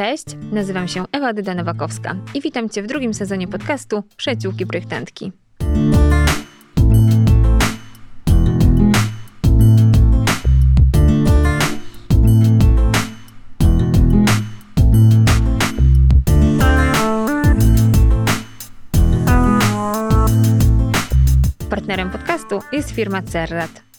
Cześć, 0.00 0.24
nazywam 0.52 0.88
się 0.88 1.04
Ewa 1.12 1.34
Dyda-Nowakowska 1.34 2.14
i 2.34 2.40
witam 2.40 2.68
Cię 2.68 2.82
w 2.82 2.86
drugim 2.86 3.14
sezonie 3.14 3.48
podcastu 3.48 4.02
Przyjaciółki 4.16 4.66
Projektantki. 4.66 5.32
Partnerem 21.70 22.10
podcastu 22.10 22.58
jest 22.72 22.90
firma 22.90 23.22
Cerrat. 23.22 23.89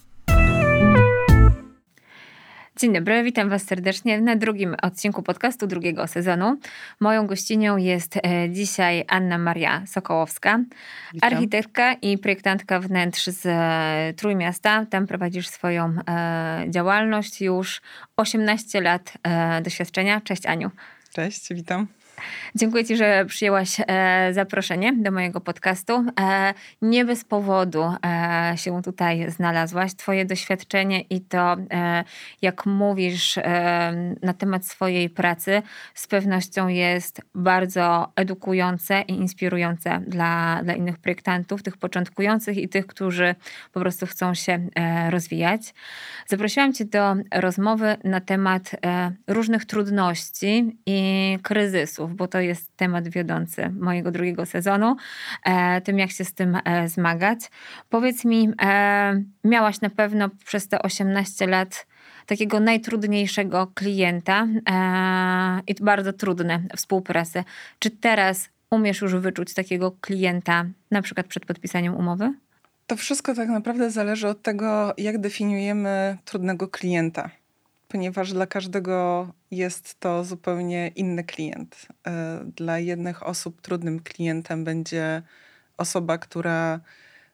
Dzień 2.82 2.94
dobry, 2.94 3.23
witam 3.23 3.49
Was 3.49 3.63
serdecznie 3.63 4.21
na 4.21 4.35
drugim 4.35 4.76
odcinku 4.81 5.23
podcastu 5.23 5.67
drugiego 5.67 6.08
sezonu. 6.08 6.58
Moją 6.99 7.27
gościnią 7.27 7.77
jest 7.77 8.17
e, 8.17 8.49
dzisiaj 8.49 9.05
Anna 9.08 9.38
Maria 9.38 9.84
Sokołowska, 9.88 10.59
witam. 11.13 11.34
architektka 11.34 11.94
i 11.94 12.17
projektantka 12.17 12.80
wnętrz 12.80 13.25
z 13.25 13.45
e, 13.45 14.13
Trójmiasta. 14.17 14.86
Tam 14.86 15.08
prowadzisz 15.08 15.48
swoją 15.48 15.95
e, 16.09 16.66
działalność 16.70 17.41
już 17.41 17.81
18 18.17 18.81
lat 18.81 19.13
doświadczenia. 19.63 20.22
Cześć 20.22 20.45
Aniu. 20.45 20.72
Cześć, 21.13 21.53
witam. 21.53 21.88
Dziękuję 22.55 22.85
Ci, 22.85 22.98
że 22.98 23.25
przyjęłaś 23.25 23.77
e, 23.80 24.30
zaproszenie 24.34 24.93
do 24.93 25.11
mojego 25.11 25.41
podcastu. 25.41 26.05
E, 26.20 26.53
nie 26.81 27.05
bez 27.05 27.23
powodu 27.23 27.84
e, 28.05 28.53
się 28.57 28.81
tutaj 28.81 29.31
znalazłaś. 29.31 29.94
Twoje 29.94 30.25
doświadczenie 30.25 31.02
i 31.02 31.21
to, 31.21 31.57
jak 32.41 32.66
mówisz 32.66 33.39
na 34.21 34.34
temat 34.34 34.66
swojej 34.66 35.09
pracy, 35.09 35.61
z 35.94 36.08
pewnością 36.08 36.67
jest 36.67 37.22
bardzo 37.36 38.11
edukujące 38.16 39.02
i 39.02 39.13
inspirujące 39.13 40.02
dla, 40.08 40.61
dla 40.63 40.73
innych 40.73 40.97
projektantów, 40.97 41.63
tych 41.63 41.78
początkujących 41.78 42.58
i 42.58 42.69
tych, 42.69 42.88
którzy 42.88 43.35
po 43.72 43.80
prostu 43.80 44.06
chcą 44.06 44.33
się 44.33 44.67
rozwijać. 45.09 45.73
Zaprosiłam 46.28 46.73
Cię 46.73 46.85
do 46.85 47.16
rozmowy 47.31 47.97
na 48.03 48.22
temat 48.22 48.75
różnych 49.28 49.66
trudności 49.66 50.78
i 50.85 51.38
kryzysów 51.44 52.11
bo 52.12 52.28
to 52.28 52.40
jest 52.40 52.78
temat 52.78 53.08
wiodący 53.08 53.70
mojego 53.70 54.12
drugiego 54.12 54.45
sezonu, 54.45 54.95
e, 55.45 55.81
tym 55.81 56.00
jak 56.00 56.12
się 56.12 56.26
z 56.26 56.34
tym 56.34 56.58
e, 56.66 56.90
zmagać. 56.90 57.40
Powiedz 57.90 58.26
mi, 58.26 58.50
e, 58.62 59.23
miałaś 59.44 59.81
na 59.81 59.90
pewno 59.90 60.30
przez 60.45 60.68
te 60.68 60.81
18 60.81 61.48
lat 61.48 61.88
takiego 62.26 62.59
najtrudniejszego 62.59 63.72
klienta 63.73 64.48
i 65.68 65.76
bardzo 65.81 66.14
trudne 66.14 66.64
współpracę. 66.76 67.44
Czy 67.80 67.90
teraz 67.90 68.50
umiesz 68.72 69.02
już 69.02 69.16
wyczuć 69.16 69.53
takiego 69.53 69.92
klienta, 70.02 70.66
na 70.92 71.02
przykład 71.02 71.28
przed 71.28 71.46
podpisaniem 71.46 71.96
umowy? 71.96 72.34
To 72.88 72.96
wszystko 72.96 73.36
tak 73.36 73.50
naprawdę 73.50 73.92
zależy 73.92 74.28
od 74.28 74.42
tego, 74.42 74.94
jak 74.98 75.18
definiujemy 75.18 76.18
trudnego 76.25 76.68
klienta 76.68 77.30
ponieważ 77.92 78.34
dla 78.34 78.47
każdego 78.47 79.28
jest 79.52 80.00
to 80.00 80.23
zupełnie 80.23 80.92
inny 80.95 81.23
klient. 81.23 81.88
E, 82.08 82.39
dla 82.56 82.80
jednych 82.80 83.23
osób 83.28 83.61
trudnym 83.61 84.00
klientem 84.00 84.64
będzie 84.64 85.22
osoba, 85.78 86.17
która 86.17 86.80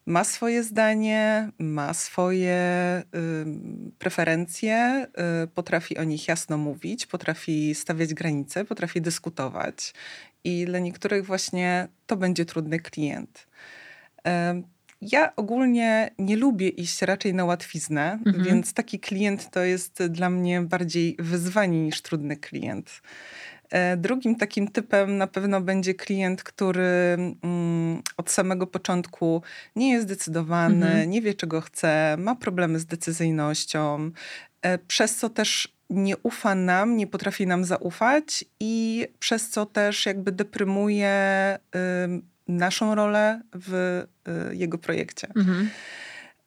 ma 0.05 0.23
swoje 0.23 0.63
zdanie, 0.63 1.51
ma 1.59 1.93
swoje 1.93 2.57
y, 3.15 3.93
preferencje, 3.99 5.07
y, 5.43 5.47
potrafi 5.47 5.97
o 5.97 6.03
nich 6.03 6.27
jasno 6.27 6.57
mówić, 6.57 7.05
potrafi 7.05 7.75
stawiać 7.75 8.13
granice, 8.13 8.65
potrafi 8.65 9.01
dyskutować. 9.01 9.93
I 10.43 10.65
dla 10.65 10.79
niektórych 10.79 11.25
właśnie 11.25 11.87
to 12.05 12.17
będzie 12.17 12.45
trudny 12.45 12.79
klient. 12.79 13.47
Y, 14.27 14.76
ja 15.01 15.35
ogólnie 15.35 16.09
nie 16.19 16.37
lubię 16.37 16.69
iść 16.69 17.01
raczej 17.01 17.33
na 17.33 17.45
łatwiznę, 17.45 18.19
mhm. 18.25 18.43
więc 18.43 18.73
taki 18.73 18.99
klient 18.99 19.51
to 19.51 19.63
jest 19.63 20.03
dla 20.03 20.29
mnie 20.29 20.61
bardziej 20.61 21.15
wyzwanie 21.19 21.83
niż 21.83 22.01
trudny 22.01 22.37
klient. 22.37 23.01
E, 23.69 23.97
drugim 23.97 24.35
takim 24.35 24.67
typem 24.67 25.17
na 25.17 25.27
pewno 25.27 25.61
będzie 25.61 25.93
klient, 25.93 26.43
który 26.43 27.17
mm, 27.43 28.01
od 28.17 28.31
samego 28.31 28.67
początku 28.67 29.41
nie 29.75 29.91
jest 29.91 30.05
zdecydowany, 30.05 30.85
mhm. 30.85 31.09
nie 31.09 31.21
wie 31.21 31.33
czego 31.33 31.61
chce, 31.61 32.15
ma 32.19 32.35
problemy 32.35 32.79
z 32.79 32.85
decyzyjnością, 32.85 34.11
e, 34.61 34.77
przez 34.77 35.15
co 35.15 35.29
też 35.29 35.77
nie 35.89 36.17
ufa 36.17 36.55
nam, 36.55 36.97
nie 36.97 37.07
potrafi 37.07 37.47
nam 37.47 37.65
zaufać 37.65 38.45
i 38.59 39.05
przez 39.19 39.49
co 39.49 39.65
też 39.65 40.05
jakby 40.05 40.31
deprymuje 40.31 41.57
naszą 42.47 42.95
rolę 42.95 43.41
w 43.55 43.73
y, 44.51 44.55
jego 44.55 44.77
projekcie. 44.77 45.27
Mhm. 45.35 45.69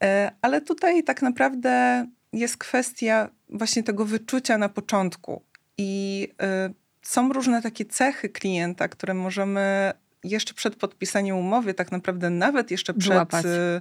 E, 0.03 0.33
ale 0.43 0.61
tutaj 0.61 1.05
tak 1.05 1.23
naprawdę 1.23 2.07
jest 2.33 2.57
kwestia 2.57 3.29
właśnie 3.49 3.83
tego 3.83 4.05
wyczucia 4.05 4.59
na 4.59 4.69
początku. 4.69 5.43
I 5.79 6.29
y, 6.69 6.75
są 7.03 7.33
różne 7.33 7.63
takie 7.63 7.85
cechy 7.85 8.29
klienta, 8.29 8.89
które 8.89 9.15
możemy 9.15 9.93
jeszcze 10.25 10.55
przed 10.55 10.77
podpisaniem 10.77 11.37
umowy, 11.37 11.75
tak 11.75 11.93
naprawdę 11.93 12.31
nawet 12.31 12.71
jeszcze 12.71 12.95
przed, 12.95 13.35
y, 13.35 13.81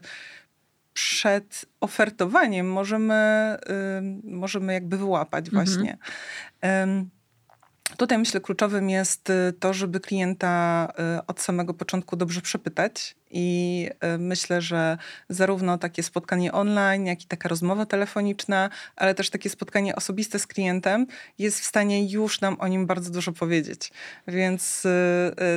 przed 0.94 1.66
ofertowaniem, 1.82 2.72
możemy, 2.72 3.58
możemy 4.24 4.74
jakby 4.74 4.98
wyłapać 4.98 5.48
mhm. 5.48 5.66
właśnie. 5.66 5.98
Tutaj 7.98 8.18
myślę 8.18 8.42
kluczowym 8.42 8.90
jest 8.90 9.30
y, 9.30 9.54
to, 9.60 9.74
żeby 9.74 10.00
klienta 10.00 10.88
y, 11.20 11.26
od 11.26 11.42
samego 11.42 11.74
początku 11.74 12.16
dobrze 12.16 12.42
przepytać 12.42 13.16
i 13.32 13.90
y, 14.16 14.18
myślę, 14.18 14.62
że 14.62 14.98
zarówno 15.30 15.78
takie 15.78 16.04
spotkanie 16.04 16.52
online, 16.52 17.06
jak 17.06 17.24
i 17.24 17.26
taka 17.26 17.50
rozmowa 17.50 17.86
telefoniczna, 17.86 18.70
ale 18.96 19.16
też 19.16 19.30
takie 19.30 19.50
spotkanie 19.50 19.96
osobiste 19.96 20.40
z 20.40 20.48
klientem 20.48 21.08
jest 21.38 21.60
w 21.60 21.66
stanie 21.66 22.12
już 22.12 22.42
nam 22.42 22.58
o 22.60 22.68
nim 22.68 22.86
bardzo 22.86 23.12
dużo 23.12 23.32
powiedzieć. 23.32 23.92
Więc 24.28 24.88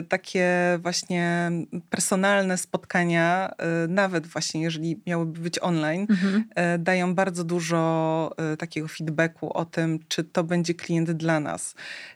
takie 0.08 0.78
właśnie 0.82 1.50
personalne 1.90 2.58
spotkania, 2.58 3.52
nawet 3.88 4.26
właśnie 4.26 4.62
jeżeli 4.62 5.00
miałyby 5.06 5.40
być 5.40 5.58
online, 5.58 6.06
mhm. 6.10 6.44
dają 6.78 7.14
bardzo 7.14 7.44
dużo 7.44 8.30
takiego 8.58 8.88
feedbacku 8.88 9.52
o 9.52 9.64
tym, 9.64 9.98
czy 10.08 10.24
to 10.24 10.44
będzie 10.44 10.74
klient 10.74 11.10
dla 11.10 11.40
nas 11.40 11.74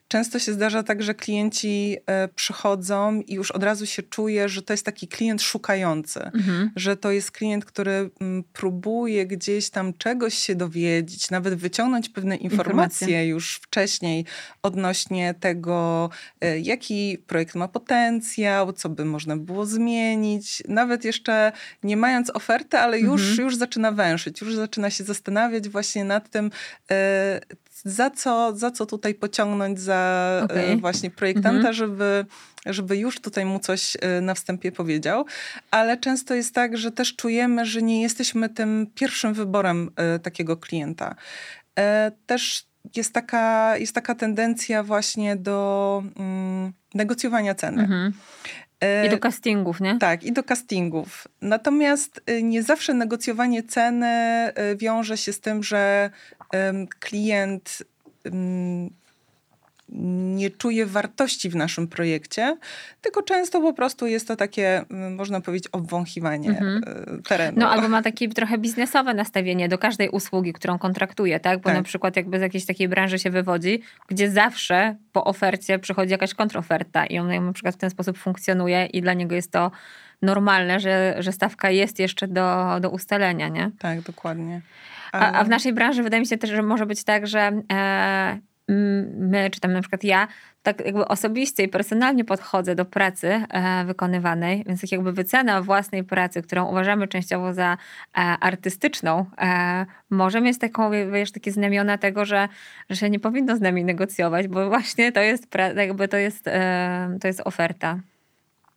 Często 0.08 0.38
się 0.38 0.52
zdarza 0.52 0.82
tak, 0.82 1.02
że 1.02 1.14
klienci 1.14 1.96
e, 2.06 2.28
przychodzą 2.28 3.20
i 3.20 3.34
już 3.34 3.50
od 3.50 3.62
razu 3.62 3.86
się 3.86 4.02
czuje, 4.02 4.48
że 4.48 4.62
to 4.62 4.72
jest 4.72 4.84
taki 4.84 5.08
klient 5.08 5.42
szukający, 5.46 6.24
mhm. 6.24 6.70
że 6.76 6.96
to 6.96 7.10
jest 7.10 7.30
klient, 7.30 7.64
który 7.64 8.10
mm, 8.20 8.44
próbuje 8.52 9.26
gdzieś 9.26 9.70
tam 9.70 9.94
czegoś 9.94 10.34
się 10.34 10.54
dowiedzieć, 10.54 11.30
nawet 11.30 11.54
wyciągnąć 11.54 12.08
pewne 12.08 12.36
informacje, 12.36 13.06
informacje. 13.06 13.28
już 13.28 13.56
wcześniej 13.62 14.24
odnośnie 14.62 15.34
tego, 15.40 16.10
e, 16.40 16.60
jaki 16.60 17.18
projekt 17.26 17.54
ma 17.54 17.68
potencjał, 17.68 18.72
co 18.72 18.88
by 18.88 19.04
można 19.04 19.36
było 19.36 19.66
zmienić, 19.66 20.62
nawet 20.68 21.04
jeszcze 21.04 21.52
nie 21.82 21.96
mając 21.96 22.30
oferty, 22.30 22.78
ale 22.78 23.00
już, 23.00 23.20
mhm. 23.20 23.40
już 23.40 23.56
zaczyna 23.56 23.92
węszyć, 23.92 24.40
już 24.40 24.54
zaczyna 24.54 24.90
się 24.90 25.04
zastanawiać 25.04 25.68
właśnie 25.68 26.04
nad 26.04 26.30
tym, 26.30 26.50
e, 26.90 27.40
za 27.84 28.10
co, 28.10 28.56
za 28.56 28.70
co 28.70 28.86
tutaj 28.86 29.14
pociągnąć 29.14 29.80
za 29.80 30.30
e, 30.40 30.44
okay. 30.44 30.76
właśnie 30.76 31.10
projektanta, 31.10 31.58
mhm. 31.58 31.74
żeby, 31.74 32.26
żeby 32.66 32.96
już 32.96 33.20
tutaj 33.20 33.44
mu 33.44 33.58
coś 33.58 33.96
e, 34.00 34.20
na 34.20 34.34
wstępie 34.34 34.72
powiedział. 34.72 35.24
Ale 35.70 35.96
często 35.96 36.34
jest 36.34 36.54
tak, 36.54 36.76
że 36.76 36.92
też 36.92 37.16
czujemy, 37.16 37.66
że 37.66 37.82
nie 37.82 38.02
jesteśmy 38.02 38.48
tym 38.48 38.86
pierwszym 38.94 39.34
wyborem 39.34 39.90
e, 39.96 40.18
takiego 40.18 40.56
klienta. 40.56 41.14
Też 42.26 42.66
jest 42.96 43.12
taka, 43.12 43.76
jest 43.78 43.94
taka 43.94 44.14
tendencja 44.14 44.82
właśnie 44.82 45.36
do 45.36 46.02
mm, 46.16 46.72
negocjowania 46.94 47.54
ceny. 47.54 47.82
Mhm. 47.82 48.12
I 49.06 49.08
do 49.08 49.18
castingów, 49.18 49.80
nie? 49.80 49.98
Tak, 49.98 50.24
i 50.24 50.32
do 50.32 50.42
castingów. 50.42 51.28
Natomiast 51.42 52.20
nie 52.42 52.62
zawsze 52.62 52.94
negocjowanie 52.94 53.62
ceny 53.62 54.52
wiąże 54.76 55.16
się 55.16 55.32
z 55.32 55.40
tym, 55.40 55.62
że 55.62 56.10
klient 57.00 57.82
nie 59.88 60.50
czuje 60.50 60.86
wartości 60.86 61.50
w 61.50 61.56
naszym 61.56 61.88
projekcie, 61.88 62.56
tylko 63.00 63.22
często 63.22 63.60
po 63.60 63.72
prostu 63.72 64.06
jest 64.06 64.28
to 64.28 64.36
takie, 64.36 64.84
można 64.90 65.40
powiedzieć, 65.40 65.68
obwąchiwanie 65.72 66.48
mhm. 66.48 66.82
E, 66.86 67.22
terenu. 67.22 67.58
No 67.60 67.70
albo 67.70 67.88
ma 67.88 68.02
takie 68.02 68.28
trochę 68.28 68.58
biznesowe 68.58 69.14
nastawienie 69.14 69.68
do 69.68 69.78
każdej 69.78 70.08
usługi, 70.08 70.52
którą 70.52 70.78
kontraktuje, 70.78 71.40
tak? 71.40 71.58
Bo 71.58 71.64
tak. 71.64 71.76
na 71.76 71.82
przykład 71.82 72.16
jakby 72.16 72.38
z 72.38 72.42
jakiejś 72.42 72.66
takiej 72.66 72.88
branży 72.88 73.18
się 73.18 73.30
wywodzi, 73.30 73.82
gdzie 74.08 74.30
zawsze 74.30 74.96
po 75.12 75.24
ofercie 75.24 75.78
przychodzi 75.78 76.12
jakaś 76.12 76.34
kontroferta 76.34 77.06
i 77.06 77.18
on 77.18 77.46
na 77.46 77.52
przykład 77.52 77.74
w 77.74 77.78
ten 77.78 77.90
sposób 77.90 78.18
funkcjonuje 78.18 78.86
i 78.86 79.02
dla 79.02 79.14
niego 79.14 79.34
jest 79.34 79.52
to 79.52 79.70
normalne, 80.22 80.80
że, 80.80 81.16
że 81.18 81.32
stawka 81.32 81.70
jest 81.70 81.98
jeszcze 81.98 82.28
do, 82.28 82.80
do 82.80 82.90
ustalenia, 82.90 83.48
nie? 83.48 83.70
Tak, 83.78 84.00
dokładnie. 84.00 84.60
A, 85.12 85.32
a, 85.32 85.44
w 85.44 85.48
naszej 85.48 85.72
branży 85.72 86.02
wydaje 86.02 86.20
mi 86.20 86.26
się 86.26 86.38
też, 86.38 86.50
że 86.50 86.62
może 86.62 86.86
być 86.86 87.04
tak, 87.04 87.26
że 87.26 87.62
e, 87.72 88.38
my, 88.68 89.50
czy 89.50 89.60
tam 89.60 89.72
na 89.72 89.80
przykład 89.80 90.04
ja, 90.04 90.28
tak 90.62 90.84
jakby 90.84 91.08
osobiście 91.08 91.62
i 91.62 91.68
personalnie 91.68 92.24
podchodzę 92.24 92.74
do 92.74 92.84
pracy 92.84 93.28
e, 93.28 93.84
wykonywanej, 93.84 94.64
więc 94.66 94.80
tak 94.80 94.92
jakby 94.92 95.12
wycena 95.12 95.62
własnej 95.62 96.04
pracy, 96.04 96.42
którą 96.42 96.70
uważamy 96.70 97.08
częściowo 97.08 97.54
za 97.54 97.72
e, 97.72 98.18
artystyczną, 98.18 99.26
e, 99.38 99.86
może 100.10 100.40
mieć 100.40 100.58
taką, 100.58 100.90
wiesz, 101.12 101.32
takie 101.32 101.52
znamiona 101.52 101.98
tego, 101.98 102.24
że, 102.24 102.48
że 102.90 102.96
się 102.96 103.10
nie 103.10 103.20
powinno 103.20 103.56
z 103.56 103.60
nami 103.60 103.84
negocjować, 103.84 104.48
bo 104.48 104.68
właśnie 104.68 105.12
to 105.12 105.20
jest, 105.20 105.46
jakby 105.76 106.08
to 106.08 106.16
jest, 106.16 106.44
to 107.20 107.26
jest 107.28 107.40
oferta. 107.44 108.00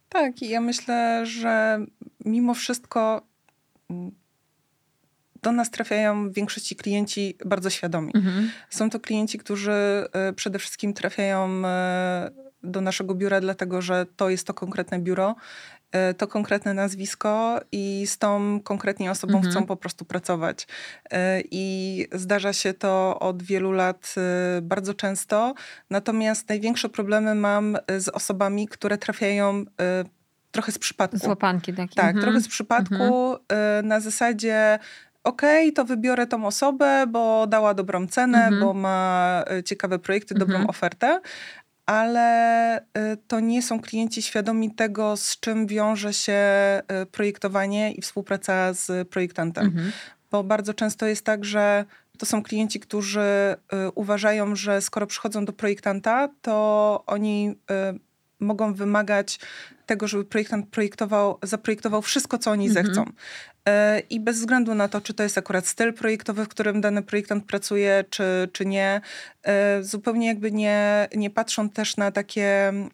Tak, 0.09 0.41
i 0.41 0.49
ja 0.49 0.61
myślę, 0.61 1.25
że 1.25 1.79
mimo 2.25 2.53
wszystko 2.53 3.21
do 5.41 5.51
nas 5.51 5.69
trafiają 5.69 6.29
w 6.29 6.33
większości 6.33 6.75
klienci 6.75 7.37
bardzo 7.45 7.69
świadomi. 7.69 8.11
Mhm. 8.15 8.49
Są 8.69 8.89
to 8.89 8.99
klienci, 8.99 9.37
którzy 9.37 9.71
e, 10.13 10.33
przede 10.33 10.59
wszystkim 10.59 10.93
trafiają 10.93 11.65
e, 11.65 12.31
do 12.63 12.81
naszego 12.81 13.15
biura, 13.15 13.41
dlatego 13.41 13.81
że 13.81 14.05
to 14.15 14.29
jest 14.29 14.47
to 14.47 14.53
konkretne 14.53 14.99
biuro, 14.99 15.35
e, 15.91 16.13
to 16.13 16.27
konkretne 16.27 16.73
nazwisko 16.73 17.59
i 17.71 18.07
z 18.07 18.17
tą 18.17 18.59
konkretnie 18.63 19.11
osobą 19.11 19.33
mhm. 19.35 19.51
chcą 19.51 19.65
po 19.65 19.75
prostu 19.75 20.05
pracować. 20.05 20.67
I 21.51 22.07
zdarza 22.11 22.53
się 22.53 22.73
to 22.73 23.19
od 23.19 23.43
wielu 23.43 23.71
lat 23.71 24.15
bardzo 24.61 24.93
często. 24.93 25.53
Natomiast 25.89 26.49
największe 26.49 26.89
problemy 26.89 27.35
mam 27.35 27.77
z 27.97 28.09
osobami, 28.09 28.67
które 28.67 28.97
trafiają 28.97 29.65
trochę 30.51 30.71
z 30.71 30.79
przypadku. 30.79 31.17
Z 31.17 31.23
łapanki 31.23 31.73
takie. 31.73 31.95
Tak, 31.95 32.15
mhm. 32.15 32.21
trochę 32.21 32.41
z 32.41 32.47
przypadku 32.47 33.33
mhm. 33.33 33.87
na 33.87 33.99
zasadzie 33.99 34.79
okej, 35.23 35.67
okay, 35.67 35.71
to 35.71 35.85
wybiorę 35.85 36.27
tą 36.27 36.45
osobę, 36.45 37.05
bo 37.07 37.47
dała 37.47 37.73
dobrą 37.73 38.07
cenę, 38.07 38.37
mhm. 38.37 38.59
bo 38.59 38.73
ma 38.73 39.43
e, 39.51 39.63
ciekawe 39.63 39.99
projekty, 39.99 40.35
dobrą 40.35 40.55
mhm. 40.55 40.69
ofertę, 40.69 41.21
ale 41.85 42.77
e, 42.77 42.83
to 43.27 43.39
nie 43.39 43.61
są 43.61 43.79
klienci 43.79 44.21
świadomi 44.21 44.75
tego, 44.75 45.17
z 45.17 45.39
czym 45.39 45.67
wiąże 45.67 46.13
się 46.13 46.33
e, 46.33 46.81
projektowanie 47.11 47.91
i 47.91 48.01
współpraca 48.01 48.73
z 48.73 49.09
projektantem. 49.09 49.65
Mhm. 49.65 49.91
Bo 50.31 50.43
bardzo 50.43 50.73
często 50.73 51.05
jest 51.05 51.25
tak, 51.25 51.45
że 51.45 51.85
to 52.17 52.25
są 52.25 52.43
klienci, 52.43 52.79
którzy 52.79 53.55
uważają, 53.95 54.55
że 54.55 54.81
skoro 54.81 55.07
przychodzą 55.07 55.45
do 55.45 55.53
projektanta, 55.53 56.29
to 56.41 57.03
oni 57.07 57.55
mogą 58.39 58.73
wymagać 58.73 59.39
tego, 59.89 60.07
żeby 60.07 60.25
projektant 60.25 60.69
projektował, 60.69 61.37
zaprojektował 61.43 62.01
wszystko, 62.01 62.37
co 62.37 62.51
oni 62.51 62.67
mhm. 62.67 62.85
zechcą. 62.85 63.05
E, 63.69 64.01
I 64.09 64.19
bez 64.19 64.39
względu 64.39 64.75
na 64.75 64.87
to, 64.87 65.01
czy 65.01 65.13
to 65.13 65.23
jest 65.23 65.37
akurat 65.37 65.67
styl 65.67 65.93
projektowy, 65.93 66.45
w 66.45 66.47
którym 66.47 66.81
dany 66.81 67.01
projektant 67.01 67.45
pracuje, 67.45 68.05
czy, 68.09 68.49
czy 68.53 68.65
nie, 68.65 69.01
e, 69.43 69.83
zupełnie 69.83 70.27
jakby 70.27 70.51
nie, 70.51 71.07
nie 71.15 71.29
patrzą 71.29 71.69
też 71.69 71.97
na 71.97 72.11
takie 72.11 72.67
mm, 72.67 72.89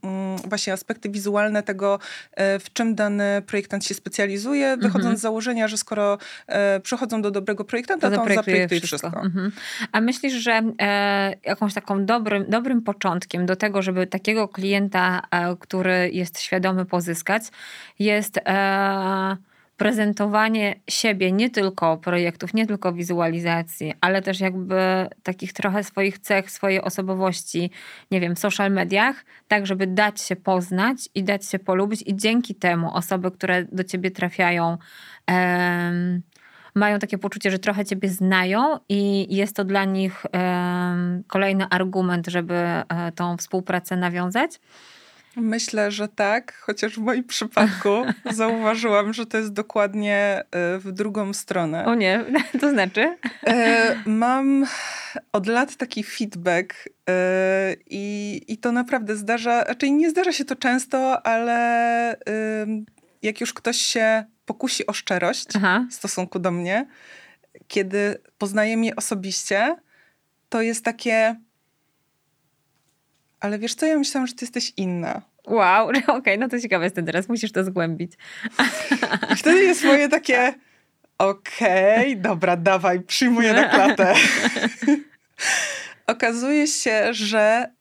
właśnie 0.48 0.74
aspekty 0.74 1.10
wizualne 1.10 1.64
tego, 1.64 2.00
e, 2.32 2.60
w 2.60 2.74
czym 2.74 2.96
dany 2.96 3.42
projektant 3.48 3.86
się 3.86 3.94
specjalizuje, 3.94 4.78
wychodząc 4.78 5.06
mhm. 5.06 5.18
z 5.18 5.22
założenia, 5.22 5.68
że 5.68 5.78
skoro 5.78 6.18
przychodzą 6.84 7.22
do 7.22 7.32
dobrego 7.32 7.66
projektanta, 7.66 8.10
to, 8.10 8.16
to 8.16 8.22
on 8.22 8.34
zaprojektuje 8.36 8.82
wszystko. 8.82 9.10
wszystko. 9.10 9.26
Mhm. 9.26 9.52
A 9.92 10.02
myślisz, 10.02 10.34
że 10.34 10.62
e, 10.82 11.36
jakąś 11.44 11.74
taką 11.74 12.06
dobrym, 12.06 12.46
dobrym 12.50 12.82
początkiem 12.82 13.46
do 13.46 13.56
tego, 13.56 13.82
żeby 13.82 14.08
takiego 14.08 14.48
klienta, 14.48 15.22
e, 15.32 15.56
który 15.60 16.10
jest 16.14 16.40
świadomy 16.40 16.85
pozyskać, 16.86 17.44
jest... 18.00 18.38
E, 18.38 19.38
prezentowanie 19.78 20.76
siebie, 20.90 21.32
nie 21.32 21.50
tylko 21.50 21.98
projektów, 21.98 22.54
nie 22.54 22.68
tylko 22.68 22.94
wizualizacji, 22.94 23.94
ale 24.02 24.22
też 24.22 24.40
jakby 24.40 25.10
takich 25.24 25.54
trochę 25.54 25.84
swoich 25.84 26.20
cech, 26.20 26.52
swojej 26.52 26.82
osobowości, 26.82 27.72
nie 28.12 28.22
wiem, 28.22 28.36
w 28.36 28.40
social 28.40 28.72
mediach, 28.72 29.26
tak 29.48 29.66
żeby 29.66 29.88
dać 29.88 30.22
się 30.22 30.36
poznać 30.36 31.10
i 31.16 31.24
dać 31.24 31.46
się 31.46 31.60
polubić 31.60 32.04
i 32.06 32.16
dzięki 32.16 32.56
temu 32.56 32.94
osoby, 32.94 33.32
które 33.32 33.66
do 33.72 33.84
ciebie 33.84 34.12
trafiają, 34.12 34.78
um, 35.28 36.22
mają 36.76 37.00
takie 37.00 37.18
poczucie, 37.18 37.52
że 37.52 37.60
trochę 37.60 37.86
ciebie 37.86 38.10
znają 38.10 38.80
i 38.90 39.36
jest 39.36 39.56
to 39.56 39.64
dla 39.64 39.86
nich 39.86 40.26
um, 40.34 41.24
kolejny 41.28 41.66
argument, 41.70 42.28
żeby 42.28 42.54
e, 42.54 42.84
tą 43.16 43.38
współpracę 43.38 43.98
nawiązać. 43.98 44.60
Myślę, 45.36 45.92
że 45.92 46.08
tak, 46.08 46.54
chociaż 46.54 46.96
w 46.96 46.98
moim 46.98 47.24
przypadku 47.24 47.90
zauważyłam, 48.32 49.14
że 49.14 49.26
to 49.26 49.38
jest 49.38 49.54
dokładnie 49.54 50.44
e, 50.52 50.78
w 50.80 50.92
drugą 50.92 51.34
stronę. 51.34 51.86
O 51.86 51.96
nie, 51.96 52.26
to 52.62 52.70
znaczy? 52.70 53.18
E, 53.48 53.96
mam 54.06 54.66
od 55.32 55.48
lat 55.48 55.76
taki 55.76 56.04
feedback 56.04 56.90
e, 57.10 57.76
i, 57.90 58.42
i 58.48 58.58
to 58.58 58.72
naprawdę 58.72 59.16
zdarza, 59.16 59.60
raczej 59.60 59.72
znaczy 59.74 59.92
nie 59.92 60.10
zdarza 60.10 60.32
się 60.32 60.46
to 60.46 60.56
często, 60.56 61.28
ale 61.28 62.16
jak 63.22 63.42
już 63.42 63.54
ktoś 63.54 63.78
się 63.78 64.24
pokusi 64.46 64.88
o 64.88 64.94
szczerość 64.94 65.48
Aha. 65.56 65.88
w 65.92 65.94
stosunku 65.94 66.40
do 66.40 66.52
mnie, 66.52 66.88
kiedy 67.68 68.22
poznaje 68.38 68.78
mnie 68.78 68.96
osobiście, 68.96 69.76
to 70.50 70.62
jest 70.62 70.86
takie 70.86 71.36
ale 73.46 73.60
wiesz 73.60 73.76
co, 73.76 73.86
ja 73.86 73.98
myślałam, 73.98 74.28
że 74.28 74.34
ty 74.34 74.46
jesteś 74.46 74.74
inna. 74.78 75.22
Wow, 75.48 75.88
okej, 75.90 76.04
okay, 76.08 76.38
no 76.38 76.50
to 76.50 76.60
ciekawe 76.60 76.84
jestem 76.84 77.06
teraz, 77.06 77.30
musisz 77.30 77.52
to 77.52 77.64
zgłębić. 77.64 78.12
I 79.34 79.36
wtedy 79.36 79.64
jest 79.64 79.84
moje 79.84 80.10
takie, 80.10 80.54
okej, 81.18 82.12
okay, 82.12 82.16
dobra, 82.16 82.58
dawaj, 82.58 83.02
przyjmuję 83.02 83.54
na 83.54 83.70
klatę. 83.70 84.14
Okazuje 86.08 86.68
się, 86.68 87.14
że 87.14 87.72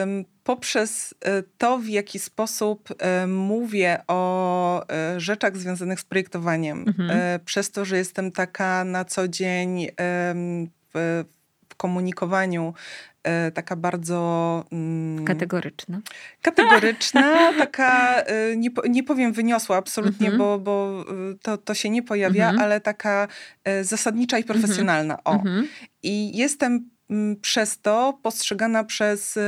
um, 0.00 0.24
poprzez 0.44 1.14
e, 1.24 1.42
to, 1.58 1.78
w 1.78 1.88
jaki 1.88 2.18
sposób 2.18 2.88
um, 3.20 3.36
mówię 3.36 4.02
o 4.08 4.86
um, 4.88 5.20
rzeczach 5.20 5.56
związanych 5.56 6.00
z 6.00 6.04
projektowaniem, 6.04 6.84
mhm. 6.88 7.40
przez 7.44 7.70
to, 7.70 7.84
że 7.84 7.96
jestem 7.96 8.32
taka 8.32 8.84
na 8.84 9.04
co 9.04 9.28
dzień 9.28 9.86
w, 10.94 11.24
komunikowaniu 11.76 12.74
E, 13.15 13.15
taka 13.54 13.76
bardzo... 13.76 14.64
Mm, 14.72 15.24
kategoryczna. 15.24 16.00
Kategoryczna, 16.42 17.36
taka, 17.58 18.20
e, 18.20 18.56
nie, 18.56 18.70
nie 18.88 19.02
powiem 19.02 19.32
wyniosła 19.32 19.76
absolutnie, 19.76 20.26
mhm. 20.26 20.38
bo, 20.38 20.58
bo 20.58 21.04
e, 21.08 21.34
to, 21.42 21.58
to 21.58 21.74
się 21.74 21.90
nie 21.90 22.02
pojawia, 22.02 22.48
mhm. 22.48 22.64
ale 22.64 22.80
taka 22.80 23.28
zasadnicza 23.82 24.38
i 24.38 24.42
mhm. 24.42 24.60
profesjonalna. 24.60 25.24
O. 25.24 25.42
I 26.02 26.36
jestem 26.36 26.90
mm, 27.10 27.36
przez 27.40 27.80
to 27.80 28.18
postrzegana 28.22 28.84
przez 28.84 29.38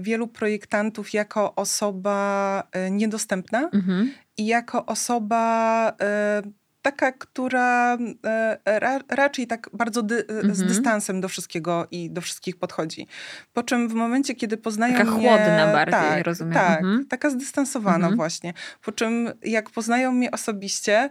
wielu 0.00 0.28
projektantów 0.28 1.12
jako 1.12 1.54
osoba 1.54 2.62
niedostępna 2.90 3.70
mhm. 3.72 4.12
i 4.36 4.46
jako 4.46 4.86
osoba 4.86 5.92
taka, 6.82 7.12
która 7.12 7.98
e, 8.24 8.58
ra, 8.80 8.98
raczej 9.08 9.46
tak 9.46 9.70
bardzo 9.72 10.02
dy, 10.02 10.24
mm 10.28 10.46
-hmm. 10.46 10.54
z 10.54 10.62
dystansem 10.62 11.20
do 11.20 11.28
wszystkiego 11.28 11.86
i 11.90 12.10
do 12.10 12.20
wszystkich 12.20 12.56
podchodzi. 12.56 13.06
Po 13.52 13.62
czym 13.62 13.88
w 13.88 13.94
momencie, 13.94 14.34
kiedy 14.34 14.56
poznają 14.56 14.98
taka 14.98 15.10
mnie... 15.10 15.28
Taka 15.28 15.44
chłodna 15.44 15.72
bardziej, 15.72 16.00
tak, 16.00 16.26
rozumiem. 16.26 16.54
Tak, 16.54 16.80
mm 16.80 17.00
-hmm. 17.00 17.08
taka 17.08 17.30
zdystansowana 17.30 17.96
mm 17.96 18.12
-hmm. 18.12 18.16
właśnie. 18.16 18.54
Po 18.82 18.92
czym 18.92 19.32
jak 19.42 19.70
poznają 19.70 20.12
mnie 20.12 20.30
osobiście, 20.30 21.10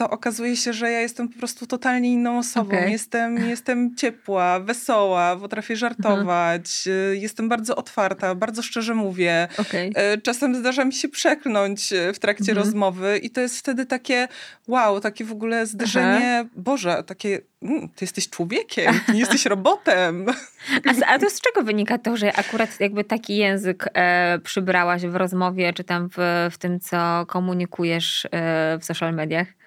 to 0.00 0.10
okazuje 0.10 0.56
się, 0.56 0.72
że 0.72 0.90
ja 0.90 1.00
jestem 1.00 1.28
po 1.28 1.38
prostu 1.38 1.66
totalnie 1.66 2.12
inną 2.12 2.38
osobą. 2.38 2.68
Okay. 2.68 2.90
Jestem, 2.90 3.48
jestem 3.48 3.96
ciepła, 3.96 4.60
wesoła, 4.60 5.36
potrafię 5.36 5.76
żartować, 5.76 6.84
mhm. 6.86 7.16
jestem 7.16 7.48
bardzo 7.48 7.76
otwarta, 7.76 8.34
bardzo 8.34 8.62
szczerze 8.62 8.94
mówię. 8.94 9.48
Okay. 9.58 9.92
Czasem 10.22 10.54
zdarza 10.54 10.84
mi 10.84 10.92
się 10.92 11.08
przekląć 11.08 11.92
e, 11.92 12.12
w 12.12 12.18
trakcie 12.18 12.52
mhm. 12.52 12.58
rozmowy 12.58 13.18
i 13.18 13.30
to 13.30 13.40
jest 13.40 13.58
wtedy 13.58 13.86
takie 13.86 14.28
wow, 14.68 15.00
takie 15.00 15.24
w 15.24 15.32
ogóle 15.32 15.66
zderzenie, 15.66 16.38
Aha. 16.40 16.50
Boże, 16.56 17.02
takie 17.06 17.40
mm, 17.62 17.88
ty 17.88 18.04
jesteś 18.04 18.28
człowiekiem, 18.28 19.00
nie 19.12 19.20
jesteś 19.20 19.46
robotem. 19.54 20.26
A, 20.86 21.14
a 21.14 21.18
to 21.18 21.30
z 21.30 21.40
czego 21.40 21.62
wynika 21.62 21.98
to, 21.98 22.16
że 22.16 22.32
akurat 22.32 22.80
jakby 22.80 23.04
taki 23.04 23.36
język 23.36 23.88
e, 23.94 24.38
przybrałaś 24.38 25.02
w 25.02 25.16
rozmowie, 25.16 25.72
czy 25.72 25.84
tam 25.84 26.08
w, 26.08 26.48
w 26.50 26.58
tym, 26.58 26.80
co 26.80 27.26
komunikujesz 27.26 28.26
e, 28.30 28.78
w 28.80 28.84
social 28.84 29.14
mediach? 29.14 29.59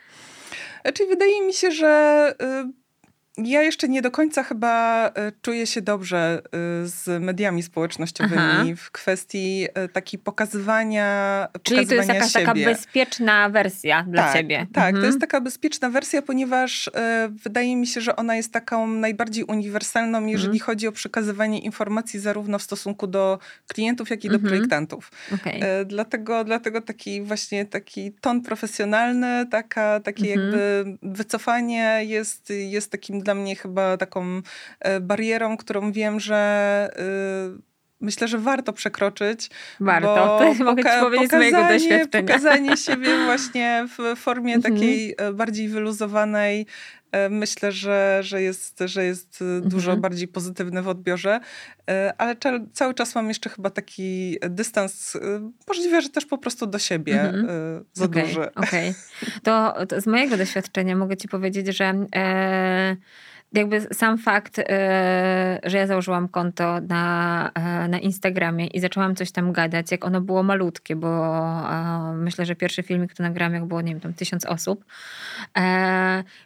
Czyli 0.93 1.09
wydaje 1.09 1.41
mi 1.41 1.53
się, 1.53 1.71
że 1.71 2.33
y, 2.41 2.82
ja 3.37 3.61
jeszcze 3.61 3.87
nie 3.89 4.01
do 4.01 4.11
końca 4.11 4.43
chyba 4.43 5.07
e, 5.07 5.31
czuję 5.41 5.67
się 5.67 5.81
dobrze 5.81 6.41
e, 6.45 6.49
z 6.87 7.23
mediami 7.23 7.63
społecznościowymi 7.63 8.41
Aha. 8.41 8.63
w 8.77 8.91
kwestii 8.91 9.67
e, 9.73 9.87
takiej 9.87 10.19
pokazywania 10.19 11.47
Czyli 11.63 11.87
to 11.87 11.95
jest 11.95 12.09
jakaś 12.09 12.31
siebie. 12.31 12.45
taka 12.45 12.59
bezpieczna 12.59 13.49
wersja 13.49 14.05
dla 14.09 14.23
tak, 14.23 14.33
ciebie. 14.33 14.67
Tak, 14.73 14.85
mhm. 14.85 15.01
to 15.01 15.05
jest 15.05 15.19
taka 15.19 15.41
bezpieczna 15.41 15.89
wersja, 15.89 16.21
ponieważ 16.21 16.89
wydaje 17.43 17.75
mi 17.75 17.87
się, 17.87 18.01
że 18.01 18.15
ona 18.15 18.35
jest 18.35 18.53
taką 18.53 18.87
najbardziej 18.87 19.43
uniwersalną, 19.43 20.25
jeżeli 20.25 20.57
mhm. 20.57 20.65
chodzi 20.65 20.87
o 20.87 20.91
przekazywanie 20.91 21.59
informacji 21.59 22.19
zarówno 22.19 22.59
w 22.59 22.63
stosunku 22.63 23.07
do 23.07 23.39
klientów, 23.67 24.09
jak 24.09 24.25
i 24.25 24.27
do 24.27 24.35
mhm. 24.35 24.49
projektantów. 24.49 25.11
Okay. 25.33 25.59
Dlatego, 25.85 26.43
dlatego 26.43 26.81
taki 26.81 27.21
właśnie 27.21 27.65
taki 27.65 28.11
ton 28.11 28.41
profesjonalny, 28.41 29.45
taka, 29.51 29.99
takie 29.99 30.29
jakby 30.29 30.85
wycofanie 31.01 31.99
jest, 32.03 32.49
jest 32.49 32.91
takim 32.91 33.22
dla 33.23 33.33
mnie 33.33 33.55
chyba 33.55 33.97
taką 33.97 34.41
barierą, 35.01 35.57
którą 35.57 35.91
wiem, 35.91 36.19
że 36.19 36.89
myślę, 38.03 38.27
że 38.27 38.37
warto 38.37 38.73
przekroczyć. 38.73 39.49
Warto, 39.79 40.39
to 40.39 40.53
mogę 40.63 40.83
ci 40.83 40.89
powiedzieć 40.99 41.29
z 41.29 41.33
mojego 41.33 41.67
doświadczenia. 41.67 42.27
Pokazanie 42.27 42.77
siebie 42.77 43.09
właśnie 43.25 43.85
w 43.97 44.19
formie 44.19 44.53
mhm. 44.55 44.73
takiej 44.73 45.15
bardziej 45.33 45.69
wyluzowanej, 45.69 46.65
E, 47.13 47.29
myślę, 47.29 47.71
że, 47.71 48.19
że 48.21 48.41
jest, 48.41 48.79
że 48.85 49.05
jest 49.05 49.41
e, 49.41 49.61
dużo 49.61 49.91
mhm. 49.91 50.01
bardziej 50.01 50.27
pozytywny 50.27 50.81
w 50.81 50.87
odbiorze, 50.87 51.39
e, 51.89 52.13
ale 52.17 52.35
cały 52.73 52.93
czas 52.93 53.15
mam 53.15 53.27
jeszcze 53.27 53.49
chyba 53.49 53.69
taki 53.69 54.37
dystans, 54.49 55.17
możliwe, 55.67 56.01
że 56.01 56.09
też 56.09 56.25
po 56.25 56.37
prostu 56.37 56.67
do 56.67 56.79
siebie 56.79 57.21
mhm. 57.21 57.47
za 57.93 58.05
okay, 58.05 58.23
duży. 58.23 58.53
Okej, 58.55 58.89
okay. 58.89 59.41
to, 59.43 59.85
to, 59.85 60.01
z 60.01 60.07
mojego 60.07 60.37
doświadczenia 60.37 60.95
mogę 60.95 61.17
ci 61.17 61.27
powiedzieć, 61.27 61.67
że 61.67 62.05
e, 62.15 62.95
jakby 63.53 63.81
sam 63.81 64.17
fakt, 64.17 64.59
e, 64.59 65.59
że 65.63 65.77
ja 65.77 65.87
założyłam 65.87 66.27
konto 66.27 66.81
na, 66.81 67.51
e, 67.55 67.87
na 67.87 67.99
Instagramie 67.99 68.67
i 68.67 68.79
zaczęłam 68.79 69.15
coś 69.15 69.31
tam 69.31 69.51
gadać, 69.51 69.91
jak 69.91 70.05
ono 70.05 70.21
było 70.21 70.43
malutkie, 70.43 70.95
bo 70.95 71.07
e, 71.69 72.13
myślę, 72.15 72.45
że 72.45 72.55
pierwszy 72.55 72.83
filmik 72.83 73.13
to 73.13 73.23
nagrałam, 73.23 73.53
jak 73.53 73.65
było, 73.65 73.81
nie 73.81 73.91
wiem, 73.91 73.99
tam 73.99 74.13
tysiąc 74.13 74.45
osób, 74.45 74.85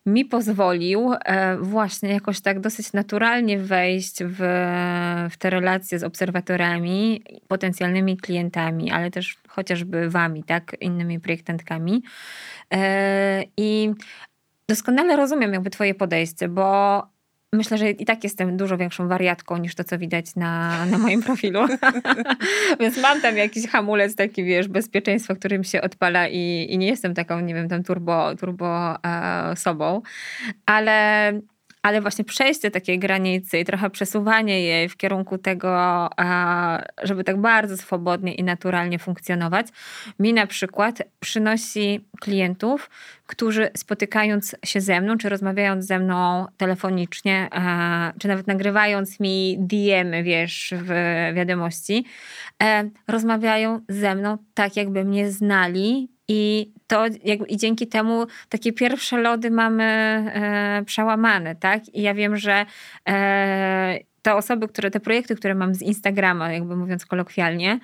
mi 0.06 0.26
pozwolił 0.26 1.14
właśnie 1.60 2.10
jakoś 2.10 2.42
tak 2.42 2.60
dosyć 2.60 2.94
naturalnie 2.94 3.60
wejść 3.60 4.24
w, 4.24 4.38
w 5.32 5.38
te 5.38 5.50
relacje 5.50 6.00
z 6.00 6.04
obserwatorami, 6.04 7.24
potencjalnymi 7.48 8.18
klientami, 8.18 8.92
ale 8.92 9.12
też 9.12 9.38
chociażby 9.48 10.10
wami, 10.10 10.44
tak, 10.44 10.76
innymi 10.82 11.20
projektantkami. 11.20 12.04
I 13.58 13.94
Doskonale 14.70 15.16
rozumiem 15.16 15.54
jakby 15.54 15.70
twoje 15.70 15.96
podejście, 15.96 16.48
bo 16.50 17.02
myślę, 17.54 17.78
że 17.78 17.90
i 17.90 18.06
tak 18.06 18.24
jestem 18.24 18.58
dużo 18.58 18.78
większą 18.78 19.08
wariatką 19.08 19.58
niż 19.58 19.76
to, 19.76 19.84
co 19.84 19.98
widać 19.98 20.36
na, 20.36 20.86
na 20.86 20.98
moim 20.98 21.24
profilu. 21.24 21.60
Więc 22.80 22.98
mam 22.98 23.22
tam 23.22 23.38
jakiś 23.38 23.68
hamulec 23.68 24.16
taki, 24.16 24.44
wiesz, 24.44 24.68
bezpieczeństwo, 24.68 25.36
którym 25.36 25.64
się 25.64 25.82
odpala 25.82 26.28
i, 26.28 26.68
i 26.70 26.78
nie 26.78 26.88
jestem 26.88 27.14
taką, 27.14 27.40
nie 27.40 27.54
wiem, 27.54 27.70
tam 27.70 27.84
turbo, 27.84 28.36
turbo 28.36 28.96
e, 29.06 29.56
sobą. 29.56 30.02
Ale 30.66 31.32
ale 31.88 32.02
właśnie 32.02 32.26
przejście 32.26 32.72
takiej 32.72 33.00
granicy 33.00 33.60
i 33.60 33.66
trochę 33.66 33.90
przesuwanie 33.90 34.62
jej 34.62 34.90
w 34.90 34.98
kierunku 34.98 35.38
tego, 35.38 36.10
żeby 37.04 37.24
tak 37.24 37.42
bardzo 37.42 37.78
swobodnie 37.78 38.34
i 38.34 38.44
naturalnie 38.44 39.00
funkcjonować, 39.00 39.68
mi 40.20 40.34
na 40.34 40.48
przykład 40.48 41.04
przynosi 41.20 42.06
klientów, 42.22 42.90
którzy 43.28 43.70
spotykając 43.78 44.56
się 44.66 44.82
ze 44.82 45.02
mną, 45.02 45.18
czy 45.18 45.30
rozmawiając 45.30 45.86
ze 45.86 46.00
mną 46.00 46.46
telefonicznie, 46.58 47.50
czy 48.20 48.28
nawet 48.28 48.48
nagrywając 48.48 49.20
mi 49.20 49.56
DM, 49.60 50.24
wiesz, 50.24 50.74
w 50.78 50.92
wiadomości, 51.36 52.06
e, 52.64 52.90
rozmawiają 53.08 53.82
ze 53.90 54.16
mną 54.16 54.38
tak, 54.54 54.76
jakby 54.76 55.06
mnie 55.06 55.32
znali 55.32 56.17
i 56.28 56.72
to 56.88 57.06
i 57.48 57.58
dzięki 57.58 57.88
temu 57.88 58.26
takie 58.50 58.74
pierwsze 58.74 59.18
lody 59.18 59.52
mamy 59.52 59.84
e, 59.84 60.84
przełamane, 60.86 61.56
tak? 61.56 61.96
I 61.96 62.02
ja 62.02 62.14
wiem, 62.14 62.38
że 62.38 62.66
e, 63.10 64.00
te 64.22 64.36
osoby, 64.36 64.68
które, 64.68 64.92
te 64.92 65.00
projekty, 65.00 65.36
które 65.36 65.56
mam 65.56 65.76
z 65.76 65.82
Instagrama, 65.82 66.52
jakby 66.54 66.76
mówiąc 66.76 67.06
kolokwialnie, 67.06 67.80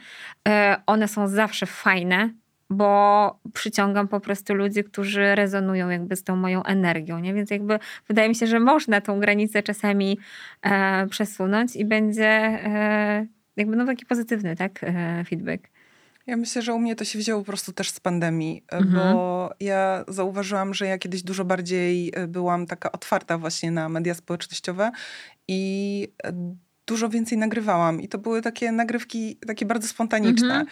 e, 0.48 0.82
one 0.86 1.08
są 1.08 1.28
zawsze 1.28 1.66
fajne, 1.66 2.30
bo 2.70 3.40
przyciągam 3.54 4.08
po 4.08 4.20
prostu 4.20 4.54
ludzi, 4.54 4.84
którzy 4.84 5.36
rezonują 5.36 5.90
jakby 5.90 6.16
z 6.16 6.24
tą 6.24 6.36
moją 6.36 6.64
energią, 6.64 7.20
nie? 7.20 7.34
Więc 7.34 7.52
jakby 7.52 7.80
wydaje 8.08 8.30
mi 8.30 8.36
się, 8.36 8.48
że 8.48 8.60
można 8.60 9.02
tą 9.02 9.20
granicę 9.20 9.64
czasami 9.64 10.20
e, 10.62 11.08
przesunąć 11.08 11.76
i 11.76 11.86
będzie 11.86 12.30
e, 12.30 13.28
jakby 13.56 13.76
no 13.76 13.86
taki 13.86 14.06
pozytywny, 14.06 14.56
tak, 14.56 14.80
e, 14.84 15.24
feedback. 15.30 15.73
Ja 16.28 16.38
myślę, 16.38 16.62
że 16.62 16.74
u 16.74 16.80
mnie 16.80 16.96
to 16.96 17.06
się 17.06 17.20
wzięło 17.20 17.42
po 17.42 17.46
prostu 17.46 17.74
też 17.74 17.90
z 17.90 18.00
pandemii, 18.00 18.64
e, 18.72 18.78
mhm. 18.78 19.14
bo 19.14 19.50
ja 19.60 20.06
zauważyłam, 20.08 20.74
że 20.74 20.86
ja 20.86 20.98
kiedyś 20.98 21.24
dużo 21.24 21.46
bardziej 21.46 22.12
e, 22.16 22.28
byłam 22.28 22.66
taka 22.66 22.92
otwarta 22.92 23.38
właśnie 23.38 23.72
na 23.72 23.90
media 23.90 24.14
społecznościowe 24.14 24.92
i 25.48 26.08
e, 26.24 26.56
dużo 26.86 27.10
więcej 27.10 27.38
nagrywałam 27.38 28.02
i 28.02 28.08
to 28.08 28.18
były 28.18 28.42
takie 28.42 28.72
nagrywki 28.72 29.38
takie 29.48 29.66
bardzo 29.66 29.88
spontaniczne. 29.88 30.54
Mhm. 30.54 30.68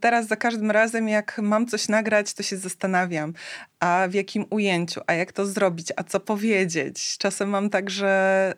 Teraz 0.00 0.26
za 0.26 0.36
każdym 0.36 0.70
razem 0.70 1.08
jak 1.08 1.38
mam 1.42 1.66
coś 1.66 1.88
nagrać, 1.88 2.34
to 2.34 2.42
się 2.42 2.56
zastanawiam, 2.56 3.32
a 3.80 4.06
w 4.10 4.14
jakim 4.14 4.46
ujęciu, 4.50 5.00
a 5.06 5.14
jak 5.14 5.32
to 5.32 5.46
zrobić, 5.46 5.92
a 5.96 6.04
co 6.04 6.20
powiedzieć. 6.20 7.18
Czasem 7.18 7.48
mam 7.48 7.70
tak, 7.70 7.90
że 7.90 8.54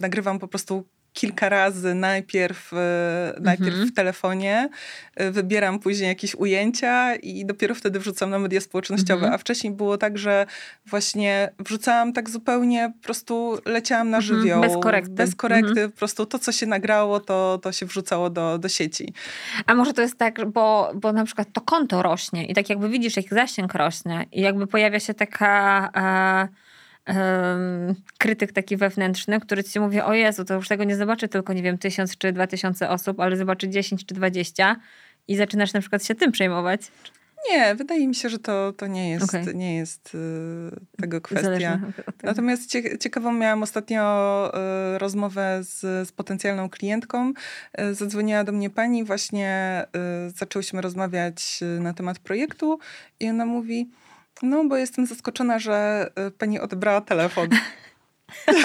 nagrywam 0.00 0.38
po 0.38 0.48
prostu 0.48 0.84
kilka 1.12 1.48
razy 1.48 1.94
najpierw, 1.94 2.72
e, 2.72 3.34
najpierw 3.40 3.70
mhm. 3.70 3.88
w 3.88 3.94
telefonie, 3.94 4.68
e, 5.16 5.30
wybieram 5.30 5.78
później 5.78 6.08
jakieś 6.08 6.34
ujęcia 6.34 7.14
i 7.14 7.46
dopiero 7.46 7.74
wtedy 7.74 7.98
wrzucam 7.98 8.30
na 8.30 8.38
media 8.38 8.60
społecznościowe. 8.60 9.20
Mhm. 9.20 9.34
A 9.34 9.38
wcześniej 9.38 9.72
było 9.72 9.98
tak, 9.98 10.18
że 10.18 10.46
właśnie 10.86 11.50
wrzucałam 11.58 12.12
tak 12.12 12.30
zupełnie, 12.30 12.92
po 12.96 13.04
prostu 13.04 13.58
leciałam 13.66 14.10
na 14.10 14.16
mhm. 14.16 14.36
żywioł. 14.36 14.60
Bez 14.60 14.76
korekty. 14.82 15.12
Bez 15.12 15.34
korekty, 15.34 15.70
mhm. 15.70 15.90
po 15.90 15.98
prostu 15.98 16.26
to, 16.26 16.38
co 16.38 16.52
się 16.52 16.66
nagrało, 16.66 17.20
to, 17.20 17.58
to 17.62 17.72
się 17.72 17.86
wrzucało 17.86 18.30
do, 18.30 18.58
do 18.58 18.68
sieci. 18.68 19.14
A 19.66 19.74
może 19.74 19.92
to 19.92 20.02
jest 20.02 20.18
tak, 20.18 20.50
bo, 20.50 20.92
bo 20.94 21.12
na 21.12 21.24
przykład 21.24 21.48
to 21.52 21.60
konto 21.60 22.02
rośnie 22.02 22.46
i 22.46 22.54
tak 22.54 22.70
jakby 22.70 22.88
widzisz, 22.88 23.16
jak 23.16 23.28
zasięg 23.28 23.74
rośnie 23.74 24.26
i 24.32 24.40
jakby 24.40 24.66
pojawia 24.66 25.00
się 25.00 25.14
taka... 25.14 25.90
E, 25.96 26.69
krytyk 28.18 28.52
taki 28.52 28.76
wewnętrzny, 28.76 29.40
który 29.40 29.64
ci 29.64 29.80
mówi, 29.80 30.00
o 30.00 30.14
Jezu, 30.14 30.44
to 30.44 30.54
już 30.54 30.68
tego 30.68 30.84
nie 30.84 30.96
zobaczy 30.96 31.28
tylko, 31.28 31.52
nie 31.52 31.62
wiem, 31.62 31.78
tysiąc 31.78 32.18
czy 32.18 32.32
dwa 32.32 32.46
tysiące 32.46 32.88
osób, 32.88 33.20
ale 33.20 33.36
zobaczy 33.36 33.68
dziesięć 33.68 34.06
czy 34.06 34.14
dwadzieścia 34.14 34.76
i 35.28 35.36
zaczynasz 35.36 35.72
na 35.72 35.80
przykład 35.80 36.04
się 36.04 36.14
tym 36.14 36.32
przejmować. 36.32 36.80
Nie, 37.50 37.74
wydaje 37.74 38.08
mi 38.08 38.14
się, 38.14 38.28
że 38.28 38.38
to, 38.38 38.72
to 38.72 38.86
nie 38.86 39.10
jest, 39.10 39.24
okay. 39.24 39.54
nie 39.54 39.76
jest 39.76 40.14
y, 40.14 40.98
tego 41.00 41.20
kwestia. 41.20 41.80
Natomiast 42.22 42.76
ciekawą 43.00 43.32
miałam 43.32 43.62
ostatnio 43.62 44.52
y, 44.94 44.98
rozmowę 44.98 45.58
z, 45.62 46.08
z 46.08 46.12
potencjalną 46.12 46.68
klientką. 46.68 47.32
Y, 47.80 47.94
zadzwoniła 47.94 48.44
do 48.44 48.52
mnie 48.52 48.70
pani, 48.70 49.04
właśnie 49.04 49.84
zaczęłyśmy 50.36 50.80
rozmawiać 50.80 51.60
na 51.80 51.94
temat 51.94 52.18
projektu 52.18 52.78
i 53.20 53.28
ona 53.28 53.46
mówi, 53.46 53.90
no, 54.42 54.64
bo 54.64 54.76
jestem 54.76 55.06
zaskoczona, 55.06 55.58
że 55.58 56.06
y, 56.28 56.30
pani 56.30 56.60
odebrała 56.60 57.00
telefon. 57.00 57.48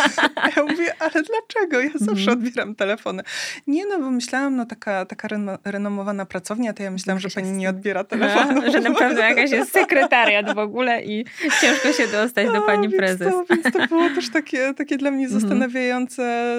ja 0.56 0.64
mówię, 0.64 0.94
ale 1.00 1.12
dlaczego? 1.12 1.80
Ja 1.82 1.90
zawsze 1.96 2.32
mm. 2.32 2.34
odbieram 2.34 2.76
telefony. 2.76 3.24
Nie 3.68 3.86
no, 3.86 4.00
bo 4.00 4.12
myślałam, 4.12 4.56
no 4.56 4.66
taka, 4.66 5.06
taka 5.06 5.28
renomowana 5.66 6.26
pracownia, 6.26 6.74
to 6.74 6.84
ja 6.84 6.92
myślałam, 6.92 7.20
że 7.20 7.30
pani 7.30 7.52
nie 7.52 7.70
odbiera 7.70 8.04
telefonu. 8.04 8.62
A, 8.68 8.72
że 8.72 8.80
na 8.80 8.96
pewno 8.96 9.22
jakaś 9.30 9.52
jest 9.52 9.72
sekretariat 9.72 10.56
w 10.56 10.58
ogóle 10.58 11.04
i 11.04 11.26
ciężko 11.62 11.92
się 11.92 12.08
dostać 12.08 12.48
do 12.48 12.62
pani 12.62 12.88
więc 12.88 12.98
prezes. 12.98 13.34
To, 13.34 13.46
więc 13.50 13.64
to 13.74 13.88
było 13.88 14.10
też 14.10 14.32
takie, 14.32 14.74
takie 14.74 14.98
dla 14.98 15.12
mnie 15.12 15.26
mhm. 15.26 15.42
zastanawiające, 15.42 16.56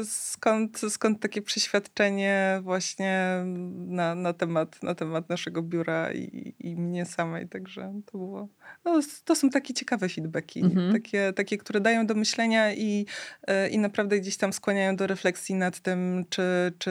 y, 0.00 0.04
skąd, 0.04 0.80
skąd 0.88 1.20
takie 1.20 1.42
przeświadczenie 1.42 2.60
właśnie 2.62 3.44
na, 3.86 4.14
na, 4.14 4.32
temat, 4.32 4.82
na 4.82 4.94
temat 4.94 5.28
naszego 5.28 5.62
biura 5.62 6.12
i, 6.12 6.54
i 6.58 6.76
mnie 6.76 7.06
samej. 7.06 7.48
Także 7.48 8.00
to 8.06 8.18
było, 8.18 8.48
no, 8.84 9.00
to 9.24 9.34
są 9.34 9.50
takie 9.50 9.74
ciekawe 9.74 10.08
feedbacki, 10.08 10.60
mhm. 10.60 10.92
takie, 10.92 11.32
takie, 11.32 11.58
które 11.58 11.80
dają 11.80 12.06
do 12.06 12.14
myślenia 12.14 12.49
i, 12.76 13.06
e, 13.46 13.68
i 13.68 13.78
naprawdę 13.78 14.20
gdzieś 14.20 14.36
tam 14.36 14.52
skłaniają 14.52 14.96
do 14.96 15.06
refleksji 15.06 15.54
nad 15.54 15.80
tym, 15.80 16.24
czy, 16.30 16.72
czy, 16.78 16.90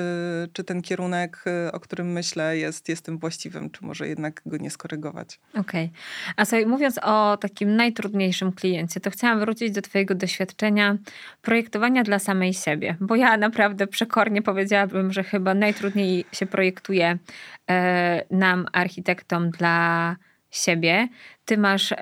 czy 0.53 0.63
ten 0.63 0.81
kierunek, 0.81 1.43
e, 1.47 1.71
o 1.71 1.79
którym 1.79 2.11
myślę, 2.11 2.57
jest, 2.57 2.89
jest 2.89 3.05
tym 3.05 3.17
właściwym, 3.17 3.69
czy 3.69 3.85
może 3.85 4.07
jednak 4.07 4.41
go 4.45 4.57
nie 4.57 4.69
skorygować. 4.69 5.39
Okej. 5.49 5.61
Okay. 5.85 5.89
A 6.35 6.45
sobie 6.45 6.65
mówiąc 6.65 6.99
o 7.03 7.37
takim 7.37 7.75
najtrudniejszym 7.75 8.51
kliencie, 8.51 8.99
to 8.99 9.09
chciałam 9.09 9.39
wrócić 9.39 9.71
do 9.71 9.81
Twojego 9.81 10.15
doświadczenia 10.15 10.97
projektowania 11.41 12.03
dla 12.03 12.19
samej 12.19 12.53
siebie, 12.53 12.95
bo 12.99 13.15
ja 13.15 13.37
naprawdę 13.37 13.87
przekornie 13.87 14.41
powiedziałabym, 14.41 15.13
że 15.13 15.23
chyba 15.23 15.53
najtrudniej 15.53 16.25
się 16.31 16.45
projektuje 16.45 17.17
e, 17.69 18.25
nam, 18.31 18.65
architektom, 18.73 19.49
dla 19.49 20.15
siebie. 20.51 21.07
Ty 21.45 21.57
masz 21.57 21.93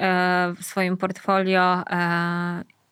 w 0.58 0.66
swoim 0.66 0.98
portfolio 0.98 1.84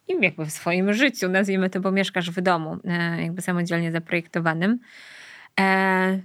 i 0.08 0.14
jakby 0.22 0.46
w 0.46 0.52
swoim 0.52 0.94
życiu, 0.94 1.30
nazwijmy 1.30 1.70
to, 1.70 1.80
bo 1.80 1.92
mieszkasz 1.92 2.32
w 2.32 2.42
domu, 2.42 2.78
e, 2.86 3.22
jakby 3.22 3.42
samodzielnie 3.42 3.92
zaprojektowanym. 3.92 4.80
E, 5.60 6.20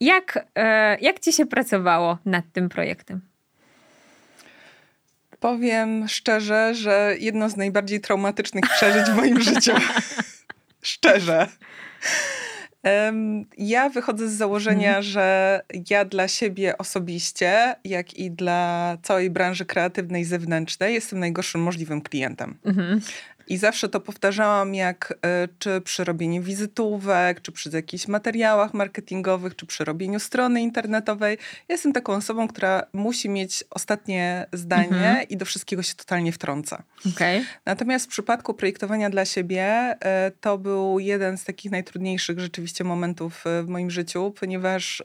jak, 0.00 0.46
e, 0.54 0.96
jak 1.00 1.20
ci 1.20 1.32
się 1.32 1.46
pracowało 1.46 2.18
nad 2.24 2.44
tym 2.52 2.68
projektem? 2.68 3.20
Powiem 5.40 6.08
szczerze, 6.08 6.74
że 6.74 7.14
jedno 7.18 7.48
z 7.48 7.56
najbardziej 7.56 8.00
traumatycznych 8.00 8.64
przeżyć 8.76 9.06
w 9.06 9.16
moim 9.16 9.40
życiu. 9.40 9.72
szczerze. 10.82 11.48
Ja 13.58 13.88
wychodzę 13.88 14.28
z 14.28 14.32
założenia, 14.32 14.88
mhm. 14.88 15.02
że 15.02 15.60
ja 15.90 16.04
dla 16.04 16.28
siebie 16.28 16.78
osobiście, 16.78 17.74
jak 17.84 18.14
i 18.14 18.30
dla 18.30 18.96
całej 19.02 19.30
branży 19.30 19.64
kreatywnej 19.64 20.24
zewnętrznej 20.24 20.94
jestem 20.94 21.18
najgorszym 21.18 21.62
możliwym 21.62 22.00
klientem. 22.00 22.58
Mhm. 22.64 23.00
I 23.46 23.56
zawsze 23.56 23.88
to 23.88 24.00
powtarzałam, 24.00 24.74
jak 24.74 25.18
e, 25.22 25.48
czy 25.58 25.80
przy 25.80 26.04
robieniu 26.04 26.42
wizytówek, 26.42 27.40
czy 27.40 27.52
przy 27.52 27.70
jakichś 27.72 28.08
materiałach 28.08 28.74
marketingowych, 28.74 29.56
czy 29.56 29.66
przy 29.66 29.84
robieniu 29.84 30.20
strony 30.20 30.62
internetowej. 30.62 31.38
Ja 31.68 31.72
jestem 31.74 31.92
taką 31.92 32.12
osobą, 32.12 32.48
która 32.48 32.86
musi 32.92 33.28
mieć 33.28 33.64
ostatnie 33.70 34.46
zdanie 34.52 34.86
mhm. 34.86 35.28
i 35.28 35.36
do 35.36 35.44
wszystkiego 35.44 35.82
się 35.82 35.94
totalnie 35.94 36.32
wtrąca. 36.32 36.82
Okay. 37.14 37.44
Natomiast 37.66 38.06
w 38.06 38.08
przypadku 38.08 38.54
projektowania 38.54 39.10
dla 39.10 39.24
siebie 39.24 39.64
e, 39.64 40.32
to 40.40 40.58
był 40.58 40.98
jeden 40.98 41.38
z 41.38 41.44
takich 41.44 41.72
najtrudniejszych 41.72 42.40
rzeczywiście 42.40 42.84
momentów 42.84 43.46
e, 43.46 43.62
w 43.62 43.68
moim 43.68 43.90
życiu, 43.90 44.34
ponieważ 44.40 45.02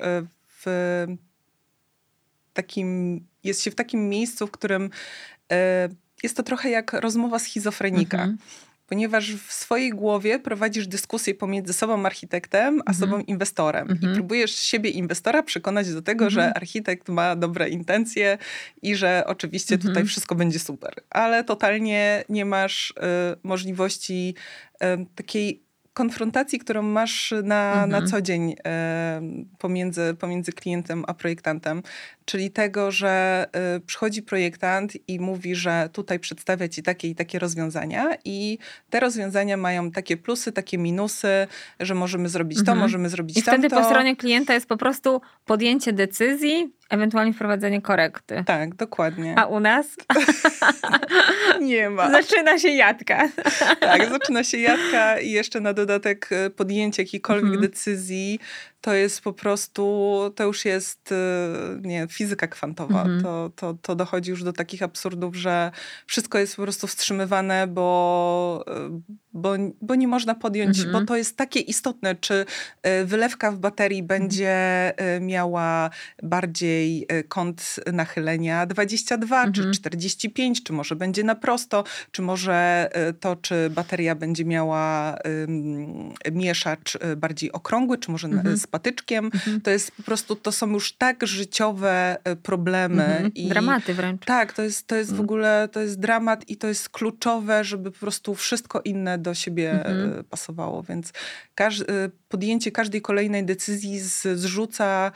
w 0.63 1.05
takim, 2.53 3.19
jest 3.43 3.63
się 3.63 3.71
w 3.71 3.75
takim 3.75 4.09
miejscu, 4.09 4.47
w 4.47 4.51
którym 4.51 4.89
jest 6.23 6.37
to 6.37 6.43
trochę 6.43 6.69
jak 6.69 6.93
rozmowa 6.93 7.39
schizofrenika. 7.39 8.17
Mhm. 8.17 8.37
Ponieważ 8.91 9.35
w 9.35 9.53
swojej 9.53 9.89
głowie 9.89 10.39
prowadzisz 10.39 10.87
dyskusję 10.87 11.35
pomiędzy 11.35 11.73
sobą 11.73 12.05
architektem, 12.05 12.81
a 12.85 12.91
mhm. 12.91 12.97
sobą 12.97 13.19
inwestorem. 13.19 13.87
I 13.87 13.91
mhm. 13.91 14.13
próbujesz 14.13 14.55
siebie 14.55 14.89
inwestora 14.89 15.43
przekonać 15.43 15.93
do 15.93 16.01
tego, 16.01 16.29
że 16.29 16.53
architekt 16.53 17.09
ma 17.09 17.35
dobre 17.35 17.69
intencje 17.69 18.37
i 18.81 18.95
że 18.95 19.23
oczywiście 19.27 19.77
tutaj 19.77 20.05
wszystko 20.05 20.35
będzie 20.35 20.59
super. 20.59 20.93
Ale 21.09 21.43
totalnie 21.43 22.23
nie 22.29 22.45
masz 22.45 22.91
y, 22.91 22.93
możliwości 23.43 24.35
y, 24.83 25.05
takiej 25.15 25.63
konfrontacji, 25.93 26.59
którą 26.59 26.81
masz 26.81 27.33
na, 27.43 27.83
mhm. 27.83 27.89
na 27.89 28.07
co 28.07 28.21
dzień 28.21 28.55
e, 28.65 29.21
pomiędzy, 29.57 30.15
pomiędzy 30.19 30.51
klientem 30.51 31.03
a 31.07 31.13
projektantem, 31.13 31.83
czyli 32.25 32.51
tego, 32.51 32.91
że 32.91 33.45
e, 33.51 33.79
przychodzi 33.79 34.21
projektant 34.21 35.09
i 35.09 35.19
mówi, 35.19 35.55
że 35.55 35.89
tutaj 35.93 36.19
przedstawia 36.19 36.67
ci 36.67 36.83
takie 36.83 37.07
i 37.07 37.15
takie 37.15 37.39
rozwiązania 37.39 38.09
i 38.25 38.57
te 38.89 38.99
rozwiązania 38.99 39.57
mają 39.57 39.91
takie 39.91 40.17
plusy, 40.17 40.51
takie 40.51 40.77
minusy, 40.77 41.47
że 41.79 41.95
możemy 41.95 42.29
zrobić 42.29 42.57
to, 42.57 42.61
mhm. 42.61 42.79
możemy 42.79 43.09
zrobić 43.09 43.37
I 43.37 43.43
tamto. 43.43 43.67
I 43.67 43.69
wtedy 43.69 43.81
po 43.81 43.89
stronie 43.89 44.15
klienta 44.15 44.53
jest 44.53 44.67
po 44.67 44.77
prostu 44.77 45.21
podjęcie 45.45 45.93
decyzji, 45.93 46.73
ewentualnie 46.89 47.33
wprowadzenie 47.33 47.81
korekty. 47.81 48.43
Tak, 48.45 48.75
dokładnie. 48.75 49.33
A 49.37 49.45
u 49.45 49.59
nas? 49.59 49.87
Nie 51.61 51.89
ma. 51.89 52.11
Zaczyna 52.11 52.59
się 52.59 52.69
jadka. 52.69 53.29
tak, 53.79 54.09
zaczyna 54.09 54.43
się 54.43 54.57
jadka 54.57 55.19
i 55.19 55.31
jeszcze 55.31 55.59
na 55.59 55.73
dodatek 55.73 56.29
e, 56.31 56.49
podjęcie 56.49 57.03
jakiejkolwiek 57.03 57.43
mhm. 57.43 57.61
decyzji 57.61 58.39
to 58.81 58.93
jest 58.93 59.21
po 59.21 59.33
prostu, 59.33 60.19
to 60.35 60.43
już 60.43 60.65
jest 60.65 61.11
y, 61.11 61.15
nie, 61.81 62.07
fizyka 62.09 62.47
kwantowa. 62.47 63.01
Mhm. 63.01 63.23
To, 63.23 63.51
to, 63.55 63.73
to 63.81 63.95
dochodzi 63.95 64.31
już 64.31 64.43
do 64.43 64.53
takich 64.53 64.83
absurdów, 64.83 65.35
że 65.35 65.71
wszystko 66.05 66.39
jest 66.39 66.55
po 66.55 66.61
prostu 66.61 66.87
wstrzymywane, 66.87 67.67
bo, 67.67 68.65
y, 68.67 69.15
bo, 69.33 69.53
bo 69.81 69.95
nie 69.95 70.07
można 70.07 70.35
podjąć, 70.35 70.79
mhm. 70.79 70.93
bo 70.93 71.07
to 71.07 71.17
jest 71.17 71.37
takie 71.37 71.59
istotne, 71.59 72.15
czy 72.15 72.45
y, 73.01 73.05
wylewka 73.05 73.51
w 73.51 73.57
baterii 73.57 74.03
będzie 74.03 74.51
miała 75.21 75.89
bardziej 76.23 77.07
kąt 77.27 77.75
nachylenia 77.93 78.65
22 78.65 79.43
mhm. 79.43 79.53
czy 79.53 79.71
45, 79.71 80.63
czy 80.63 80.73
może 80.73 80.95
będzie 80.95 81.23
na 81.23 81.35
prosto, 81.35 81.83
czy 82.11 82.21
może 82.21 82.89
to, 83.19 83.35
czy 83.35 83.69
bateria 83.69 84.15
będzie 84.15 84.45
miała 84.45 85.17
um, 85.25 86.13
mieszacz 86.31 86.97
bardziej 87.17 87.51
okrągły, 87.51 87.97
czy 87.97 88.11
może 88.11 88.27
mhm 88.27 88.57
patyczkiem. 88.71 89.25
Mhm. 89.25 89.61
To 89.61 89.71
jest 89.71 89.91
po 89.91 90.03
prostu, 90.03 90.35
to 90.35 90.51
są 90.51 90.69
już 90.69 90.93
tak 90.93 91.27
życiowe 91.27 92.17
e, 92.23 92.35
problemy. 92.35 93.05
Mhm. 93.05 93.33
I 93.33 93.47
Dramaty 93.47 93.93
wręcz. 93.93 94.25
Tak, 94.25 94.53
to 94.53 94.61
jest, 94.61 94.87
to 94.87 94.95
jest 94.95 95.09
w 95.09 95.13
mhm. 95.13 95.25
ogóle, 95.25 95.69
to 95.71 95.81
jest 95.81 95.99
dramat 95.99 96.49
i 96.49 96.57
to 96.57 96.67
jest 96.67 96.89
kluczowe, 96.89 97.63
żeby 97.63 97.91
po 97.91 97.99
prostu 97.99 98.35
wszystko 98.35 98.81
inne 98.81 99.17
do 99.17 99.33
siebie 99.33 99.71
e, 99.71 99.85
mhm. 99.85 100.23
pasowało. 100.23 100.83
Więc 100.83 101.13
każ, 101.55 101.81
e, 101.81 101.85
podjęcie 102.29 102.71
każdej 102.71 103.01
kolejnej 103.01 103.45
decyzji 103.45 103.99
z, 103.99 104.39
zrzuca 104.39 105.11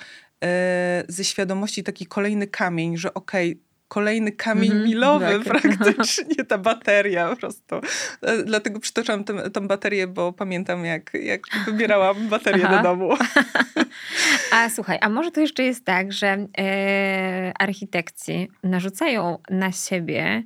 ze 1.07 1.23
świadomości 1.23 1.83
taki 1.83 2.05
kolejny 2.05 2.47
kamień, 2.47 2.97
że 2.97 3.13
okej, 3.13 3.51
okay, 3.51 3.65
kolejny 3.87 4.31
kamień 4.31 4.71
mm 4.71 4.83
-hmm, 4.83 4.87
milowy 4.87 5.25
tak. 5.25 5.43
praktycznie, 5.43 6.45
ta 6.47 6.57
bateria 6.57 7.29
po 7.29 7.35
prostu. 7.35 7.75
E, 8.21 8.43
dlatego 8.43 8.79
przytoczam 8.79 9.23
tę, 9.23 9.61
baterię, 9.61 10.07
bo 10.07 10.33
pamiętam 10.33 10.85
jak, 10.85 11.13
jak 11.13 11.41
wybierałam 11.65 12.27
baterię 12.27 12.63
Aha. 12.65 12.77
do 12.77 12.83
domu. 12.83 13.09
A 14.51 14.69
słuchaj, 14.69 14.97
a 15.01 15.09
może 15.09 15.31
to 15.31 15.41
jeszcze 15.41 15.63
jest 15.63 15.85
tak, 15.85 16.11
że 16.13 16.47
e, 16.57 17.51
architekci 17.59 18.51
narzucają 18.63 19.37
na 19.49 19.71
siebie 19.71 20.43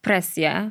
presję 0.00 0.70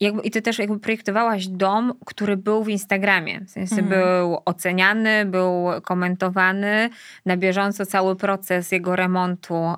jakby, 0.00 0.22
I 0.22 0.30
ty 0.30 0.42
też 0.42 0.58
jakby 0.58 0.78
projektowałaś 0.78 1.48
dom, 1.48 1.92
który 2.06 2.36
był 2.36 2.64
w 2.64 2.68
Instagramie. 2.68 3.40
W 3.40 3.50
sensie 3.50 3.76
mhm. 3.76 3.88
był 3.88 4.38
oceniany, 4.44 5.24
był 5.24 5.66
komentowany. 5.84 6.90
Na 7.26 7.36
bieżąco 7.36 7.86
cały 7.86 8.16
proces 8.16 8.72
jego 8.72 8.96
remontu 8.96 9.54
e, 9.54 9.76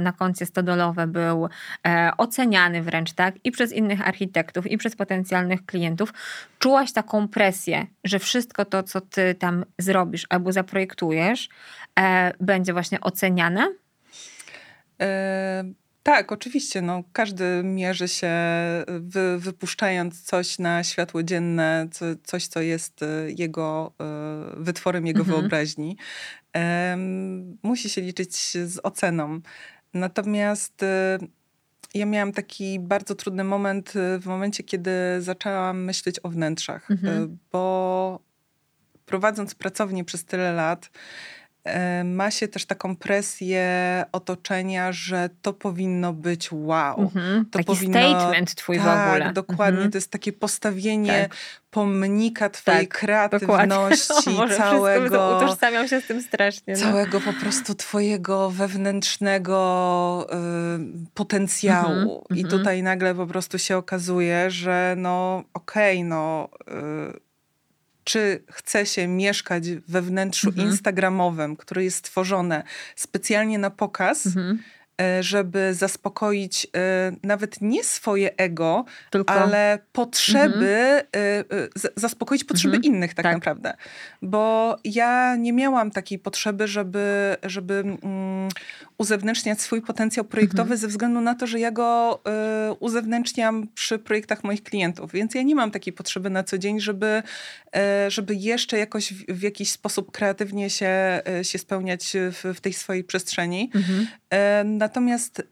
na 0.00 0.12
koncie 0.18 0.46
stodolowe 0.46 1.06
był 1.06 1.48
e, 1.86 2.10
oceniany 2.18 2.82
wręcz, 2.82 3.12
tak? 3.12 3.34
I 3.44 3.50
przez 3.50 3.72
innych 3.72 4.08
architektów, 4.08 4.66
i 4.66 4.78
przez 4.78 4.96
potencjalnych 4.96 5.66
klientów. 5.66 6.12
Czułaś 6.58 6.92
taką 6.92 7.28
presję, 7.28 7.86
że 8.04 8.18
wszystko 8.18 8.64
to, 8.64 8.82
co 8.82 9.00
ty 9.00 9.34
tam 9.34 9.64
zrobisz 9.78 10.26
albo 10.28 10.52
zaprojektujesz, 10.52 11.48
e, 12.00 12.32
będzie 12.40 12.72
właśnie 12.72 13.00
oceniane? 13.00 13.74
E, 15.00 15.64
tak, 16.04 16.32
oczywiście. 16.32 16.82
No, 16.82 17.02
każdy 17.12 17.62
mierzy 17.64 18.08
się 18.08 18.32
wy, 18.86 19.38
wypuszczając 19.38 20.22
coś 20.22 20.58
na 20.58 20.84
światło 20.84 21.22
dzienne, 21.22 21.88
co, 21.92 22.04
coś, 22.24 22.46
co 22.46 22.60
jest 22.60 23.02
e, 23.02 23.06
jego 23.38 23.92
e, 24.00 24.04
wytworem 24.56 25.06
jego 25.06 25.20
mhm. 25.20 25.40
wyobraźni. 25.40 25.96
Um, 26.54 27.58
musi 27.62 27.90
się 27.90 28.00
liczyć 28.00 28.36
z 28.64 28.80
oceną. 28.82 29.40
Natomiast 29.94 30.82
e, 30.82 31.18
ja 31.94 32.06
miałam 32.06 32.32
taki 32.32 32.80
bardzo 32.80 33.14
trudny 33.14 33.44
moment 33.44 33.92
w 34.20 34.26
momencie, 34.26 34.62
kiedy 34.62 34.90
zaczęłam 35.18 35.84
myśleć 35.84 36.20
o 36.22 36.28
wnętrzach, 36.28 36.90
mhm. 36.90 37.38
bo 37.52 38.20
prowadząc 39.06 39.54
pracownię 39.54 40.04
przez 40.04 40.24
tyle 40.24 40.52
lat, 40.52 40.90
E, 40.90 41.43
ma 42.04 42.30
się 42.30 42.48
też 42.48 42.66
taką 42.66 42.96
presję 42.96 43.64
otoczenia, 44.12 44.92
że 44.92 45.30
to 45.42 45.52
powinno 45.52 46.12
być 46.12 46.52
wow. 46.52 47.00
Mhm. 47.00 47.44
To 47.44 47.58
Taki 47.58 47.66
powinno, 47.66 48.20
statement 48.20 48.54
twój 48.54 48.78
tak, 48.78 48.84
w 48.86 49.10
ogóle. 49.10 49.32
dokładnie. 49.32 49.76
Mhm. 49.76 49.90
To 49.90 49.98
jest 49.98 50.10
takie 50.10 50.32
postawienie 50.32 51.22
tak. 51.22 51.36
pomnika 51.70 52.50
twojej 52.50 52.88
tak, 52.88 52.98
kreatywności, 52.98 54.30
Boże, 54.36 54.56
całego... 54.56 55.36
Utożsamiam 55.36 55.88
się 55.88 56.00
z 56.00 56.06
tym 56.06 56.22
strasznie. 56.22 56.74
No. 56.74 56.80
Całego 56.80 57.20
po 57.20 57.32
prostu 57.32 57.74
twojego 57.74 58.50
wewnętrznego 58.50 60.26
y, 60.30 61.10
potencjału. 61.14 62.18
Mhm. 62.30 62.40
I 62.40 62.44
tutaj 62.44 62.82
nagle 62.82 63.14
po 63.14 63.26
prostu 63.26 63.58
się 63.58 63.76
okazuje, 63.76 64.50
że 64.50 64.94
no 64.98 65.44
okej, 65.54 65.98
okay, 65.98 66.08
no... 66.08 66.48
Y, 66.68 67.23
czy 68.04 68.44
chce 68.50 68.86
się 68.86 69.06
mieszkać 69.06 69.64
we 69.88 70.02
wnętrzu 70.02 70.48
mhm. 70.48 70.68
instagramowym, 70.68 71.56
które 71.56 71.84
jest 71.84 71.96
stworzone 71.96 72.62
specjalnie 72.96 73.58
na 73.58 73.70
pokaz, 73.70 74.26
mhm. 74.26 74.58
E, 75.00 75.22
żeby 75.22 75.74
zaspokoić 75.74 76.66
e, 76.76 77.12
nawet 77.22 77.60
nie 77.60 77.84
swoje 77.84 78.36
ego, 78.36 78.84
Tylko... 79.10 79.34
ale 79.34 79.78
potrzeby, 79.92 81.02
mhm. 81.12 81.64
E, 81.84 81.90
zaspokoić 81.96 82.44
potrzeby 82.44 82.76
mhm. 82.76 82.94
innych 82.94 83.14
tak, 83.14 83.22
tak, 83.22 83.34
naprawdę. 83.34 83.74
Bo 84.22 84.76
ja 84.84 85.36
nie 85.36 85.52
miałam 85.52 85.90
takiej 85.90 86.18
potrzeby, 86.18 86.68
żeby, 86.68 87.36
żeby 87.42 87.84
um, 88.02 88.48
uzewnętrzniać 88.98 89.60
swój 89.60 89.82
potencjał 89.82 90.24
projektowy 90.24 90.62
mhm. 90.62 90.80
ze 90.80 90.88
względu 90.88 91.20
na 91.20 91.34
to, 91.34 91.46
że 91.46 91.60
ja 91.60 91.70
go 91.70 92.20
y, 92.70 92.72
uzewnętrzniam 92.72 93.68
przy 93.74 93.98
projektach 93.98 94.44
moich 94.44 94.62
klientów. 94.62 95.12
Więc 95.12 95.34
ja 95.34 95.42
nie 95.42 95.54
mam 95.54 95.70
takiej 95.70 95.92
potrzeby 95.92 96.30
na 96.30 96.44
co 96.44 96.58
dzień, 96.58 96.80
żeby, 96.80 97.22
y, 98.06 98.10
żeby 98.10 98.34
jeszcze 98.34 98.78
jakoś 98.78 99.12
w, 99.12 99.26
w, 99.26 99.42
jakiś 99.42 99.70
sposób 99.70 100.12
kreatywnie 100.12 100.70
się, 100.70 101.22
y, 101.40 101.44
się 101.44 101.58
spełniać 101.58 102.12
w, 102.32 102.54
w 102.54 102.60
tej 102.60 102.72
swojej 102.72 103.04
przestrzeni. 103.04 103.70
Mhm. 103.74 104.06
natomiast 104.78 105.42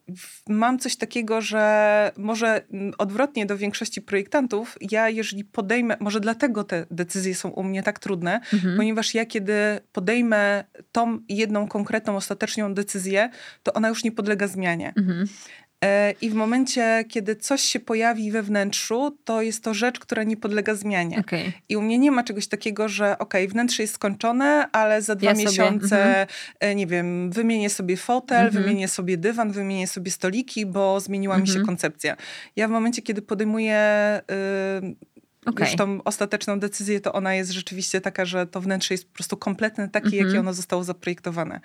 mam 0.49 0.79
coś 0.79 0.97
takiego, 0.97 1.41
że 1.41 2.13
może 2.17 2.63
odwrotnie 2.99 3.47
do 3.47 3.57
większości 3.57 4.03
projektantów, 4.03 4.79
ja 4.81 5.09
jeżeli 5.09 5.45
podejmę, 5.45 5.97
może 6.01 6.21
dlatego 6.21 6.65
te 6.65 6.87
decyzje 6.91 7.35
są 7.35 7.49
u 7.49 7.63
mnie 7.63 7.83
tak 7.83 7.99
trudne, 7.99 8.41
mhm. 8.53 8.77
ponieważ 8.77 9.15
ja 9.15 9.27
kiedy 9.27 9.55
podejmę 9.93 10.65
tą 10.93 11.19
jedną 11.29 11.69
konkretną, 11.69 12.17
ostateczną 12.17 12.75
decyzję, 12.75 13.31
to 13.63 13.73
ona 13.73 13.89
już 13.89 14.05
nie 14.05 14.13
podlega 14.13 14.49
zmianie. 14.49 14.93
Mhm. 14.97 15.29
E, 15.85 16.15
I 16.21 16.31
w 16.31 16.35
momencie, 16.35 17.05
kiedy 17.09 17.37
coś 17.37 17.63
się 17.63 17.81
pojawi 17.81 18.31
we 18.31 18.43
wnętrzu, 18.43 19.19
to 19.25 19.43
jest 19.43 19.65
to 19.65 19.75
rzecz, 19.75 19.99
która 19.99 20.23
nie 20.23 20.37
podlega 20.37 20.75
zmianie. 20.75 21.19
Okay. 21.19 21.53
I 21.69 21.77
u 21.77 21.83
mnie 21.83 21.99
nie 21.99 22.11
ma 22.11 22.23
czegoś 22.25 22.47
takiego, 22.47 22.89
że 22.89 23.19
ok, 23.19 23.35
wnętrze 23.49 23.83
jest 23.83 23.95
skończone, 23.95 24.69
ale 24.73 25.03
za 25.03 25.15
dwa 25.15 25.31
ja 25.31 25.37
miesiące, 25.37 26.05
mhm. 26.07 26.27
E, 26.61 26.75
nie 26.75 26.87
wiem, 26.87 27.31
wymienię 27.31 27.71
sobie 27.71 27.97
fotel, 27.97 28.47
mhm. 28.47 28.65
wymienię 28.65 28.89
sobie 28.89 29.17
dywan, 29.17 29.53
wymienię 29.53 29.87
sobie 29.87 30.11
stoliki, 30.11 30.67
bo 30.67 31.01
zmieniła 31.01 31.39
mi 31.39 31.47
się 31.47 31.53
mhm. 31.53 31.67
koncepcja. 31.67 32.17
Ja 32.57 32.69
w 32.69 32.71
momencie, 32.71 33.03
kiedy 33.03 33.23
podejmuję 33.23 34.21
y, 34.31 35.12
Okay. 35.47 35.67
Już 35.67 35.77
tą 35.77 36.03
ostateczną 36.05 36.61
decyzję, 36.61 37.01
to 37.01 37.13
ona 37.13 37.35
jest 37.35 37.51
rzeczywiście 37.51 38.01
taka, 38.01 38.25
że 38.25 38.47
to 38.47 38.61
wnętrze 38.61 38.95
jest 38.95 39.09
po 39.09 39.15
prostu 39.15 39.37
kompletne 39.37 39.89
takie, 39.89 40.07
mm 40.09 40.21
-hmm. 40.21 40.27
jakie 40.27 40.41
ono 40.41 40.55
zostało 40.55 40.85
zaprojektowane. 40.85 41.61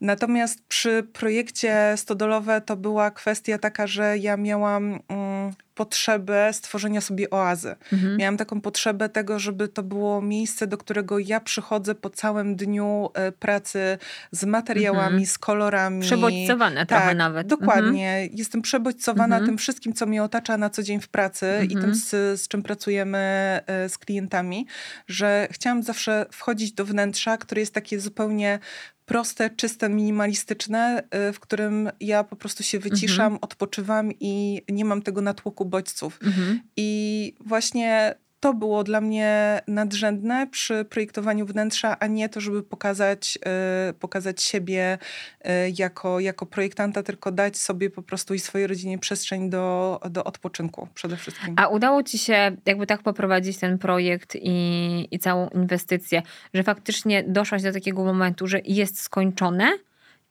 Natomiast 0.00 0.64
przy 0.68 1.06
projekcie 1.12 1.94
Stodolowe 1.96 2.60
to 2.60 2.76
była 2.76 3.10
kwestia 3.10 3.58
taka, 3.58 3.86
że 3.86 4.18
ja 4.18 4.36
miałam 4.36 5.00
mm, 5.08 5.52
potrzebę 5.74 6.52
stworzenia 6.52 7.00
sobie 7.00 7.30
oazy. 7.30 7.76
Mhm. 7.92 8.16
Miałam 8.16 8.36
taką 8.36 8.60
potrzebę 8.60 9.08
tego, 9.08 9.38
żeby 9.38 9.68
to 9.68 9.82
było 9.82 10.22
miejsce, 10.22 10.66
do 10.66 10.78
którego 10.78 11.18
ja 11.18 11.40
przychodzę 11.40 11.94
po 11.94 12.10
całym 12.10 12.56
dniu 12.56 13.10
e, 13.14 13.32
pracy 13.32 13.98
z 14.30 14.44
materiałami, 14.44 15.04
mhm. 15.04 15.26
z 15.26 15.38
kolorami. 15.38 16.02
Przebodźcowane 16.02 16.86
tak, 16.86 16.98
trochę 16.98 17.14
nawet. 17.14 17.46
Dokładnie. 17.46 18.10
Mhm. 18.10 18.38
Jestem 18.38 18.62
przebodźcowana 18.62 19.36
mhm. 19.36 19.46
tym 19.46 19.58
wszystkim, 19.58 19.92
co 19.92 20.06
mnie 20.06 20.22
otacza 20.22 20.56
na 20.56 20.70
co 20.70 20.82
dzień 20.82 21.00
w 21.00 21.08
pracy 21.08 21.46
i 21.64 21.68
tym, 21.68 21.76
mhm. 21.76 21.94
z, 21.94 22.40
z 22.40 22.48
czym 22.48 22.62
pracujemy 22.62 23.18
e, 23.66 23.88
z 23.88 23.98
klientami, 23.98 24.66
że 25.06 25.48
chciałam 25.50 25.82
zawsze 25.82 26.26
wchodzić 26.32 26.72
do 26.72 26.84
wnętrza, 26.84 27.36
które 27.36 27.60
jest 27.60 27.74
takie 27.74 28.00
zupełnie 28.00 28.58
proste, 29.04 29.50
czyste, 29.50 29.88
minimalistyczne, 29.88 31.02
y, 31.28 31.32
w 31.32 31.40
którym 31.40 31.90
ja 32.00 32.24
po 32.24 32.36
prostu 32.36 32.62
się 32.62 32.78
wyciszam, 32.78 33.32
mhm. 33.32 33.38
odpoczywam 33.42 34.12
i 34.20 34.62
nie 34.68 34.84
mam 34.84 35.02
tego 35.02 35.20
natłoku 35.20 35.64
bodźców. 35.64 36.18
Mhm. 36.22 36.60
I 36.76 37.34
właśnie 37.40 38.14
to 38.42 38.54
było 38.54 38.84
dla 38.84 39.00
mnie 39.00 39.60
nadrzędne 39.68 40.46
przy 40.46 40.84
projektowaniu 40.84 41.46
wnętrza, 41.46 41.96
a 41.98 42.06
nie 42.06 42.28
to, 42.28 42.40
żeby 42.40 42.62
pokazać, 42.62 43.38
yy, 43.86 43.92
pokazać 43.92 44.42
siebie 44.42 44.98
yy, 45.44 45.50
jako, 45.78 46.20
jako 46.20 46.46
projektanta, 46.46 47.02
tylko 47.02 47.32
dać 47.32 47.56
sobie 47.56 47.90
po 47.90 48.02
prostu 48.02 48.34
i 48.34 48.38
swojej 48.38 48.66
rodzinie 48.66 48.98
przestrzeń 48.98 49.50
do, 49.50 50.00
do 50.10 50.24
odpoczynku 50.24 50.88
przede 50.94 51.16
wszystkim. 51.16 51.54
A 51.58 51.68
udało 51.68 52.02
ci 52.02 52.18
się 52.18 52.56
jakby 52.66 52.86
tak 52.86 53.02
poprowadzić 53.02 53.58
ten 53.58 53.78
projekt 53.78 54.36
i, 54.36 55.08
i 55.10 55.18
całą 55.18 55.48
inwestycję, 55.48 56.22
że 56.54 56.62
faktycznie 56.62 57.22
doszłaś 57.22 57.62
do 57.62 57.72
takiego 57.72 58.04
momentu, 58.04 58.46
że 58.46 58.60
jest 58.64 59.00
skończone? 59.00 59.72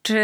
Czy 0.01 0.19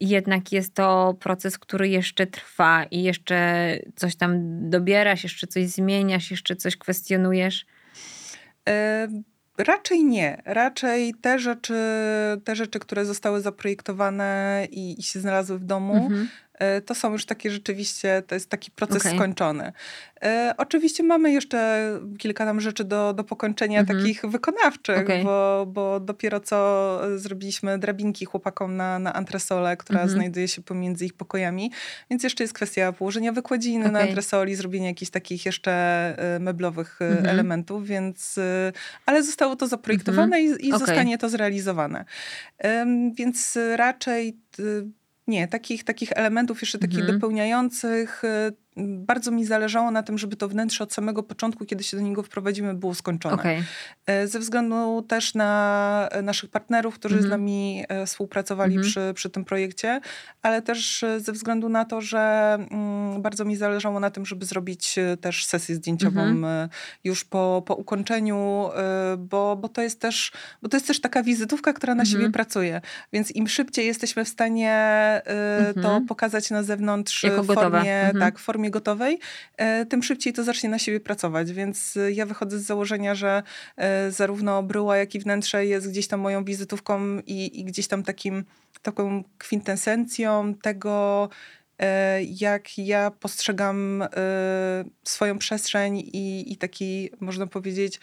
jednak 0.00 0.52
jest 0.52 0.74
to 0.74 1.16
proces, 1.20 1.58
który 1.58 1.88
jeszcze 1.88 2.26
trwa 2.26 2.84
i 2.84 3.02
jeszcze 3.02 3.78
coś 3.96 4.16
tam 4.16 4.32
dobierasz, 4.70 5.22
jeszcze 5.22 5.46
coś 5.46 5.66
zmieniasz, 5.66 6.30
jeszcze 6.30 6.56
coś 6.56 6.76
kwestionujesz? 6.76 7.66
E, 8.68 9.08
raczej 9.58 10.04
nie. 10.04 10.42
Raczej 10.44 11.14
te 11.14 11.38
rzeczy, 11.38 11.74
te 12.44 12.56
rzeczy, 12.56 12.78
które 12.78 13.04
zostały 13.04 13.40
zaprojektowane 13.40 14.66
i, 14.70 15.00
i 15.00 15.02
się 15.02 15.20
znalazły 15.20 15.58
w 15.58 15.64
domu, 15.64 15.94
mhm. 15.94 16.28
E, 16.60 16.80
to 16.80 16.94
są 16.94 17.12
już 17.12 17.26
takie 17.26 17.50
rzeczywiście, 17.50 18.22
to 18.26 18.34
jest 18.34 18.50
taki 18.50 18.70
proces 18.70 19.02
okay. 19.02 19.14
skończony. 19.14 19.72
E, 20.22 20.54
oczywiście 20.58 21.02
mamy 21.02 21.32
jeszcze 21.32 21.90
kilka 22.18 22.44
tam 22.44 22.60
rzeczy 22.60 22.84
do, 22.84 23.12
do 23.12 23.24
pokończenia 23.24 23.80
mhm. 23.80 23.98
takich 23.98 24.22
wykonawczych, 24.24 24.98
okay. 24.98 25.24
bo, 25.24 25.66
bo 25.68 26.00
dopiero 26.00 26.40
co 26.40 27.00
zrobiliśmy 27.16 27.78
drabinki 27.78 28.24
chłopakom 28.24 28.76
na, 28.76 28.98
na 28.98 29.12
antresolę, 29.12 29.76
która 29.76 30.00
mhm. 30.00 30.18
znajduje 30.18 30.48
się 30.48 30.62
pomiędzy 30.62 31.04
ich 31.06 31.14
pokojami, 31.14 31.72
więc 32.10 32.22
jeszcze 32.22 32.44
jest 32.44 32.54
kwestia 32.54 32.92
położenia 32.92 33.32
wykładziny 33.32 33.84
okay. 33.84 33.92
na 33.92 34.00
antresoli, 34.00 34.54
zrobienia 34.54 34.88
jakichś 34.88 35.10
takich 35.10 35.46
jeszcze 35.46 35.72
e, 36.18 36.38
meblowych 36.38 37.02
mhm. 37.02 37.26
elementów, 37.26 37.86
więc 37.86 38.40
ale 39.06 39.22
zostało 39.22 39.56
to 39.56 39.66
zaprojektowane 39.66 40.36
mhm. 40.36 40.60
i, 40.60 40.68
i 40.68 40.70
zostanie 40.70 41.18
to 41.18 41.28
zrealizowane. 41.28 42.04
Więc 43.14 43.58
raczej 43.76 44.36
nie, 45.30 45.48
takich, 45.48 45.84
takich 45.84 46.12
elementów 46.12 46.60
jeszcze 46.60 46.78
takich 46.78 46.98
mhm. 46.98 47.18
dopełniających 47.18 48.24
y, 48.24 48.52
bardzo 48.76 49.30
mi 49.30 49.44
zależało 49.44 49.90
na 49.90 50.02
tym, 50.02 50.18
żeby 50.18 50.36
to 50.36 50.48
wnętrze 50.48 50.84
od 50.84 50.92
samego 50.92 51.22
początku, 51.22 51.66
kiedy 51.66 51.84
się 51.84 51.96
do 51.96 52.02
niego 52.02 52.22
wprowadzimy, 52.22 52.74
było 52.74 52.94
skończone. 52.94 53.34
Okay. 53.34 53.64
E, 54.06 54.26
ze 54.26 54.38
względu 54.38 55.02
też 55.08 55.34
na 55.34 56.08
naszych 56.22 56.50
partnerów, 56.50 56.94
którzy 56.94 57.14
mm 57.14 57.24
-hmm. 57.24 57.28
z 57.28 57.32
mhm. 57.32 57.40
nami 57.40 57.84
e, 57.88 58.06
współpracowali 58.06 58.74
mm 58.74 58.84
-hmm. 58.84 58.90
przy, 58.90 59.12
przy 59.14 59.30
tym 59.30 59.44
projekcie, 59.44 60.00
ale 60.42 60.62
też 60.62 61.04
ze 61.18 61.32
względu 61.32 61.68
na 61.68 61.84
to, 61.84 62.00
że 62.00 62.18
mm, 62.70 63.22
bardzo 63.22 63.44
mi 63.44 63.56
zależało 63.56 64.00
na 64.00 64.10
tym, 64.10 64.26
żeby 64.26 64.46
zrobić 64.46 64.98
e, 64.98 65.16
też 65.16 65.44
sesję 65.44 65.74
zdjęciową 65.74 66.20
mm 66.20 66.42
-hmm. 66.42 66.68
już 67.04 67.24
po, 67.24 67.62
po 67.66 67.74
ukończeniu, 67.74 68.70
bo, 69.18 69.56
bo, 69.56 69.68
to 69.68 69.82
jest 69.82 70.00
też, 70.00 70.32
bo 70.62 70.68
to 70.68 70.76
jest 70.76 70.86
też 70.86 71.00
taka 71.00 71.22
wizytówka, 71.22 71.72
która 71.72 71.94
na 71.94 72.04
siebie 72.04 72.16
mhm. 72.16 72.32
pracuje. 72.32 72.80
Więc 73.12 73.30
im 73.30 73.48
szybciej 73.48 73.86
jesteśmy 73.86 74.24
w 74.24 74.28
stanie 74.28 74.70
to 75.74 75.80
mhm. 75.80 76.06
pokazać 76.06 76.50
na 76.50 76.62
zewnątrz 76.62 77.22
jako 77.22 77.42
w 77.42 77.46
formie, 77.46 78.10
tak, 78.18 78.38
w 78.38 78.42
formie 78.60 78.70
gotowej, 78.70 79.18
e, 79.56 79.86
tym 79.86 80.02
szybciej 80.02 80.32
to 80.32 80.44
zacznie 80.44 80.68
na 80.70 80.78
siebie 80.78 81.00
pracować. 81.00 81.52
Więc 81.52 81.96
e, 81.96 82.12
ja 82.12 82.26
wychodzę 82.26 82.58
z 82.58 82.62
założenia, 82.62 83.14
że 83.14 83.42
e, 83.76 84.10
zarówno 84.10 84.62
bryła, 84.62 84.96
jak 84.96 85.14
i 85.14 85.20
wnętrze 85.20 85.66
jest 85.66 85.90
gdzieś 85.90 86.08
tam 86.08 86.20
moją 86.20 86.44
wizytówką 86.44 87.18
i, 87.26 87.60
i 87.60 87.64
gdzieś 87.64 87.88
tam 87.88 88.02
takim, 88.02 88.44
taką 88.82 89.24
kwintesencją 89.38 90.54
tego, 90.54 91.28
jak 92.30 92.78
ja 92.78 93.10
postrzegam 93.10 94.04
swoją 95.04 95.38
przestrzeń 95.38 95.98
i, 95.98 96.52
i 96.52 96.56
taki, 96.56 97.10
można 97.20 97.46
powiedzieć, 97.46 98.00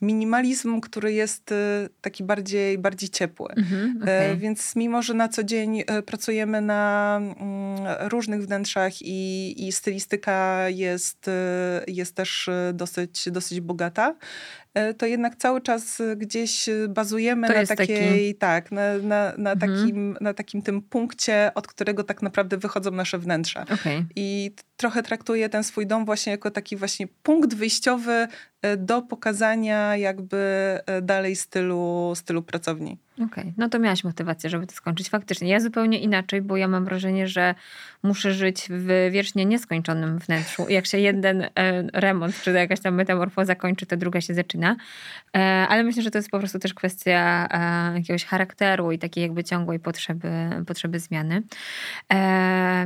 minimalizm, 0.00 0.80
który 0.80 1.12
jest 1.12 1.52
y, 1.52 1.88
taki 2.00 2.24
bardziej, 2.24 2.78
bardziej 2.78 3.08
ciepły. 3.08 3.48
Mhm, 3.56 3.98
okay. 4.02 4.36
Więc 4.36 4.76
mimo, 4.76 5.02
że 5.02 5.14
na 5.14 5.28
co 5.28 5.44
dzień 5.44 5.82
e, 5.86 6.02
pracujemy 6.02 6.60
na 6.60 7.16
mm, 7.20 8.08
różnych 8.08 8.42
wnętrzach 8.42 9.02
i, 9.02 9.54
i 9.66 9.72
stylistyka 9.72 10.68
jest, 10.68 11.28
y, 11.28 11.32
jest 11.88 12.14
też 12.14 12.48
y, 12.48 12.72
dosyć, 12.74 13.30
dosyć 13.30 13.60
bogata, 13.60 14.14
E, 14.67 14.67
to 14.98 15.06
jednak 15.06 15.36
cały 15.36 15.60
czas 15.60 16.02
gdzieś 16.16 16.68
bazujemy 16.88 17.48
to 17.48 17.54
na 17.54 17.66
takiej, 17.66 17.86
taki... 17.86 18.34
tak, 18.34 18.72
na, 18.72 18.98
na, 18.98 19.32
na, 19.38 19.52
mhm. 19.52 19.58
takim, 19.58 20.16
na 20.20 20.34
takim 20.34 20.62
tym 20.62 20.82
punkcie, 20.82 21.50
od 21.54 21.66
którego 21.66 22.04
tak 22.04 22.22
naprawdę 22.22 22.56
wychodzą 22.56 22.90
nasze 22.90 23.18
wnętrza. 23.18 23.62
Okay. 23.62 24.04
I 24.16 24.50
trochę 24.76 25.02
traktuję 25.02 25.48
ten 25.48 25.64
swój 25.64 25.86
dom 25.86 26.04
właśnie 26.04 26.32
jako 26.32 26.50
taki 26.50 26.76
właśnie 26.76 27.06
punkt 27.22 27.54
wyjściowy 27.54 28.28
e, 28.62 28.76
do 28.76 29.02
pokazania 29.02 29.96
jakby 29.96 30.36
e, 30.86 31.02
dalej 31.02 31.36
stylu, 31.36 32.12
stylu 32.16 32.42
pracowni. 32.42 32.98
Okej, 33.24 33.42
okay. 33.42 33.52
no 33.56 33.68
to 33.68 33.78
miałaś 33.78 34.04
motywację, 34.04 34.50
żeby 34.50 34.66
to 34.66 34.74
skończyć. 34.74 35.08
Faktycznie, 35.08 35.48
ja 35.48 35.60
zupełnie 35.60 35.98
inaczej, 35.98 36.42
bo 36.42 36.56
ja 36.56 36.68
mam 36.68 36.84
wrażenie, 36.84 37.28
że 37.28 37.54
muszę 38.02 38.32
żyć 38.32 38.66
w 38.70 39.10
wiecznie 39.10 39.44
nieskończonym 39.44 40.18
wnętrzu. 40.18 40.66
Jak 40.68 40.86
się 40.86 40.98
jeden 40.98 41.42
e, 41.42 41.50
remont, 41.92 42.42
czy 42.42 42.52
jakaś 42.52 42.80
tam 42.80 42.94
metamorfoza 42.94 43.54
kończy, 43.54 43.86
to 43.86 43.96
druga 43.96 44.20
się 44.20 44.34
zaczyna. 44.34 44.76
E, 45.36 45.38
ale 45.68 45.84
myślę, 45.84 46.02
że 46.02 46.10
to 46.10 46.18
jest 46.18 46.30
po 46.30 46.38
prostu 46.38 46.58
też 46.58 46.74
kwestia 46.74 47.48
e, 47.50 47.98
jakiegoś 47.98 48.24
charakteru 48.24 48.92
i 48.92 48.98
takiej 48.98 49.22
jakby 49.22 49.44
ciągłej 49.44 49.80
potrzeby, 49.80 50.30
potrzeby 50.66 51.00
zmiany. 51.00 51.42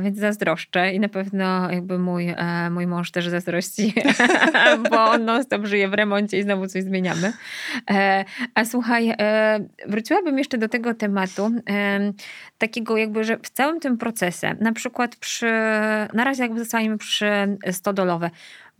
Więc 0.01 0.17
zazdroszczę 0.17 0.93
i 0.93 0.99
na 0.99 1.09
pewno 1.09 1.71
jakby 1.71 1.99
mój, 1.99 2.35
mój 2.71 2.87
mąż 2.87 3.11
też 3.11 3.27
zazdrości, 3.27 3.93
bo 4.91 5.05
on 5.05 5.25
non-stop 5.25 5.65
żyje 5.65 5.89
w 5.89 5.93
remoncie 5.93 6.39
i 6.39 6.43
znowu 6.43 6.67
coś 6.67 6.83
zmieniamy. 6.83 7.33
A 8.55 8.65
słuchaj, 8.65 9.13
wróciłabym 10.23 10.37
jeszcze 10.37 10.57
do 10.57 10.69
tego 10.69 10.93
tematu, 10.93 11.51
takiego 12.57 12.97
jakby, 12.97 13.23
że 13.23 13.37
w 13.37 13.49
całym 13.49 13.79
tym 13.79 13.97
procesie, 13.97 14.55
na 14.59 14.71
przykład 14.71 15.15
przy, 15.15 15.51
na 16.13 16.23
razie 16.23 16.43
jakby 16.43 16.59
zostaniemy 16.59 16.97
przy 16.97 17.57
stodolowe, 17.71 18.29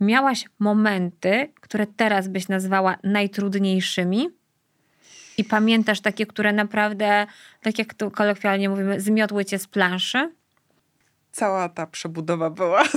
miałaś 0.00 0.44
momenty, 0.58 1.52
które 1.60 1.86
teraz 1.86 2.28
byś 2.28 2.48
nazwała 2.48 2.96
najtrudniejszymi 3.02 4.28
i 5.38 5.44
pamiętasz 5.44 6.00
takie, 6.00 6.26
które 6.26 6.52
naprawdę, 6.52 7.26
tak 7.62 7.78
jak 7.78 7.94
tu 7.94 8.10
kolokwialnie 8.10 8.68
mówimy, 8.68 9.00
zmiotły 9.00 9.44
cię 9.44 9.58
z 9.58 9.66
planszy? 9.66 10.32
Cała 11.32 11.68
ta 11.68 11.86
przebudowa 11.86 12.50
była 12.50 12.82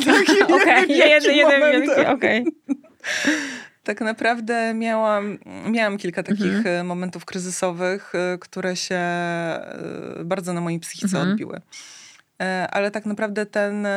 Okej, 0.62 0.84
okay, 0.84 0.88
jeden, 0.88 1.36
jeden 1.36 1.62
wielki, 1.62 2.06
okej. 2.06 2.42
Okay. 2.42 2.76
tak 3.88 4.02
naprawdę 4.02 4.73
miałam, 4.73 5.38
miałam 5.69 5.97
kilka 5.97 6.23
takich 6.23 6.56
mhm. 6.56 6.76
E, 6.76 6.84
momentów 6.84 7.26
kryzysowych, 7.26 8.13
e, 8.15 8.38
które 8.38 8.76
się 8.76 8.95
e, 8.95 10.21
bardzo 10.26 10.54
na 10.54 10.62
mojej 10.62 10.80
psychice 10.80 11.17
mhm. 11.17 11.32
odbiły. 11.32 11.62
Ale 12.71 12.91
tak 12.91 13.06
naprawdę 13.06 13.45
ten 13.45 13.88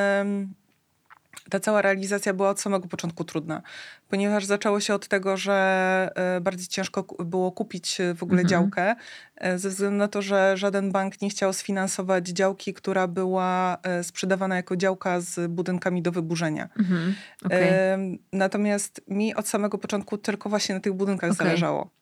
ta 1.51 1.61
cała 1.61 1.83
realizacja 1.83 2.35
była 2.35 2.51
od 2.51 2.61
samego 2.61 2.89
początku 2.89 3.25
trudna, 3.25 3.63
ponieważ 4.09 4.45
zaczęło 4.45 4.81
się 4.81 4.95
od 4.95 5.09
tego, 5.09 5.37
że 5.37 6.11
e, 6.15 6.41
bardzo 6.41 6.67
ciężko 6.67 7.03
było 7.25 7.53
kupić 7.53 8.01
e, 8.01 8.15
w 8.15 8.23
ogóle 8.23 8.43
mhm. 8.43 8.49
działkę, 8.49 8.95
e, 9.37 9.59
ze 9.59 9.69
względu 9.69 9.97
na 9.97 10.09
to, 10.09 10.23
że 10.23 10.57
żaden 10.57 10.93
bank 10.93 11.23
nie 11.23 11.31
chciał 11.31 11.53
sfinansować 11.53 12.29
działki, 12.29 12.75
która 12.75 13.07
była 13.07 13.79
sprzedawana 14.03 14.57
jako 14.57 14.77
działka 14.77 15.21
z 15.21 15.51
budynkami 15.51 16.03
do 16.03 16.13
wyburzenia. 16.13 16.69
Mhm. 16.79 17.15
Okay. 17.45 18.19
Natomiast 18.33 19.01
mi 19.09 19.35
od 19.35 19.49
samego 19.49 19.79
początku 19.79 20.19
tylko 20.19 20.49
właśnie 20.49 20.75
na 20.75 20.81
tych 20.81 20.93
budynkach 20.93 21.31
okay. 21.31 21.47
zależało. 21.47 22.00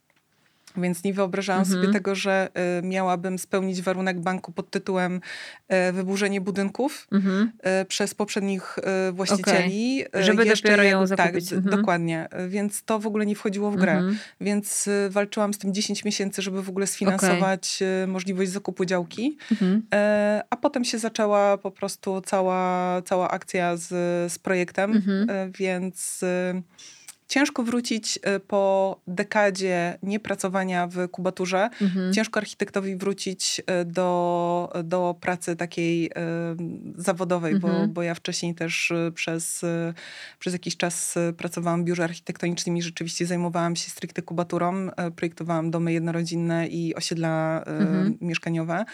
Więc 0.76 1.04
nie 1.04 1.14
wyobrażałam 1.14 1.62
mhm. 1.62 1.80
sobie 1.80 1.92
tego, 1.92 2.14
że 2.14 2.48
y, 2.78 2.86
miałabym 2.86 3.38
spełnić 3.38 3.82
warunek 3.82 4.20
banku 4.20 4.52
pod 4.52 4.70
tytułem 4.70 5.20
y, 5.88 5.92
wyburzenie 5.92 6.40
budynków 6.40 7.08
mhm. 7.12 7.52
y, 7.82 7.84
przez 7.84 8.14
poprzednich 8.14 8.78
y, 9.08 9.12
właścicieli. 9.12 10.06
Okay. 10.08 10.22
Żeby 10.22 10.44
Jeszcze, 10.44 10.68
dopiero 10.68 10.82
ją 10.82 11.06
zakupić. 11.06 11.48
Tak, 11.48 11.58
mhm. 11.58 11.76
dokładnie. 11.76 12.28
Więc 12.48 12.82
to 12.82 12.98
w 12.98 13.06
ogóle 13.06 13.26
nie 13.26 13.34
wchodziło 13.34 13.70
w 13.70 13.76
grę. 13.76 13.92
Mhm. 13.92 14.18
Więc 14.40 14.86
y, 14.86 15.10
walczyłam 15.10 15.54
z 15.54 15.58
tym 15.58 15.74
10 15.74 16.04
miesięcy, 16.04 16.42
żeby 16.42 16.62
w 16.62 16.68
ogóle 16.68 16.86
sfinansować 16.86 17.76
okay. 17.76 18.06
możliwość 18.06 18.50
zakupu 18.50 18.84
działki. 18.84 19.38
Mhm. 19.50 19.82
A 20.50 20.56
potem 20.56 20.84
się 20.84 20.98
zaczęła 20.98 21.58
po 21.58 21.70
prostu 21.70 22.20
cała, 22.20 23.02
cała 23.02 23.30
akcja 23.30 23.76
z, 23.76 23.88
z 24.32 24.38
projektem. 24.38 24.92
Mhm. 24.92 25.52
Więc 25.52 26.24
ciężko 27.28 27.62
wrócić 27.62 28.18
y, 28.36 28.40
po 28.40 29.00
dekadzie 29.06 29.98
niepracowania 30.02 30.86
w 30.86 31.08
kubaturze. 31.08 31.70
Mhm. 31.80 32.12
Ciężko 32.12 32.40
architektowi 32.40 32.96
wrócić 32.96 33.60
y, 33.60 33.84
do, 33.84 34.72
do 34.84 35.16
pracy 35.20 35.56
takiej 35.56 36.06
y, 36.06 36.10
zawodowej, 36.96 37.54
mhm. 37.54 37.86
bo, 37.86 37.92
bo 37.94 38.02
ja 38.02 38.14
wcześniej 38.14 38.54
też 38.54 38.92
przez, 39.14 39.64
przez 40.38 40.52
jakiś 40.52 40.76
czas 40.76 41.14
pracowałam 41.36 41.82
w 41.82 41.84
biurze 41.84 42.04
architektonicznym 42.04 42.76
i 42.76 42.82
rzeczywiście 42.82 43.26
zajmowałam 43.26 43.76
się 43.76 43.90
stricte 43.90 44.22
kubaturą. 44.22 44.88
Projektowałam 45.16 45.70
domy 45.70 45.92
jednorodzinne 45.92 46.68
i 46.68 46.94
osiedla 46.94 47.62
mhm. 47.66 48.18
mieszkaniowe. 48.20 48.84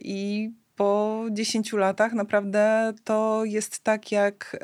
I 0.00 0.50
po 0.76 1.24
10 1.30 1.72
latach 1.72 2.12
naprawdę 2.12 2.92
to 3.04 3.44
jest 3.44 3.80
tak 3.80 4.12
jak 4.12 4.58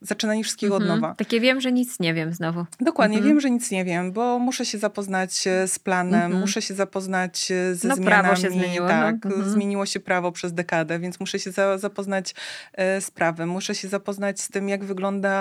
zaczynanie 0.00 0.44
wszystkiego 0.44 0.76
mhm. 0.76 0.92
od 0.92 1.00
nowa. 1.00 1.14
Takie 1.14 1.40
wiem, 1.40 1.60
że 1.60 1.72
nic 1.72 2.00
nie 2.00 2.14
wiem 2.14 2.32
znowu. 2.32 2.66
Dokładnie, 2.80 3.16
mhm. 3.16 3.34
wiem, 3.34 3.40
że 3.40 3.50
nic 3.50 3.70
nie 3.70 3.84
wiem, 3.84 4.12
bo 4.12 4.38
muszę 4.38 4.66
się 4.66 4.78
zapoznać 4.78 5.46
e, 5.46 5.68
z 5.68 5.78
planem, 5.78 6.22
mhm. 6.22 6.40
muszę 6.40 6.62
się 6.62 6.74
zapoznać 6.74 7.50
e, 7.50 7.74
ze 7.74 7.88
no, 7.88 7.96
zmianami. 7.96 8.22
prawo 8.22 8.36
się 8.36 8.50
zmieniło. 8.50 8.88
Tak, 8.88 9.16
no. 9.24 9.50
Zmieniło 9.50 9.86
się 9.86 10.00
prawo 10.00 10.32
przez 10.32 10.52
dekadę, 10.52 10.98
więc 10.98 11.20
muszę 11.20 11.38
się 11.38 11.50
za, 11.50 11.78
zapoznać 11.78 12.34
e, 12.72 13.00
z 13.00 13.10
prawem, 13.10 13.48
muszę 13.48 13.74
się 13.74 13.88
zapoznać 13.88 14.40
z 14.40 14.48
tym, 14.48 14.68
jak 14.68 14.84
wygląda 14.84 15.38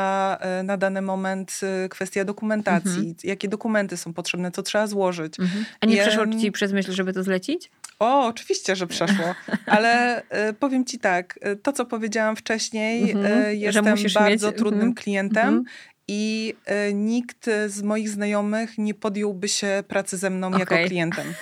na 0.63 0.77
dany 0.77 1.01
moment 1.01 1.59
kwestia 1.89 2.25
dokumentacji, 2.25 2.89
mhm. 2.89 3.15
jakie 3.23 3.47
dokumenty 3.47 3.97
są 3.97 4.13
potrzebne, 4.13 4.51
co 4.51 4.63
trzeba 4.63 4.87
złożyć. 4.87 5.39
Mhm. 5.39 5.65
A 5.81 5.85
nie 5.85 6.01
przeszło 6.01 6.27
ci 6.27 6.51
przez 6.51 6.73
myśl, 6.73 6.91
żeby 6.91 7.13
to 7.13 7.23
zlecić? 7.23 7.71
O, 7.99 8.25
oczywiście, 8.25 8.75
że 8.75 8.87
przeszło, 8.87 9.35
ale 9.65 10.21
e, 10.29 10.53
powiem 10.53 10.85
ci 10.85 10.99
tak, 10.99 11.39
to 11.63 11.73
co 11.73 11.85
powiedziałam 11.85 12.35
wcześniej, 12.35 13.15
jestem 13.51 13.85
bardzo 13.85 14.19
bardzo 14.19 14.51
trudnym 14.51 14.81
mm 14.81 14.93
-hmm. 14.93 14.97
klientem 15.03 15.47
mm 15.47 15.63
-hmm. 15.63 15.67
i 16.07 16.53
y, 16.89 16.93
nikt 16.93 17.49
z 17.67 17.81
moich 17.81 18.09
znajomych 18.09 18.77
nie 18.77 18.93
podjąłby 18.93 19.47
się 19.47 19.83
pracy 19.87 20.17
ze 20.17 20.29
mną 20.29 20.47
okay. 20.47 20.59
jako 20.59 20.75
klientem. 20.87 21.25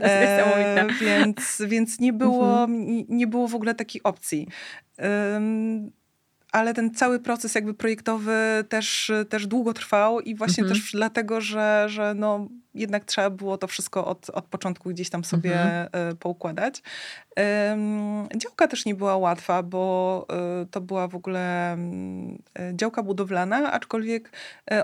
e, 0.00 0.86
więc, 1.00 1.62
więc 1.66 2.00
nie 2.00 2.12
było, 2.12 2.64
mm 2.64 2.86
-hmm. 2.86 3.04
nie 3.08 3.26
było 3.26 3.48
w 3.48 3.54
ogóle 3.54 3.74
takiej 3.74 4.02
opcji. 4.02 4.48
Ale 6.52 6.74
ten 6.74 6.94
cały 6.94 7.20
proces 7.20 7.54
jakby 7.54 7.74
projektowy 7.74 8.64
też, 8.68 9.12
też 9.28 9.46
długo 9.46 9.74
trwał 9.74 10.20
i 10.20 10.34
właśnie 10.34 10.62
mhm. 10.62 10.80
też 10.80 10.92
dlatego, 10.92 11.40
że, 11.40 11.86
że 11.88 12.14
no, 12.14 12.48
jednak 12.74 13.04
trzeba 13.04 13.30
było 13.30 13.58
to 13.58 13.66
wszystko 13.66 14.06
od, 14.06 14.30
od 14.30 14.44
początku 14.44 14.90
gdzieś 14.90 15.10
tam 15.10 15.24
sobie 15.24 15.62
mhm. 15.62 15.88
E, 15.92 16.14
poukładać. 16.14 16.82
Działka 18.36 18.68
też 18.68 18.84
nie 18.84 18.94
była 18.94 19.16
łatwa, 19.16 19.62
bo 19.62 20.26
e, 20.62 20.66
to 20.66 20.80
była 20.80 21.08
w 21.08 21.14
ogóle 21.14 21.72
mm, 21.72 22.42
e, 22.58 22.72
działka 22.76 23.02
budowlana, 23.02 23.72
aczkolwiek 23.72 24.32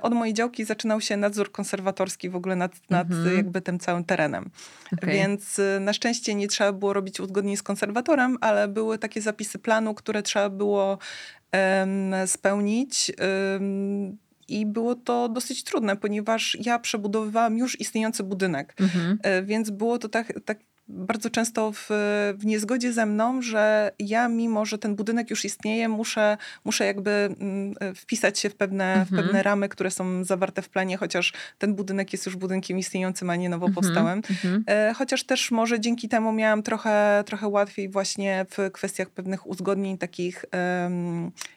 od 0.03 0.15
mojej 0.15 0.35
działki 0.35 0.65
zaczynał 0.65 1.01
się 1.01 1.17
nadzór 1.17 1.53
konserwatorski 1.53 2.31
w 2.31 2.37
ogóle 2.37 2.57
nad, 2.57 2.91
nad 2.91 3.11
mhm. 3.11 3.37
jakby 3.37 3.61
tym 3.61 3.79
całym 3.79 4.05
terenem. 4.05 4.51
Okay. 4.93 5.11
Więc 5.11 5.61
na 5.81 5.93
szczęście 5.93 6.35
nie 6.35 6.49
trzeba 6.49 6.73
było 6.73 6.93
robić 6.93 7.21
uzgodnień 7.21 7.57
z 7.57 7.63
konserwatorem, 7.63 8.39
ale 8.41 8.69
były 8.69 8.99
takie 8.99 9.21
zapisy 9.21 9.59
planu, 9.59 9.95
które 9.95 10.23
trzeba 10.23 10.51
było 10.51 10.99
spełnić 12.27 13.13
i 14.49 14.67
było 14.67 14.95
to 14.95 15.29
dosyć 15.29 15.65
trudne, 15.65 15.97
ponieważ 15.97 16.59
ja 16.61 16.79
przebudowywałam 16.79 17.59
już 17.59 17.81
istniejący 17.81 18.23
budynek. 18.23 18.75
Mhm. 18.81 19.19
E, 19.23 19.43
więc 19.43 19.71
było 19.71 19.99
to 19.99 20.09
tak, 20.09 20.33
tak 20.45 20.59
bardzo 20.89 21.31
często 21.31 21.73
w, 21.73 21.87
w 22.39 22.47
niezgodzie 22.47 22.93
ze 22.93 23.07
mną, 23.07 23.43
że 23.43 23.93
ja, 23.99 24.29
mimo 24.29 24.65
że 24.65 24.79
ten 24.79 24.97
budynek 24.97 25.31
już 25.31 25.45
istnieje, 25.45 25.89
muszę, 25.89 26.37
muszę 26.65 26.87
jakby 26.87 27.11
mm, 27.11 27.75
wpisać 27.95 28.39
się 28.39 28.51
w 28.51 28.55
pewne, 28.55 28.95
mhm. 28.95 29.07
w 29.07 29.25
pewne 29.25 29.43
ramy, 29.43 29.69
które 29.69 29.91
są 29.91 30.25
zawarte 30.25 30.63
w 30.63 30.69
planie, 30.69 30.97
chociaż 30.97 31.33
ten 31.59 31.75
budynek 31.75 32.13
jest 32.13 32.27
już 32.27 32.37
budynkiem 32.37 32.79
istniejącym, 32.79 33.31
a 33.31 33.37
nie 33.37 33.49
nowo 33.49 33.67
mhm. 33.67 33.75
powstałym. 33.75 34.23
Mhm. 34.31 34.65
E, 34.67 34.95
chociaż 34.95 35.25
też 35.25 35.51
może 35.51 35.81
dzięki 35.81 36.09
temu 36.09 36.33
miałam 36.33 36.63
trochę, 36.63 37.25
trochę 37.27 37.49
łatwiej 37.49 37.89
właśnie 37.89 38.47
w 38.51 38.71
kwestiach 38.73 39.11
pewnych 39.11 39.47
uzgodnień 39.47 39.99
takich, 39.99 40.45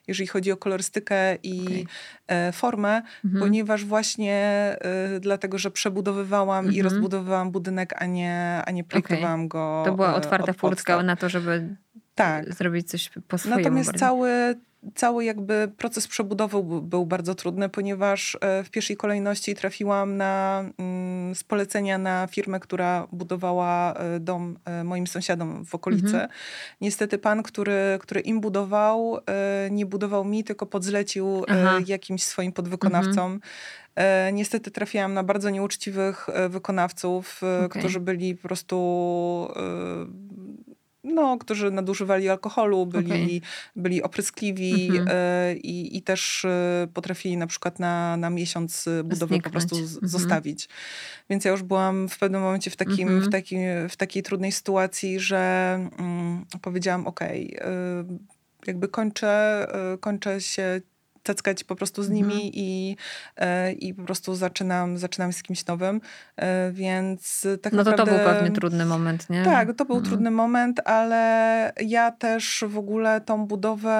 jeżeli 0.07 0.27
chodzi 0.27 0.51
o 0.51 0.57
kolorystykę 0.57 1.35
i 1.43 1.85
okay. 2.27 2.51
formę, 2.51 3.01
mhm. 3.25 3.43
ponieważ 3.43 3.85
właśnie 3.85 4.35
e, 4.81 5.19
dlatego, 5.19 5.57
że 5.57 5.71
przebudowywałam 5.71 6.65
i 6.65 6.79
mhm. 6.79 6.83
rozbudowywałam 6.83 7.51
budynek, 7.51 7.93
a 8.01 8.05
nie, 8.05 8.61
a 8.65 8.71
nie 8.71 8.83
projektowałam 8.83 9.16
okay. 9.16 9.16
Go. 9.47 9.84
To 9.86 9.93
była 9.93 10.12
e, 10.12 10.15
otwarta 10.15 10.53
furtka 10.53 11.03
na 11.03 11.15
to, 11.15 11.30
żeby 11.30 11.75
tak. 12.15 12.53
zrobić 12.53 12.89
coś 12.89 13.10
po 13.27 13.38
swojemu. 13.38 13.62
Natomiast 13.62 13.97
cały, 13.97 14.56
cały 14.95 15.25
jakby 15.25 15.71
proces 15.77 16.08
przebudowy 16.08 16.82
był 16.82 17.06
bardzo 17.06 17.36
trudny, 17.36 17.69
ponieważ 17.69 18.38
e, 18.41 18.63
w 18.63 18.69
pierwszej 18.69 18.97
kolejności 18.97 19.56
trafiłam 19.56 20.17
na, 20.17 20.63
mm, 20.77 21.36
z 21.36 21.43
polecenia 21.43 21.97
na 21.97 22.27
firmę, 22.27 22.60
która 22.60 23.08
budowała 23.12 23.93
e, 23.93 24.19
dom 24.19 24.58
moim 24.84 25.08
sąsiadom 25.08 25.65
w 25.65 25.75
okolicy. 25.75 26.08
Mhm. 26.08 26.30
Niestety 26.82 27.17
pan, 27.17 27.43
który, 27.43 27.99
który 28.01 28.21
im 28.21 28.41
budował, 28.41 29.19
nie 29.71 29.86
budował 29.86 30.25
mi, 30.25 30.43
tylko 30.43 30.65
podzlecił 30.65 31.45
Aha. 31.47 31.80
jakimś 31.88 32.23
swoim 32.23 32.51
podwykonawcom. 32.51 33.34
Mhm. 33.34 33.39
E, 33.97 34.31
niestety 34.33 34.71
trafiłam 34.71 35.13
na 35.13 35.23
bardzo 35.23 35.49
nieuczciwych 35.49 36.29
e, 36.29 36.49
wykonawców, 36.49 37.41
e, 37.43 37.65
okay. 37.65 37.79
którzy 37.79 37.99
byli 37.99 38.36
po 38.36 38.47
prostu 38.47 38.77
no, 41.03 41.38
którzy 41.38 41.71
nadużywali 41.71 42.29
alkoholu, 42.29 42.86
byli, 42.86 43.38
okay. 43.38 43.49
byli 43.75 44.03
opryskliwi 44.03 44.89
mhm. 44.97 45.57
i, 45.57 45.97
i 45.97 46.01
też 46.01 46.45
potrafili 46.93 47.38
na 47.38 47.47
przykład 47.47 47.79
na, 47.79 48.17
na 48.17 48.29
miesiąc 48.29 48.86
budowy 49.03 49.36
Zniknąć. 49.36 49.43
po 49.43 49.49
prostu 49.49 49.75
mhm. 49.75 50.07
zostawić. 50.07 50.69
Więc 51.29 51.45
ja 51.45 51.51
już 51.51 51.63
byłam 51.63 52.10
w 52.10 52.19
pewnym 52.19 52.41
momencie 52.41 52.71
w, 52.71 52.75
takim, 52.75 53.07
mhm. 53.07 53.21
w, 53.21 53.29
takim, 53.29 53.60
w 53.89 53.95
takiej 53.95 54.23
trudnej 54.23 54.51
sytuacji, 54.51 55.19
że 55.19 55.39
mm, 55.99 56.45
powiedziałam, 56.62 57.07
okej, 57.07 57.57
okay, 57.60 58.05
jakby 58.67 58.88
kończę, 58.88 59.67
kończę 59.99 60.41
się 60.41 60.81
ceckać 61.27 61.63
po 61.63 61.75
prostu 61.75 62.03
z 62.03 62.09
nimi 62.09 62.33
mhm. 62.33 62.51
i, 62.53 62.97
e, 63.37 63.71
i 63.71 63.93
po 63.93 64.03
prostu 64.03 64.35
zaczynam, 64.35 64.97
zaczynam 64.97 65.33
z 65.33 65.43
kimś 65.43 65.65
nowym, 65.65 66.01
e, 66.37 66.71
więc 66.71 67.47
tak 67.61 67.73
no 67.73 67.77
naprawdę... 67.77 68.11
No 68.11 68.17
to 68.17 68.23
to 68.23 68.29
był 68.29 68.33
pewnie 68.33 68.55
trudny 68.55 68.85
moment, 68.85 69.29
nie? 69.29 69.43
Tak, 69.43 69.73
to 69.73 69.85
był 69.85 69.95
mhm. 69.95 70.11
trudny 70.11 70.31
moment, 70.31 70.79
ale 70.85 71.73
ja 71.81 72.11
też 72.11 72.63
w 72.67 72.77
ogóle 72.77 73.21
tą 73.21 73.45
budowę 73.45 73.91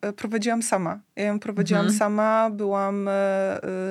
e, 0.00 0.12
prowadziłam 0.12 0.62
sama. 0.62 0.98
Ja 1.16 1.24
ją 1.24 1.38
prowadziłam 1.38 1.80
mhm. 1.80 1.98
sama, 1.98 2.50
byłam, 2.50 3.08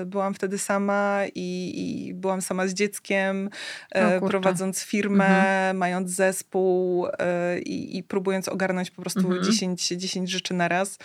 byłam 0.05 0.33
wtedy 0.33 0.57
sama 0.57 1.21
i, 1.35 1.73
i 1.75 2.13
byłam 2.13 2.41
sama 2.41 2.67
z 2.67 2.73
dzieckiem, 2.73 3.49
prowadząc 4.27 4.83
firmę, 4.83 5.25
mhm. 5.25 5.77
mając 5.77 6.11
zespół 6.11 7.07
i, 7.65 7.97
i 7.97 8.03
próbując 8.03 8.47
ogarnąć 8.47 8.91
po 8.91 9.01
prostu 9.01 9.19
mhm. 9.19 9.43
10, 9.43 9.87
10 9.87 10.29
rzeczy 10.29 10.53
na 10.53 10.67
raz. 10.67 10.97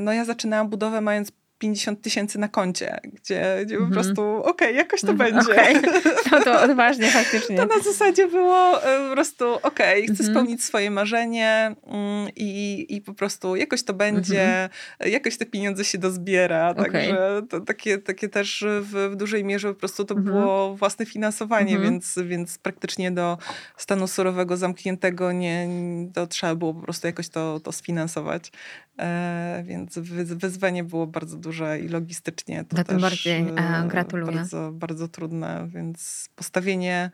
No 0.00 0.12
ja 0.12 0.24
zaczynałam 0.24 0.68
budowę 0.68 1.00
mając 1.08 1.32
50 1.58 2.02
tysięcy 2.02 2.38
na 2.38 2.48
koncie, 2.48 3.00
gdzie, 3.04 3.58
gdzie 3.64 3.76
mm 3.76 3.86
-hmm. 3.86 3.88
po 3.88 3.94
prostu 3.94 4.22
okej, 4.22 4.68
okay, 4.68 4.72
jakoś 4.72 5.00
to 5.00 5.10
mm 5.10 5.16
-hmm. 5.16 5.32
będzie. 5.32 5.52
Okay. 5.52 6.02
No 6.32 6.44
to 6.44 6.62
odważnie 6.62 7.10
faktycznie. 7.10 7.56
To 7.56 7.66
na 7.66 7.78
zasadzie 7.78 8.28
było 8.28 8.84
e, 8.84 9.08
po 9.08 9.14
prostu 9.14 9.54
okej, 9.54 10.04
okay, 10.04 10.14
chcę 10.14 10.24
mm 10.24 10.26
-hmm. 10.26 10.30
spełnić 10.30 10.64
swoje 10.64 10.90
marzenie 10.90 11.74
mm, 11.86 12.28
i, 12.36 12.86
i 12.88 13.00
po 13.00 13.14
prostu 13.14 13.56
jakoś 13.56 13.82
to 13.82 13.94
będzie, 13.94 14.42
mhm. 14.42 14.70
jakoś 15.12 15.36
te 15.36 15.46
pieniądze 15.46 15.84
się 15.84 15.98
dozbiera, 15.98 16.74
także 16.74 17.42
to 17.50 17.60
takie, 17.60 17.98
takie 17.98 18.28
też 18.28 18.64
w, 18.80 19.10
w 19.12 19.16
dużej 19.16 19.44
mierze 19.44 19.68
po 19.68 19.74
prostu 19.80 20.04
to 20.04 20.14
mhm. 20.14 20.36
było 20.36 20.76
własne 20.76 21.06
finansowanie, 21.06 21.74
mhm. 21.74 21.90
więc, 21.90 22.18
więc 22.24 22.58
praktycznie 22.58 23.10
do 23.10 23.38
stanu 23.76 24.06
surowego 24.06 24.56
zamkniętego 24.56 25.32
nie, 25.32 25.68
to 26.14 26.26
trzeba 26.26 26.54
było 26.54 26.74
po 26.74 26.80
prostu 26.80 27.06
jakoś 27.06 27.28
to, 27.28 27.60
to 27.60 27.72
sfinansować. 27.72 28.50
E, 28.98 29.62
więc 29.66 29.98
wyzwanie 30.22 30.84
było 30.84 31.06
bardzo 31.06 31.36
duże 31.36 31.80
i 31.80 31.88
logistycznie 31.88 32.64
to 32.64 32.76
no 32.76 32.84
tym 32.84 33.00
bardziej 33.00 33.40
e, 33.56 33.84
gratuluję. 33.88 34.36
Bardzo, 34.36 34.70
bardzo 34.72 35.08
trudne, 35.08 35.68
więc 35.74 36.28
postawienie, 36.36 37.10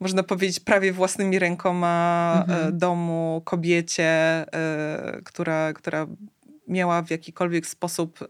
można 0.00 0.22
powiedzieć, 0.22 0.60
prawie 0.60 0.92
własnymi 0.92 1.38
rękoma 1.38 2.34
e, 2.48 2.52
mhm. 2.52 2.78
domu 2.78 3.42
kobiecie, 3.44 4.04
e, 4.04 5.20
która, 5.24 5.72
która 5.72 6.06
miała 6.68 7.02
w 7.02 7.10
jakikolwiek 7.10 7.66
sposób 7.66 8.22
y, 8.22 8.26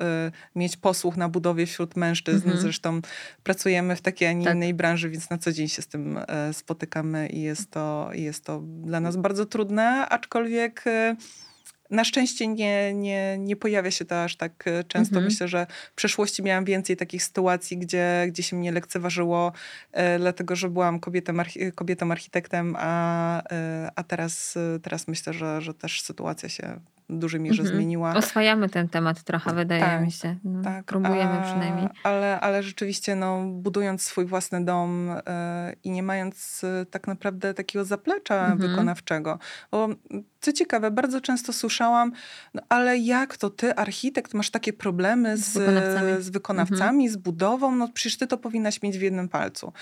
mieć 0.54 0.76
posłuch 0.76 1.16
na 1.16 1.28
budowie 1.28 1.66
wśród 1.66 1.96
mężczyzn. 1.96 2.44
Mhm. 2.44 2.60
Zresztą 2.60 3.00
pracujemy 3.42 3.96
w 3.96 4.00
takiej, 4.00 4.28
a 4.28 4.32
nie 4.32 4.44
tak. 4.44 4.54
innej 4.54 4.74
branży, 4.74 5.10
więc 5.10 5.30
na 5.30 5.38
co 5.38 5.52
dzień 5.52 5.68
się 5.68 5.82
z 5.82 5.86
tym 5.86 6.16
y, 6.16 6.24
spotykamy 6.52 7.28
i 7.28 7.42
jest 7.42 7.70
to, 7.70 8.10
jest 8.12 8.44
to 8.44 8.60
dla 8.60 9.00
nas 9.00 9.16
bardzo 9.16 9.46
trudne, 9.46 10.08
aczkolwiek 10.08 10.86
y, 10.86 11.16
na 11.92 12.04
szczęście 12.04 12.48
nie, 12.48 12.94
nie, 12.94 13.38
nie 13.38 13.56
pojawia 13.56 13.90
się 13.90 14.04
to 14.04 14.22
aż 14.24 14.36
tak 14.36 14.64
e, 14.66 14.84
często. 14.84 15.16
Mhm. 15.16 15.24
Myślę, 15.24 15.48
że 15.48 15.66
w 15.92 15.94
przeszłości 15.94 16.42
miałam 16.42 16.64
więcej 16.64 16.96
takich 16.96 17.22
sytuacji, 17.22 17.78
gdzie, 17.78 18.24
gdzie 18.28 18.42
się 18.42 18.56
mnie 18.56 18.72
lekceważyło, 18.72 19.52
e, 19.92 20.18
dlatego 20.18 20.56
że 20.56 20.68
byłam 20.68 21.00
kobietą, 21.00 21.32
kobietą 21.74 22.10
architektem, 22.10 22.76
a, 22.78 23.42
e, 23.52 23.90
a 23.96 24.02
teraz, 24.02 24.56
e, 24.56 24.78
teraz 24.80 25.08
myślę, 25.08 25.32
że, 25.32 25.60
że 25.60 25.74
też 25.74 26.02
sytuacja 26.02 26.48
się 26.48 26.80
w 27.12 27.18
dużej 27.18 27.40
mierze 27.40 27.62
mhm. 27.62 27.76
zmieniła. 27.76 28.14
Oswajamy 28.14 28.68
ten 28.68 28.88
temat 28.88 29.22
trochę, 29.22 29.54
wydaje 29.54 29.82
tak, 29.82 30.04
mi 30.04 30.12
się. 30.12 30.36
No, 30.44 30.62
tak. 30.62 30.84
Próbujemy 30.84 31.32
a, 31.32 31.42
przynajmniej. 31.42 31.88
Ale, 32.02 32.40
ale 32.40 32.62
rzeczywiście, 32.62 33.16
no, 33.16 33.44
budując 33.46 34.02
swój 34.02 34.26
własny 34.26 34.64
dom 34.64 35.10
y, 35.10 35.22
i 35.84 35.90
nie 35.90 36.02
mając 36.02 36.64
y, 36.64 36.86
tak 36.90 37.06
naprawdę 37.06 37.54
takiego 37.54 37.84
zaplecza 37.84 38.46
mhm. 38.46 38.70
wykonawczego, 38.70 39.38
bo 39.70 39.88
co 40.42 40.52
ciekawe, 40.52 40.90
bardzo 40.90 41.20
często 41.20 41.52
słyszałam, 41.52 42.12
no 42.54 42.62
ale 42.68 42.98
jak 42.98 43.36
to 43.36 43.50
ty, 43.50 43.74
architekt, 43.74 44.34
masz 44.34 44.50
takie 44.50 44.72
problemy 44.72 45.36
z, 45.36 45.44
z 45.44 45.58
wykonawcami, 45.58 46.22
z, 46.22 46.30
wykonawcami, 46.30 47.04
mhm. 47.04 47.10
z 47.10 47.16
budową, 47.16 47.76
no 47.76 47.88
przecież 47.88 48.18
ty 48.18 48.26
to 48.26 48.38
powinnaś 48.38 48.82
mieć 48.82 48.98
w 48.98 49.02
jednym 49.02 49.28
palcu. 49.28 49.72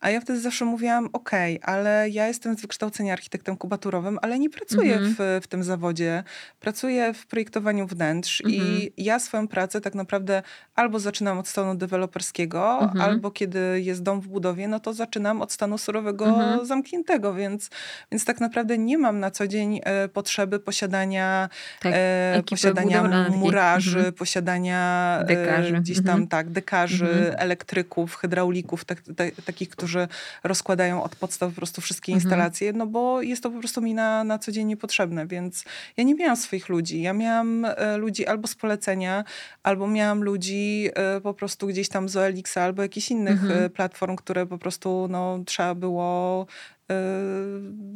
A 0.00 0.10
ja 0.10 0.20
wtedy 0.20 0.40
zawsze 0.40 0.64
mówiłam, 0.64 1.08
okej, 1.12 1.60
okay, 1.60 1.74
ale 1.74 2.08
ja 2.08 2.26
jestem 2.26 2.58
z 2.58 2.60
wykształcenia 2.60 3.12
architektem 3.12 3.56
kubaturowym, 3.56 4.18
ale 4.22 4.38
nie 4.38 4.50
pracuję 4.50 4.94
mhm. 4.94 5.14
w, 5.18 5.44
w 5.44 5.46
tym 5.46 5.64
zawodzie. 5.64 6.24
Pracuję 6.60 6.79
w 7.14 7.26
projektowaniu 7.26 7.86
wnętrz 7.86 8.40
mhm. 8.44 8.62
i 8.62 8.92
ja 8.96 9.18
swoją 9.18 9.48
pracę 9.48 9.80
tak 9.80 9.94
naprawdę 9.94 10.42
albo 10.74 10.98
zaczynam 10.98 11.38
od 11.38 11.48
stanu 11.48 11.74
deweloperskiego, 11.74 12.78
mhm. 12.82 13.00
albo 13.00 13.30
kiedy 13.30 13.80
jest 13.80 14.02
dom 14.02 14.20
w 14.20 14.28
budowie, 14.28 14.68
no 14.68 14.80
to 14.80 14.94
zaczynam 14.94 15.42
od 15.42 15.52
stanu 15.52 15.78
surowego 15.78 16.26
mhm. 16.26 16.66
zamkniętego, 16.66 17.34
więc, 17.34 17.70
więc 18.12 18.24
tak 18.24 18.40
naprawdę 18.40 18.78
nie 18.78 18.98
mam 18.98 19.20
na 19.20 19.30
co 19.30 19.46
dzień 19.46 19.80
e, 19.84 20.08
potrzeby 20.08 20.58
posiadania, 20.58 21.48
tak, 21.80 21.92
e, 21.96 22.42
posiadania 22.50 23.28
murarzy, 23.30 23.98
mhm. 23.98 24.14
posiadania 24.14 25.18
e, 25.20 25.24
dekarzy. 25.24 25.72
gdzieś 25.72 25.96
tam, 25.96 26.06
mhm. 26.06 26.26
tak, 26.26 26.50
dekarzy, 26.50 27.10
mhm. 27.10 27.34
elektryków, 27.38 28.16
hydraulików, 28.16 28.84
tak, 28.84 29.02
tak, 29.16 29.34
takich, 29.44 29.68
którzy 29.68 30.08
rozkładają 30.44 31.02
od 31.02 31.16
podstaw 31.16 31.50
po 31.50 31.56
prostu 31.56 31.80
wszystkie 31.80 32.12
instalacje, 32.12 32.72
no 32.72 32.86
bo 32.86 33.22
jest 33.22 33.42
to 33.42 33.50
po 33.50 33.58
prostu 33.58 33.80
mi 33.80 33.94
na, 33.94 34.24
na 34.24 34.38
co 34.38 34.52
dzień 34.52 34.66
niepotrzebne, 34.66 35.26
więc 35.26 35.64
ja 35.96 36.04
nie 36.04 36.14
miałam 36.14 36.36
swoich 36.36 36.68
ludzi. 36.70 37.02
Ja 37.02 37.12
miałam 37.12 37.64
e, 37.64 37.96
ludzi 37.96 38.26
albo 38.26 38.48
z 38.48 38.54
polecenia, 38.54 39.24
albo 39.62 39.88
miałam 39.88 40.22
ludzi 40.22 40.88
e, 40.94 41.20
po 41.20 41.34
prostu 41.34 41.66
gdzieś 41.66 41.88
tam 41.88 42.08
z 42.08 42.16
OLX 42.16 42.56
albo 42.56 42.82
jakichś 42.82 43.10
innych 43.10 43.42
mhm. 43.42 43.64
E, 43.64 43.70
platform, 43.70 44.16
które 44.16 44.46
po 44.46 44.58
prostu 44.58 45.06
no, 45.10 45.38
trzeba 45.46 45.74
było 45.74 46.46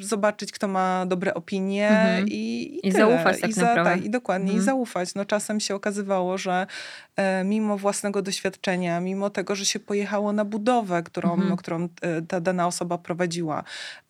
zobaczyć, 0.00 0.52
kto 0.52 0.68
ma 0.68 1.06
dobre 1.06 1.34
opinie 1.34 1.88
mhm. 1.88 2.28
i, 2.28 2.32
i, 2.32 2.88
I 2.88 2.92
zaufać 2.92 3.40
tak 3.40 3.50
I, 3.50 3.52
za, 3.52 3.74
tak, 3.74 4.04
I 4.04 4.10
dokładnie, 4.10 4.50
mhm. 4.50 4.62
i 4.62 4.64
zaufać. 4.64 5.14
No, 5.14 5.24
czasem 5.24 5.60
się 5.60 5.74
okazywało, 5.74 6.38
że 6.38 6.66
e, 7.16 7.44
mimo 7.44 7.78
własnego 7.78 8.22
doświadczenia, 8.22 9.00
mimo 9.00 9.30
tego, 9.30 9.54
że 9.54 9.66
się 9.66 9.80
pojechało 9.80 10.32
na 10.32 10.44
budowę, 10.44 11.02
którą, 11.02 11.34
mhm. 11.34 11.56
którą 11.56 11.88
ta 12.28 12.40
dana 12.40 12.66
osoba 12.66 12.98
prowadziła, 12.98 13.64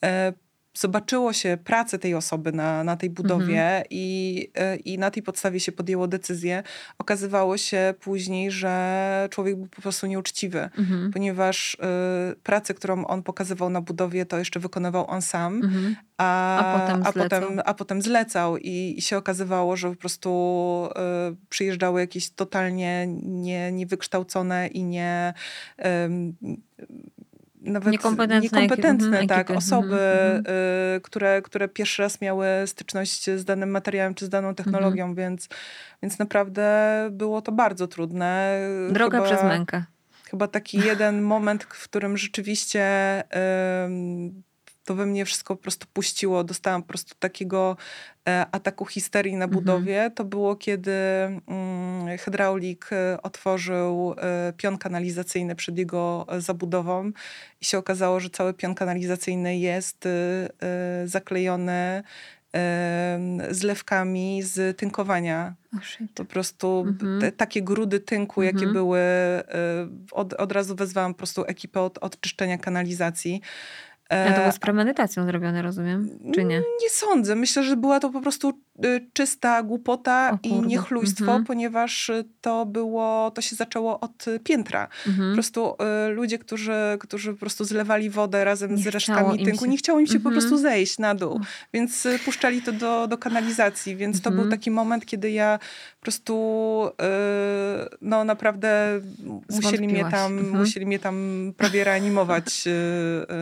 e, 0.05 0.33
zobaczyło 0.75 1.33
się 1.33 1.59
pracę 1.65 1.99
tej 1.99 2.15
osoby 2.15 2.53
na, 2.53 2.85
na 2.85 2.97
tej 2.97 3.11
budowie 3.11 3.63
mhm. 3.63 3.85
i, 3.91 4.51
e, 4.55 4.77
i 4.77 4.99
na 4.99 5.11
tej 5.11 5.23
podstawie 5.23 5.61
się 5.61 5.73
podjęło 5.73 6.09
decyzję, 6.09 6.63
okazywało 6.99 7.57
się 7.57 7.95
później, 8.01 8.51
że 8.51 9.29
człowiek 9.31 9.57
był 9.57 9.67
po 9.67 9.83
prostu 9.83 10.07
nieuczciwy, 10.07 10.71
mhm. 10.79 11.11
ponieważ 11.13 11.75
y, 11.75 11.79
pracę, 12.43 12.75
którą 12.75 13.07
on 13.07 13.23
pokazywał 13.23 13.71
na 13.71 13.81
budowie, 13.81 14.27
to 14.27 14.39
jeszcze 14.39 14.61
wykonywał 14.61 15.11
on 15.11 15.23
sam, 15.23 15.55
mhm. 15.55 15.97
a, 16.17 16.59
a, 16.59 16.81
potem 16.81 17.03
a, 17.07 17.13
potem, 17.13 17.61
a 17.65 17.75
potem 17.75 18.03
zlecał 18.03 18.59
i, 18.59 18.95
i 18.99 19.03
się 19.03 19.17
okazywało, 19.17 19.77
że 19.77 19.91
po 19.91 19.97
prostu 19.97 20.89
y, 21.33 21.37
przyjeżdżały 21.49 22.01
jakieś 22.01 22.31
totalnie 22.31 23.07
nie, 23.23 23.73
niewykształcone 23.73 24.67
i 24.67 24.85
nie 24.85 25.35
y, 25.79 25.85
nawet 27.65 27.93
niekompetentne, 27.93 28.41
niekompetentne 28.41 29.19
ekipy. 29.19 29.35
tak, 29.35 29.51
osoby, 29.51 29.99
y, 30.97 31.01
które, 31.01 31.43
które 31.43 31.69
pierwszy 31.69 32.03
raz 32.03 32.21
miały 32.21 32.47
styczność 32.67 33.31
z 33.31 33.45
danym 33.45 33.71
materiałem 33.71 34.15
czy 34.15 34.27
z 34.27 34.29
daną 34.29 34.55
technologią, 34.55 35.05
mhm. 35.05 35.15
więc, 35.15 35.49
więc 36.03 36.19
naprawdę 36.19 37.09
było 37.11 37.43
to 37.43 37.53
bardzo 37.53 37.87
trudne. 37.87 38.61
Droga 38.91 39.19
chyba, 39.19 39.31
przez 39.31 39.45
mękę. 39.45 39.85
Chyba 40.25 40.49
taki 40.49 40.79
jeden 40.79 41.23
moment, 41.23 41.65
w 41.65 41.85
którym 41.85 42.17
rzeczywiście 42.17 42.85
to 44.85 44.95
we 44.95 45.07
mnie 45.07 45.25
wszystko 45.25 45.57
po 45.57 45.63
prostu 45.63 45.87
puściło. 45.93 46.45
Dostałam 46.45 46.83
po 46.83 46.89
prostu 46.89 47.15
takiego 47.19 47.77
e, 48.29 48.47
ataku 48.53 48.87
histerii 48.87 49.37
na 49.37 49.45
mhm. 49.45 49.51
budowie. 49.51 49.97
Mhm. 49.97 50.13
To 50.13 50.25
było, 50.25 50.57
kiedy 50.57 50.93
mm, 50.93 52.19
hydraulik 52.19 52.91
e, 52.93 53.23
otworzył 53.23 54.15
e, 54.19 54.53
pion 54.57 54.79
kanalizacyjny 54.79 55.55
przed 55.55 55.79
jego 55.79 56.27
zabudową 56.39 57.11
i 57.61 57.65
się 57.65 57.79
okazało, 57.79 58.21
że 58.21 58.31
cały 58.31 58.55
pion 58.55 58.75
kanalizacyjny 58.75 59.59
jest 59.59 60.09
zaklejony 61.05 62.03
zlewkami 63.51 64.43
z 64.43 64.79
tynkowania. 64.79 65.55
Oh, 65.77 65.83
po 66.15 66.25
prostu 66.25 66.85
mhm. 66.89 67.21
te, 67.21 67.33
takie 67.33 67.63
grudy 67.63 68.01
tynku, 68.01 68.43
jakie 68.43 68.57
mhm. 68.57 68.73
były, 68.73 69.01
od, 70.13 70.33
od 70.33 70.53
razu 70.53 70.77
wezwałam 70.77 71.15
po 71.15 71.19
prostu 71.19 71.45
ekipę 71.45 71.81
od, 71.81 71.99
od 71.99 72.21
czyszczenia 72.21 72.59
kanalizacji. 72.59 73.41
A 74.11 74.33
to 74.33 74.41
było 74.41 74.53
z 74.53 74.59
premedytacją 74.59 75.27
zrobione, 75.27 75.63
rozumiem, 75.63 76.19
czy 76.35 76.45
nie? 76.45 76.59
Nie 76.83 76.91
sądzę. 76.91 77.35
Myślę, 77.35 77.63
że 77.63 77.77
była 77.77 78.01
to 78.01 78.11
po 78.11 78.21
prostu 78.21 78.61
y, 78.85 79.11
czysta 79.13 79.63
głupota 79.63 80.39
i 80.43 80.61
niechlujstwo, 80.61 81.25
mhm. 81.25 81.45
ponieważ 81.45 82.11
to 82.41 82.67
było, 82.67 83.31
to 83.31 83.43
się 83.43 83.57
zaczęło 83.57 84.01
od 84.01 84.25
piętra. 84.45 84.89
Mhm. 85.07 85.31
Po 85.31 85.35
prostu 85.35 85.77
y, 86.07 86.09
ludzie, 86.09 86.39
którzy, 86.39 86.73
którzy 87.01 87.33
po 87.33 87.39
prostu 87.41 87.65
zlewali 87.65 88.11
wodę 88.11 88.45
razem 88.45 88.75
nie 88.75 88.83
z 88.83 88.87
resztkami 88.87 89.45
tynku, 89.45 89.65
się... 89.65 89.71
nie 89.71 89.77
chciało 89.77 90.01
im 90.01 90.07
się 90.07 90.17
mhm. 90.17 90.23
po 90.25 90.31
prostu 90.31 90.59
zejść 90.59 90.99
na 90.99 91.15
dół, 91.15 91.41
więc 91.73 92.07
y, 92.07 92.19
puszczali 92.25 92.63
to 92.63 92.73
do, 92.73 93.07
do 93.07 93.19
kanalizacji, 93.19 93.97
więc 93.97 94.21
to 94.21 94.31
był 94.31 94.41
mhm. 94.41 94.51
taki 94.51 94.71
moment, 94.71 95.07
kiedy 95.07 95.31
ja 95.31 95.59
po 95.99 96.05
prostu 96.05 96.35
no 98.01 98.25
naprawdę 98.25 99.01
musieli 99.51 99.89
mnie, 99.89 100.05
tam, 100.11 100.39
mhm. 100.39 100.59
musieli 100.59 100.87
mnie 100.87 100.99
tam 100.99 101.53
prawie 101.57 101.85
reanimować 101.85 102.65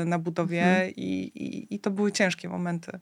na 0.05 0.19
budowie 0.19 0.52
Mhm. 0.61 0.91
I, 0.97 1.33
i, 1.35 1.75
i 1.75 1.79
to 1.79 1.91
były 1.91 2.13
ciężkie 2.13 2.49
momenty. 2.49 2.99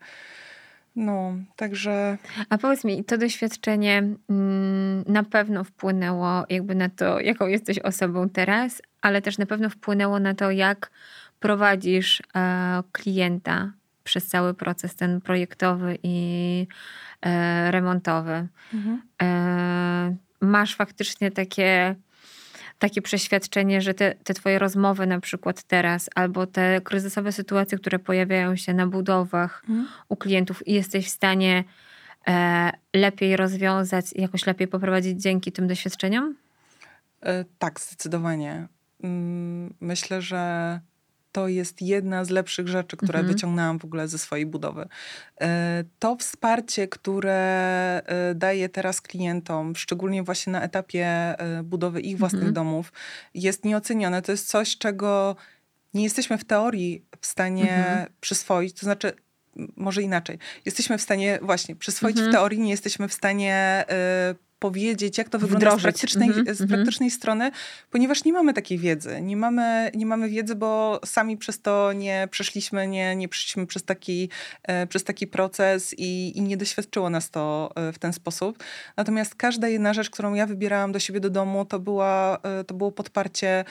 No, 0.97 1.35
także. 1.57 2.19
A 2.49 2.59
powiedz 2.59 2.85
mi, 2.85 3.05
to 3.05 3.19
doświadczenie 3.19 3.99
mm, 3.99 5.05
na 5.07 5.23
pewno 5.23 5.65
wpłynęło 5.65 6.45
jakby 6.49 6.75
na 6.75 6.89
to, 6.89 7.21
jaką 7.21 7.47
jesteś 7.47 7.79
osobą 7.79 8.29
teraz, 8.29 8.83
ale 9.03 9.23
też 9.23 9.39
na 9.39 9.47
pewno 9.47 9.71
wpłynęło 9.71 10.21
na 10.21 10.35
to, 10.35 10.51
jak 10.51 10.91
prowadzisz 11.41 12.23
e, 12.35 12.83
klienta 12.93 13.73
przez 14.05 14.27
cały 14.27 14.55
proces 14.55 14.95
ten 14.95 15.21
projektowy 15.21 15.99
i 16.03 16.67
e, 17.23 17.71
remontowy. 17.71 18.49
Mhm. 18.75 19.03
E, 19.23 20.17
masz 20.41 20.77
faktycznie 20.77 21.31
takie 21.31 21.95
takie 22.81 23.03
przeświadczenie, 23.03 23.81
że 23.81 23.95
te, 23.95 24.15
te 24.15 24.35
twoje 24.35 24.59
rozmowy 24.59 25.07
na 25.07 25.21
przykład 25.21 25.63
teraz, 25.63 26.11
albo 26.15 26.47
te 26.47 26.81
kryzysowe 26.81 27.33
sytuacje, 27.33 27.79
które 27.79 27.99
pojawiają 27.99 28.57
się 28.57 28.75
na 28.75 28.87
budowach 28.87 29.63
mhm. 29.69 29.89
u 30.09 30.17
klientów 30.17 30.69
i 30.69 30.73
jesteś 30.73 31.07
w 31.07 31.11
stanie 31.11 31.65
e, 32.29 32.71
lepiej 32.95 33.37
rozwiązać, 33.37 34.07
jakoś 34.15 34.47
lepiej 34.47 34.69
poprowadzić 34.69 35.23
dzięki 35.23 35.53
tym 35.53 35.69
doświadczeniom? 35.69 36.37
E, 37.23 37.45
tak, 37.59 37.81
zdecydowanie. 37.81 38.69
Mm, 39.03 39.75
myślę, 39.81 40.23
że 40.23 40.81
to 41.33 41.49
jest 41.49 41.83
jedna 41.83 42.25
z 42.25 42.31
lepszych 42.31 42.69
rzeczy, 42.69 42.97
które 42.97 43.19
mhm. 43.19 43.35
wyciągnęłam 43.35 43.79
w 43.79 43.85
ogóle 43.85 44.09
ze 44.09 44.19
swojej 44.19 44.47
budowy. 44.47 44.89
E, 45.41 45.85
to 45.99 46.17
wsparcie, 46.17 46.89
które 46.89 48.03
e, 48.07 48.35
daję 48.35 48.69
teraz 48.69 49.01
klientom, 49.01 49.77
szczególnie 49.77 50.23
właśnie 50.23 50.53
na 50.53 50.63
etapie 50.63 51.35
budowy 51.65 52.01
ich 52.01 52.19
własnych 52.19 52.43
mhm. 52.43 52.55
domów, 52.55 52.93
jest 53.35 53.65
nieocenione. 53.65 54.23
To 54.23 54.33
jest 54.33 54.49
coś, 54.49 54.79
czego 54.79 55.37
nie 55.95 56.03
jesteśmy 56.03 56.39
w 56.39 56.45
teorii 56.45 57.05
w 57.21 57.27
stanie 57.27 57.77
mhm. 57.77 58.07
przyswoić. 58.21 58.75
To 58.75 58.81
znaczy, 58.81 59.13
może 59.77 60.03
inaczej. 60.03 60.39
Jesteśmy 60.65 60.99
w 60.99 61.03
stanie 61.03 61.39
właśnie 61.43 61.77
przyswoić 61.77 62.17
mhm. 62.17 62.33
w 62.33 62.35
teorii, 62.35 62.61
nie 62.61 62.71
jesteśmy 62.71 63.09
w 63.09 63.15
stanie 63.15 63.85
y, 64.33 64.50
powiedzieć, 64.61 65.19
jak 65.19 65.29
to 65.29 65.39
wygląda 65.39 65.79
z 65.79 65.83
praktycznej, 65.83 66.29
mm 66.29 66.45
-hmm, 66.45 66.55
z 66.55 66.59
praktycznej 66.59 67.07
mm 67.07 67.11
-hmm. 67.11 67.17
strony, 67.17 67.51
ponieważ 67.91 68.25
nie 68.25 68.33
mamy 68.33 68.55
takiej 68.55 68.79
wiedzy. 68.79 69.21
Nie 69.21 69.37
mamy, 69.37 69.91
nie 69.95 70.07
mamy 70.07 70.29
wiedzy, 70.29 70.55
bo 70.55 71.01
sami 71.05 71.37
przez 71.37 71.61
to 71.63 71.93
nie 71.93 72.29
przeszliśmy, 72.31 72.89
nie, 72.89 73.17
nie 73.17 73.29
przeszliśmy 73.29 73.67
przez 73.67 73.85
taki, 73.85 74.29
e, 74.63 74.87
przez 74.87 75.05
taki 75.05 75.27
proces 75.27 75.95
i, 75.99 76.39
i 76.39 76.43
nie 76.43 76.57
doświadczyło 76.57 77.11
nas 77.11 77.31
to 77.31 77.73
e, 77.75 77.93
w 77.93 77.99
ten 77.99 78.13
sposób. 78.13 78.65
Natomiast 78.97 79.35
każda 79.35 79.69
jedna 79.69 79.95
rzecz, 79.95 80.11
którą 80.11 80.35
ja 80.35 80.47
wybierałam 80.47 80.93
do 80.93 80.99
siebie 80.99 81.21
do 81.21 81.31
domu, 81.31 81.65
to, 81.65 81.79
była, 81.79 82.39
e, 82.43 82.65
to 82.65 82.75
było 82.75 82.93
podparcie 82.93 83.65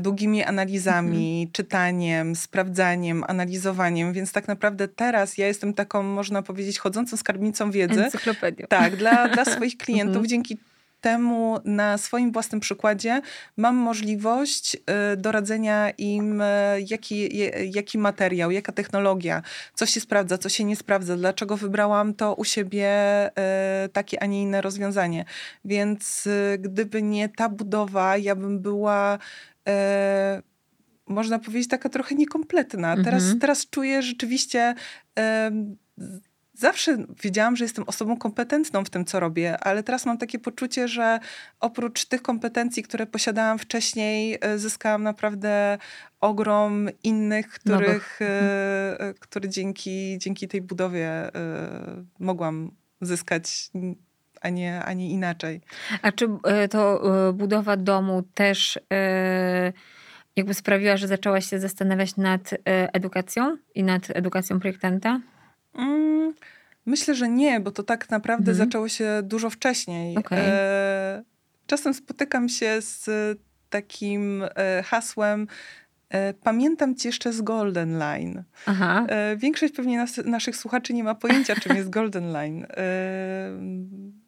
długimi 0.00 0.44
analizami, 0.44 1.42
mm 1.42 1.48
-hmm. 1.48 1.52
czytaniem, 1.52 2.36
sprawdzaniem, 2.36 3.24
analizowaniem, 3.28 4.12
więc 4.12 4.32
tak 4.32 4.48
naprawdę 4.48 4.88
teraz 4.88 5.38
ja 5.38 5.46
jestem 5.46 5.74
taką, 5.74 6.02
można 6.02 6.42
powiedzieć, 6.42 6.78
chodzącą 6.78 7.16
skarbnicą 7.16 7.70
wiedzy. 7.70 8.04
Encyklopedią. 8.04 8.66
Tak, 8.68 8.96
dla, 8.96 9.28
dla 9.28 9.44
swoich 9.54 9.76
klientów 9.76 10.17
dzięki 10.26 10.58
temu 11.00 11.58
na 11.64 11.98
swoim 11.98 12.32
własnym 12.32 12.60
przykładzie 12.60 13.20
mam 13.56 13.76
możliwość 13.76 14.74
y, 14.74 15.16
doradzenia 15.16 15.90
im, 15.90 16.40
y, 16.40 16.44
jaki, 16.90 17.28
jaki 17.72 17.98
materiał, 17.98 18.50
jaka 18.50 18.72
technologia, 18.72 19.42
co 19.74 19.86
się 19.86 20.00
sprawdza, 20.00 20.38
co 20.38 20.48
się 20.48 20.64
nie 20.64 20.76
sprawdza, 20.76 21.16
dlaczego 21.16 21.56
wybrałam 21.56 22.14
to 22.14 22.34
u 22.34 22.44
siebie 22.44 22.90
y, 23.84 23.88
takie, 23.88 24.22
a 24.22 24.26
nie 24.26 24.42
inne 24.42 24.60
rozwiązanie. 24.60 25.24
Więc 25.64 26.28
gdyby 26.58 27.02
nie 27.02 27.28
ta 27.28 27.48
budowa, 27.48 28.16
ja 28.16 28.34
bym 28.34 28.60
była 28.60 29.18
można 31.06 31.38
powiedzieć, 31.38 31.68
taka 31.68 31.88
trochę 31.88 32.14
niekompletna. 32.14 32.96
Teraz, 32.96 33.22
mhm. 33.22 33.38
teraz 33.38 33.70
czuję 33.70 34.02
rzeczywiście 34.02 34.74
zawsze 36.58 36.96
wiedziałam, 37.22 37.56
że 37.56 37.64
jestem 37.64 37.84
osobą 37.86 38.16
kompetentną 38.16 38.84
w 38.84 38.90
tym, 38.90 39.04
co 39.04 39.20
robię, 39.20 39.58
ale 39.60 39.82
teraz 39.82 40.06
mam 40.06 40.18
takie 40.18 40.38
poczucie, 40.38 40.88
że 40.88 41.18
oprócz 41.60 42.04
tych 42.04 42.22
kompetencji, 42.22 42.82
które 42.82 43.06
posiadałam 43.06 43.58
wcześniej, 43.58 44.38
e, 44.40 44.58
zyskałam 44.58 45.02
naprawdę 45.02 45.78
ogrom 46.20 46.88
innych, 47.02 47.48
których, 47.48 48.18
e, 48.22 49.14
które 49.20 49.48
dzięki, 49.48 50.18
dzięki 50.18 50.48
tej 50.48 50.62
budowie 50.62 51.30
mogłam 52.18 52.70
zyskać 53.00 53.70
a 54.40 54.48
nie, 54.48 54.84
a 54.84 54.92
nie 54.92 55.10
inaczej. 55.10 55.60
A 56.02 56.12
czy 56.12 56.28
to 56.70 57.02
budowa 57.34 57.76
domu 57.76 58.22
też 58.34 58.78
jakby 60.36 60.54
sprawiła, 60.54 60.96
że 60.96 61.08
zaczęłaś 61.08 61.46
się 61.50 61.60
zastanawiać 61.60 62.16
nad 62.16 62.54
edukacją 62.64 63.56
i 63.74 63.82
nad 63.82 64.10
edukacją 64.10 64.60
projektanta? 64.60 65.20
Mm, 65.78 66.34
myślę, 66.86 67.14
że 67.14 67.28
nie, 67.28 67.60
bo 67.60 67.70
to 67.70 67.82
tak 67.82 68.10
naprawdę 68.10 68.50
mhm. 68.50 68.56
zaczęło 68.56 68.88
się 68.88 69.20
dużo 69.22 69.50
wcześniej. 69.50 70.16
Okay. 70.16 70.38
E, 70.38 71.22
czasem 71.66 71.94
spotykam 71.94 72.48
się 72.48 72.76
z 72.80 73.10
takim 73.70 74.44
e, 74.56 74.82
hasłem 74.82 75.46
pamiętam 76.42 76.94
cię 76.94 77.08
jeszcze 77.08 77.32
z 77.32 77.42
Golden 77.42 77.98
Line. 77.98 78.42
Aha. 78.66 79.06
E, 79.08 79.36
większość 79.36 79.74
pewnie 79.74 79.98
nas, 79.98 80.20
naszych 80.24 80.56
słuchaczy 80.56 80.94
nie 80.94 81.04
ma 81.04 81.14
pojęcia, 81.14 81.54
czym 81.56 81.76
jest 81.76 81.90
Golden 81.90 82.32
Line. 82.32 82.64
E, 82.64 82.68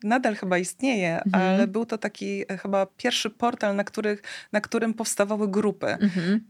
nadal 0.04 0.34
chyba 0.34 0.58
istnieje, 0.58 1.22
mhm. 1.22 1.44
ale 1.44 1.66
był 1.66 1.86
to 1.86 1.98
taki 1.98 2.44
chyba 2.62 2.86
pierwszy 2.96 3.30
portal, 3.30 3.76
na, 3.76 3.84
których, 3.84 4.22
na 4.52 4.60
którym 4.60 4.94
powstawały 4.94 5.48
grupy. 5.48 5.86
Mhm. 5.86 6.40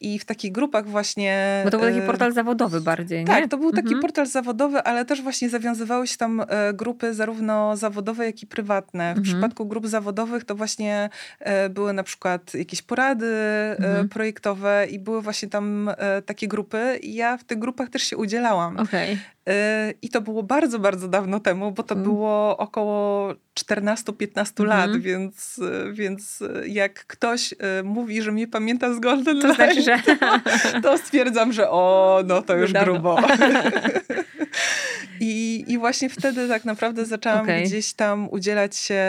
I 0.00 0.18
w 0.18 0.24
takich 0.24 0.52
grupach 0.52 0.86
właśnie... 0.88 1.60
Bo 1.64 1.70
to 1.70 1.78
był 1.78 1.88
taki 1.88 2.06
portal 2.06 2.32
zawodowy 2.32 2.80
bardziej, 2.80 3.18
nie? 3.18 3.26
Tak, 3.26 3.50
to 3.50 3.56
był 3.56 3.70
taki 3.70 3.86
mhm. 3.86 4.00
portal 4.00 4.26
zawodowy, 4.26 4.82
ale 4.82 5.04
też 5.04 5.22
właśnie 5.22 5.50
zawiązywały 5.50 6.06
się 6.06 6.16
tam 6.16 6.42
grupy 6.74 7.14
zarówno 7.14 7.76
zawodowe, 7.76 8.26
jak 8.26 8.42
i 8.42 8.46
prywatne. 8.46 9.14
W 9.14 9.18
mhm. 9.18 9.24
przypadku 9.24 9.66
grup 9.66 9.86
zawodowych 9.86 10.44
to 10.44 10.54
właśnie 10.54 11.08
były 11.70 11.92
na 11.92 12.02
przykład 12.02 12.54
jakieś 12.54 12.82
porady 12.82 13.34
mhm. 13.78 14.08
I 14.90 14.98
były 14.98 15.22
właśnie 15.22 15.48
tam 15.48 15.90
e, 15.98 16.22
takie 16.22 16.48
grupy 16.48 16.98
i 17.02 17.14
ja 17.14 17.36
w 17.36 17.44
tych 17.44 17.58
grupach 17.58 17.88
też 17.88 18.02
się 18.02 18.16
udzielałam. 18.16 18.76
Okay. 18.76 19.18
E, 19.48 19.94
I 20.02 20.08
to 20.08 20.20
było 20.20 20.42
bardzo, 20.42 20.78
bardzo 20.78 21.08
dawno 21.08 21.40
temu, 21.40 21.72
bo 21.72 21.82
to 21.82 21.94
mm. 21.94 22.04
było 22.04 22.56
około 22.56 23.34
14-15 23.54 24.62
mm 24.62 24.68
lat, 24.68 24.96
więc, 24.96 25.60
więc 25.92 26.42
jak 26.66 27.06
ktoś 27.06 27.52
e, 27.52 27.82
mówi, 27.82 28.22
że 28.22 28.32
mnie 28.32 28.48
pamięta 28.48 28.94
z 28.94 29.00
Golden 29.00 29.40
to 29.40 29.54
znaczy, 29.54 29.82
że... 29.82 29.98
to 30.82 30.98
stwierdzam, 30.98 31.52
że 31.52 31.70
o, 31.70 32.22
no 32.26 32.42
to 32.42 32.56
już 32.56 32.72
Dawno. 32.72 32.92
grubo. 32.92 33.18
I, 35.20 35.64
I 35.68 35.78
właśnie 35.78 36.08
wtedy 36.08 36.48
tak 36.48 36.64
naprawdę 36.64 37.04
zaczęłam 37.04 37.42
okay. 37.42 37.62
gdzieś 37.62 37.92
tam 37.92 38.28
udzielać 38.30 38.76
się, 38.76 39.02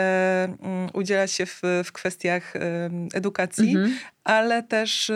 um, 0.62 0.88
udzielać 0.92 1.32
się 1.32 1.46
w, 1.46 1.62
w 1.84 1.92
kwestiach 1.92 2.54
um, 2.54 3.08
edukacji, 3.14 3.76
mm 3.76 3.90
-hmm. 3.90 3.94
ale 4.24 4.62
też 4.62 5.12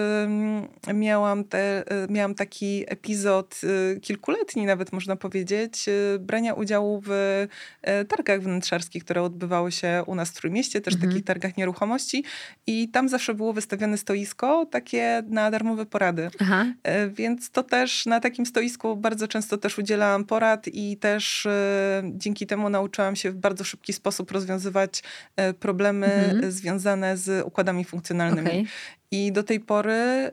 um, 0.85 0.99
miałam, 1.01 1.45
te, 1.45 1.85
miałam 2.09 2.35
taki 2.35 2.85
epizod 2.89 3.61
y, 3.65 4.01
kilkuletni 4.01 4.67
nawet 4.67 4.93
można 4.93 5.10
powiedzieć, 5.17 5.89
y, 5.89 6.19
brania 6.19 6.55
udziału 6.55 7.03
w 7.07 7.11
y, 7.11 8.05
targach 8.05 8.43
wnętrzarskich, 8.43 9.05
które 9.05 9.23
odbywały 9.23 9.73
się 9.73 10.03
u 10.07 10.15
nas 10.15 10.31
w 10.31 10.35
Trójmieście, 10.35 10.81
też 10.81 10.95
-hmm. 10.95 11.01
takich 11.01 11.25
targach 11.25 11.57
nieruchomości 11.57 12.25
i 12.67 12.89
tam 12.89 13.09
zawsze 13.09 13.35
było 13.35 13.53
wystawione 13.53 13.99
stoisko 13.99 14.67
takie 14.67 15.23
na 15.27 15.51
darmowe 15.51 15.87
porady. 15.87 16.31
Aha. 16.41 16.67
Więc 17.13 17.51
to 17.51 17.63
też 17.63 18.07
na 18.07 18.21
takim 18.21 18.47
stoisku 18.47 18.97
bardzo 18.97 19.29
często 19.29 19.59
też 19.59 19.79
udzielałam 19.79 20.25
porad 20.25 20.69
i 20.69 20.97
też 20.97 21.47
e, 21.47 22.03
dzięki 22.05 22.47
temu 22.47 22.71
nauczyłam 22.71 23.17
się 23.17 23.31
w 23.31 23.37
bardzo 23.37 23.65
szybki 23.65 23.93
sposób 23.93 24.31
rozwiązywać 24.31 25.03
e, 25.37 25.55
problemy 25.55 26.07
mhm. 26.07 26.53
związane 26.53 27.17
z 27.17 27.47
układami 27.47 27.85
funkcjonalnymi. 27.85 28.49
Okay. 28.49 28.65
I 29.13 29.33
do 29.33 29.43
tej 29.43 29.61
pory 29.61 30.31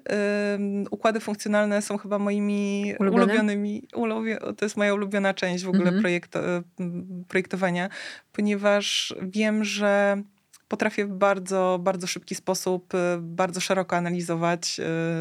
układy 0.91 1.19
funkcjonalne 1.19 1.82
są 1.82 1.97
chyba 1.97 2.19
moimi 2.19 2.93
Ulubione? 2.99 3.23
ulubionymi. 3.23 3.88
to 4.57 4.65
jest 4.65 4.78
moja 4.78 4.93
ulubiona 4.93 5.34
część 5.34 5.63
w 5.63 5.67
ogóle 5.67 5.84
mhm. 5.84 6.01
projekto, 6.01 6.39
projektowania, 7.28 7.89
ponieważ 8.34 9.15
wiem, 9.21 9.63
że 9.63 10.21
potrafię 10.68 11.05
w 11.05 11.09
bardzo, 11.09 11.80
bardzo 11.84 12.07
szybki 12.07 12.36
sposób, 12.36 12.93
y, 12.93 12.97
bardzo 13.22 13.59
szeroko 13.59 13.95
analizować 13.95 14.80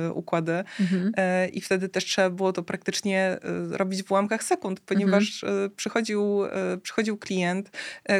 y, 0.09 0.13
układy 0.13 0.65
mhm. 0.81 1.13
Y, 1.45 1.49
i 1.49 1.61
wtedy 1.61 1.89
też 1.89 2.05
trzeba 2.05 2.31
było 2.31 2.53
to 2.53 2.63
praktycznie 2.63 3.39
robić 3.71 4.03
w 4.03 4.11
ułamkach 4.11 4.45
sekund, 4.45 4.81
ponieważ 4.81 5.45
mhm. 5.45 5.71
przychodził, 5.77 6.43
przychodził 6.83 7.17
klient, 7.17 7.71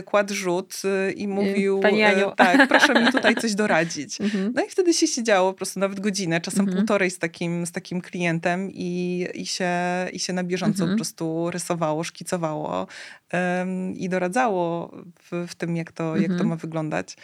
kładł 0.05 0.35
rzut 0.35 0.83
i 1.17 1.29
mówił, 1.29 1.81
Pani 1.81 2.03
Aniu. 2.03 2.33
tak, 2.37 2.69
proszę 2.69 3.03
mi 3.03 3.13
tutaj 3.13 3.35
coś 3.43 3.55
doradzić. 3.55 4.21
Mhm. 4.21 4.53
No 4.55 4.65
i 4.65 4.71
wtedy 4.71 4.95
się 4.95 5.07
siedziało 5.07 5.53
po 5.53 5.57
prostu 5.57 5.81
nawet 5.81 6.01
godzinę, 6.01 6.41
czasem 6.41 6.61
mhm. 6.61 6.79
półtorej 6.79 7.11
z 7.11 7.19
takim, 7.19 7.67
z 7.67 7.73
takim 7.73 8.01
klientem 8.01 8.71
i, 8.73 9.27
i, 9.35 9.47
się, 9.47 9.71
i 10.13 10.19
się 10.19 10.33
na 10.33 10.45
bieżąco 10.45 10.83
mhm. 10.83 10.91
po 10.91 10.97
prostu 10.97 11.51
rysowało, 11.51 12.05
szkicowało 12.05 12.87
um, 13.33 13.97
i 13.97 14.09
doradzało 14.09 14.97
w, 15.23 15.47
w 15.49 15.55
tym, 15.55 15.77
jak 15.77 15.93
to, 15.93 16.17
jak 16.17 16.27
to 16.27 16.33
mhm. 16.33 16.49
ma 16.49 16.57
wyglądać. 16.57 17.16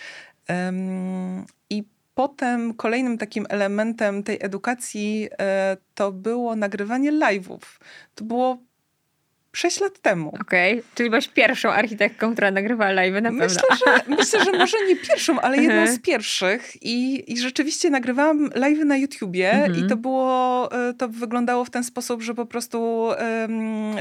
I 1.70 1.84
potem 2.14 2.74
kolejnym 2.74 3.18
takim 3.18 3.46
elementem 3.48 4.22
tej 4.22 4.38
edukacji 4.40 5.28
e, 5.38 5.76
to 5.94 6.12
było 6.12 6.56
nagrywanie 6.56 7.12
live'ów. 7.12 7.60
To 8.14 8.24
było 8.24 8.58
6 9.52 9.80
lat 9.80 9.98
temu. 9.98 10.28
Okej, 10.40 10.72
okay. 10.72 10.84
czyli 10.94 11.10
byłaś 11.10 11.28
pierwszą 11.28 11.70
architektką, 11.70 12.32
która 12.32 12.50
nagrywała 12.50 12.90
live 12.90 13.14
na 13.14 13.20
pewno. 13.20 13.44
Myślę, 13.44 13.62
że, 13.86 14.02
myślę, 14.18 14.44
że 14.44 14.52
może 14.52 14.76
nie 14.88 14.96
pierwszą, 14.96 15.40
ale 15.40 15.56
jedną 15.56 15.72
mhm. 15.72 15.96
z 15.96 16.00
pierwszych. 16.00 16.82
I, 16.82 17.32
i 17.32 17.38
rzeczywiście 17.38 17.90
nagrywałam 17.90 18.50
live 18.54 18.84
na 18.84 18.96
YouTubie 18.96 19.62
i 19.66 19.70
mhm. 19.70 19.88
to 19.88 19.96
było, 19.96 20.68
e, 20.88 20.94
to 20.94 21.08
wyglądało 21.08 21.64
w 21.64 21.70
ten 21.70 21.84
sposób, 21.84 22.22
że 22.22 22.34
po 22.34 22.46
prostu 22.46 22.82
um, 22.82 23.96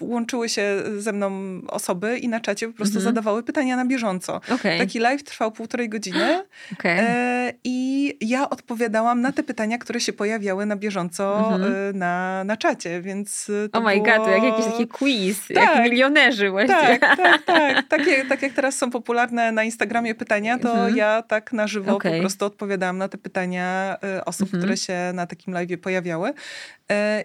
łączyły 0.00 0.48
się 0.48 0.82
ze 0.98 1.12
mną 1.12 1.60
osoby 1.68 2.18
i 2.18 2.28
na 2.28 2.40
czacie 2.40 2.68
po 2.68 2.72
prostu 2.72 2.96
mhm. 2.96 3.04
zadawały 3.04 3.42
pytania 3.42 3.76
na 3.76 3.84
bieżąco. 3.84 4.40
Okay. 4.50 4.78
Taki 4.78 4.98
live 4.98 5.22
trwał 5.22 5.52
półtorej 5.52 5.88
godziny 5.88 6.42
okay. 6.72 7.00
e, 7.00 7.52
i 7.64 8.16
ja 8.20 8.50
odpowiadałam 8.50 9.20
na 9.20 9.32
te 9.32 9.42
pytania, 9.42 9.78
które 9.78 10.00
się 10.00 10.12
pojawiały 10.12 10.66
na 10.66 10.76
bieżąco 10.76 11.38
mhm. 11.54 11.98
na, 11.98 12.44
na 12.44 12.56
czacie, 12.56 13.02
więc 13.02 13.50
to 13.72 13.78
Oh 13.78 13.88
my 13.88 14.02
było... 14.02 14.18
god, 14.18 14.28
jak 14.28 14.42
jakiś 14.42 14.64
taki 14.64 14.88
quiz, 14.88 15.48
tak, 15.54 15.56
jak 15.56 15.84
milionerzy 15.84 16.50
właśnie. 16.50 16.98
Tak, 16.98 17.16
tak, 17.16 17.42
tak. 17.46 17.88
Tak 17.88 18.06
jak, 18.06 18.28
tak 18.28 18.42
jak 18.42 18.52
teraz 18.52 18.76
są 18.76 18.90
popularne 18.90 19.52
na 19.52 19.64
Instagramie 19.64 20.14
pytania, 20.14 20.58
to 20.58 20.72
mhm. 20.72 20.96
ja 20.96 21.22
tak 21.22 21.52
na 21.52 21.66
żywo 21.66 21.96
okay. 21.96 22.12
po 22.12 22.20
prostu 22.20 22.44
odpowiadałam 22.44 22.98
na 22.98 23.08
te 23.08 23.18
pytania 23.18 23.96
osób, 24.24 24.46
mhm. 24.46 24.62
które 24.62 24.76
się 24.76 24.96
na 25.14 25.26
takim 25.26 25.54
live 25.54 25.80
pojawiały. 25.82 26.32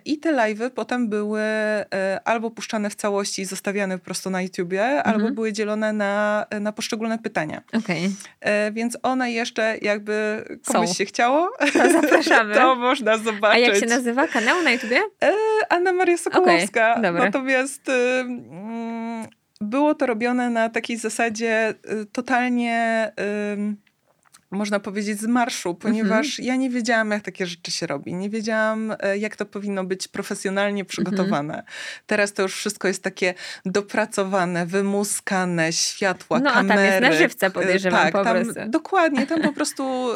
I 0.06 0.18
te 0.18 0.34
live'y 0.34 0.70
potem 0.70 1.10
były 1.10 1.42
albo 2.26 2.52
puszczane 2.60 2.90
w 2.90 2.96
całości 2.96 3.42
i 3.42 3.46
zostawiane 3.46 3.98
po 4.00 4.06
prostu 4.06 4.30
na 4.30 4.42
YouTubie, 4.42 5.04
albo 5.04 5.20
mhm. 5.20 5.36
były 5.36 5.54
dzielone 5.54 5.94
na, 5.94 6.46
na 6.60 6.72
poszczególne 6.72 7.20
pytania. 7.20 7.62
Okay. 7.74 8.12
Więc 8.72 8.98
one 9.04 9.32
jeszcze 9.32 9.78
jakby 9.82 10.44
komuś 10.66 10.88
Są. 10.88 10.94
się 10.94 11.06
chciało, 11.06 11.52
to 11.74 11.92
zapraszamy. 11.92 12.56
to 12.62 12.76
można 12.76 13.18
zobaczyć. 13.18 13.44
A 13.44 13.58
jak 13.58 13.76
się 13.76 13.86
nazywa 13.86 14.28
kanał 14.28 14.64
na 14.64 14.72
YouTubie? 14.72 15.02
Anna 15.70 15.94
Maria 15.94 16.18
Sokołowska. 16.18 16.96
Okay. 16.96 17.12
Natomiast 17.12 17.90
mm, 17.90 19.28
było 19.62 19.96
to 19.96 20.06
robione 20.06 20.50
na 20.50 20.70
takiej 20.70 20.98
zasadzie 20.98 21.74
y, 22.02 22.06
totalnie 22.06 23.12
można 24.52 24.80
powiedzieć, 24.80 25.20
z 25.20 25.26
marszu, 25.26 25.76
ponieważ 25.76 26.28
mhm. 26.28 26.48
ja 26.48 26.56
nie 26.56 26.70
wiedziałam, 26.70 27.12
jak 27.12 27.24
takie 27.24 27.46
rzeczy 27.46 27.72
się 27.72 27.88
robi. 27.88 28.14
Nie 28.14 28.30
wiedziałam, 28.30 28.96
e, 29.00 29.18
jak 29.18 29.36
to 29.36 29.46
powinno 29.46 29.84
być 29.84 30.08
profesjonalnie 30.08 30.86
przygotowane. 30.86 31.54
Mhm. 31.54 31.74
Teraz 32.08 32.34
to 32.34 32.42
już 32.42 32.56
wszystko 32.56 32.88
jest 32.88 33.04
takie 33.04 33.34
dopracowane, 33.66 34.66
wymuskane, 34.66 35.74
światła, 35.74 36.40
no, 36.40 36.52
kamery. 36.52 36.68
No, 36.70 36.76
tam 36.76 36.86
jest 36.86 37.02
na 37.02 37.14
żywca, 37.14 37.50
podejrzewam 37.50 38.02
tak, 38.02 38.14
po 38.14 38.24
tam, 38.24 38.44
prostu. 38.44 38.62
Dokładnie, 38.68 39.28
tam 39.28 39.42
po 39.42 39.54
prostu 39.54 40.12
y, 40.12 40.16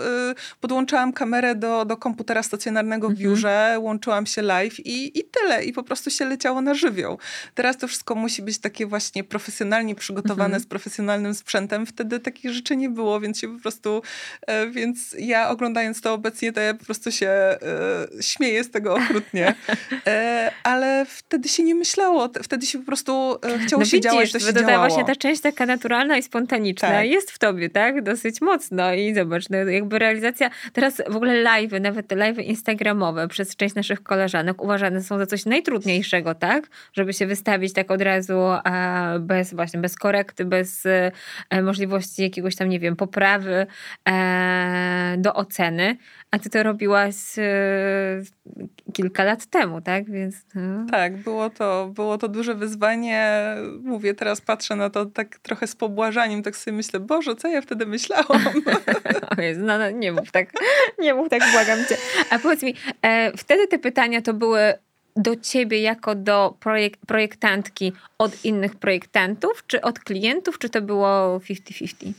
podłączałam 0.62 1.14
kamerę 1.14 1.56
do, 1.56 1.86
do 1.86 1.98
komputera 1.98 2.44
stacjonarnego 2.44 3.08
w 3.08 3.12
mhm. 3.12 3.30
biurze, 3.30 3.78
łączyłam 3.80 4.26
się 4.26 4.42
live 4.42 4.80
i, 4.80 5.20
i 5.20 5.24
tyle. 5.24 5.64
I 5.64 5.74
po 5.74 5.84
prostu 5.84 6.10
się 6.10 6.26
leciało 6.26 6.62
na 6.62 6.74
żywioł. 6.74 7.18
Teraz 7.56 7.78
to 7.78 7.88
wszystko 7.88 8.16
musi 8.16 8.42
być 8.42 8.58
takie 8.58 8.86
właśnie 8.86 9.24
profesjonalnie 9.24 9.96
przygotowane, 9.96 10.46
mhm. 10.46 10.64
z 10.64 10.66
profesjonalnym 10.66 11.34
sprzętem. 11.34 11.86
Wtedy 11.86 12.20
takich 12.20 12.52
rzeczy 12.52 12.76
nie 12.76 12.90
było, 12.90 13.20
więc 13.20 13.40
się 13.40 13.56
po 13.56 13.62
prostu 13.62 13.94
E, 13.94 14.04
więc 14.72 15.16
ja 15.20 15.50
oglądając 15.50 16.02
to 16.02 16.14
obecnie, 16.14 16.54
to 16.54 16.60
ja 16.60 16.74
po 16.74 16.86
prostu 16.86 17.12
się 17.12 17.28
e, 17.28 17.58
śmieję 18.22 18.64
z 18.64 18.72
tego 18.72 18.96
okrutnie. 18.96 19.54
E, 20.08 20.52
ale 20.64 21.06
wtedy 21.10 21.50
się 21.50 21.64
nie 21.64 21.76
myślało. 21.76 22.30
Wtedy 22.44 22.66
się 22.66 22.80
po 22.80 22.86
prostu 22.86 23.40
chciało 23.66 23.80
no 23.80 23.86
się 23.86 23.98
widzisz, 23.98 24.12
działać, 24.12 24.32
to 24.32 24.40
się 24.40 24.54
działało. 24.54 24.78
właśnie 24.78 25.06
ta 25.06 25.16
część 25.16 25.42
taka 25.42 25.66
naturalna 25.66 26.18
i 26.18 26.24
spontaniczna 26.24 26.88
tak. 26.88 27.08
jest 27.08 27.32
w 27.32 27.40
tobie, 27.40 27.70
tak? 27.70 28.02
Dosyć 28.02 28.42
mocno. 28.42 28.94
I 28.94 29.16
zobacz, 29.16 29.50
no 29.50 29.58
jakby 29.58 30.00
realizacja, 30.00 30.50
teraz 30.74 31.02
w 31.10 31.16
ogóle 31.16 31.42
live, 31.42 31.72
nawet 31.82 32.12
live 32.12 32.38
instagramowe 32.40 33.28
przez 33.28 33.56
część 33.56 33.76
naszych 33.76 34.04
koleżanek 34.04 34.62
uważane 34.62 35.04
są 35.04 35.18
za 35.18 35.26
coś 35.26 35.46
najtrudniejszego, 35.46 36.36
tak? 36.36 36.68
Żeby 36.94 37.14
się 37.14 37.28
wystawić 37.28 37.74
tak 37.74 37.92
od 37.92 38.02
razu 38.02 38.40
bez 39.20 39.54
właśnie, 39.54 39.80
bez 39.80 39.96
korekty, 39.96 40.46
bez 40.46 40.84
możliwości 41.64 42.22
jakiegoś 42.22 42.56
tam, 42.56 42.70
nie 42.70 42.80
wiem, 42.80 42.96
poprawy 42.96 43.68
E, 44.06 44.13
do 45.18 45.34
oceny, 45.34 45.98
a 46.32 46.40
ty 46.40 46.50
to 46.50 46.64
robiłaś 46.64 47.16
e, 47.38 48.22
kilka 48.94 49.24
lat 49.24 49.46
temu, 49.46 49.82
tak? 49.82 50.12
Więc, 50.12 50.36
no. 50.56 50.86
Tak, 50.92 51.18
było 51.18 51.50
to, 51.50 51.92
było 51.96 52.18
to 52.18 52.28
duże 52.28 52.56
wyzwanie. 52.56 53.46
Mówię, 53.84 54.14
teraz 54.14 54.42
patrzę 54.42 54.76
na 54.76 54.90
to 54.90 55.06
tak 55.06 55.40
trochę 55.40 55.68
z 55.68 55.76
pobłażaniem, 55.76 56.44
tak 56.44 56.56
sobie 56.56 56.78
myślę, 56.78 57.00
Boże, 57.00 57.36
co 57.36 57.48
ja 57.48 57.62
wtedy 57.62 57.86
myślałam? 57.86 58.42
Jezu, 59.38 59.62
no, 59.66 59.78
no, 59.78 59.90
nie 59.90 60.12
mów 60.12 60.32
tak, 60.32 60.52
nie 61.00 61.14
mów 61.14 61.30
tak, 61.30 61.42
błagam 61.52 61.80
cię. 61.90 61.98
A 62.30 62.40
powiedz 62.40 62.64
mi, 62.64 62.76
e, 63.02 63.38
wtedy 63.38 63.68
te 63.68 63.80
pytania 63.80 64.22
to 64.22 64.34
były 64.34 64.74
do 65.16 65.36
ciebie 65.36 65.82
jako 65.82 66.16
do 66.16 66.58
projek 66.60 66.98
projektantki 66.98 67.94
od 68.18 68.46
innych 68.46 68.76
projektantów, 68.76 69.64
czy 69.68 69.82
od 69.82 70.00
klientów, 70.00 70.60
czy 70.60 70.70
to 70.70 70.82
było 70.82 71.40
50-50? 71.40 72.14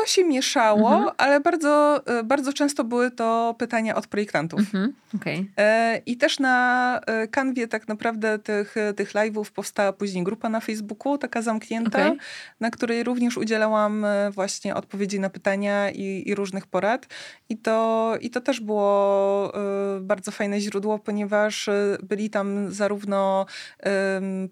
To 0.00 0.06
się 0.06 0.24
mieszało, 0.24 0.92
mhm. 0.92 1.14
ale 1.18 1.40
bardzo, 1.40 2.02
e, 2.06 2.22
bardzo 2.22 2.52
często 2.52 2.84
były 2.84 3.10
to 3.10 3.54
pytania 3.58 3.94
od 3.94 4.06
projektantów. 4.06 4.60
Mhm. 4.60 4.92
Okay. 5.16 5.46
E, 5.56 6.00
I 6.06 6.16
też 6.16 6.38
na 6.38 7.00
e, 7.06 7.28
kanwie 7.28 7.68
tak 7.68 7.88
naprawdę 7.88 8.38
tych, 8.38 8.74
tych 8.96 9.12
live'ów 9.12 9.50
powstała 9.50 9.92
później 9.92 10.24
grupa 10.24 10.48
na 10.48 10.60
Facebooku, 10.60 11.18
taka 11.18 11.42
zamknięta, 11.42 12.06
okay. 12.06 12.18
na 12.60 12.70
której 12.70 13.04
również 13.04 13.36
udzielałam 13.36 14.06
właśnie 14.30 14.74
odpowiedzi 14.74 15.20
na 15.20 15.30
pytania 15.30 15.90
i, 15.90 16.22
i 16.26 16.34
różnych 16.34 16.66
porad. 16.66 17.06
I 17.48 17.56
to, 17.56 18.14
I 18.20 18.30
to 18.30 18.40
też 18.40 18.60
było 18.60 19.52
bardzo 20.00 20.30
fajne 20.30 20.60
źródło, 20.60 20.98
ponieważ 20.98 21.70
byli 22.02 22.30
tam 22.30 22.72
zarówno 22.72 23.46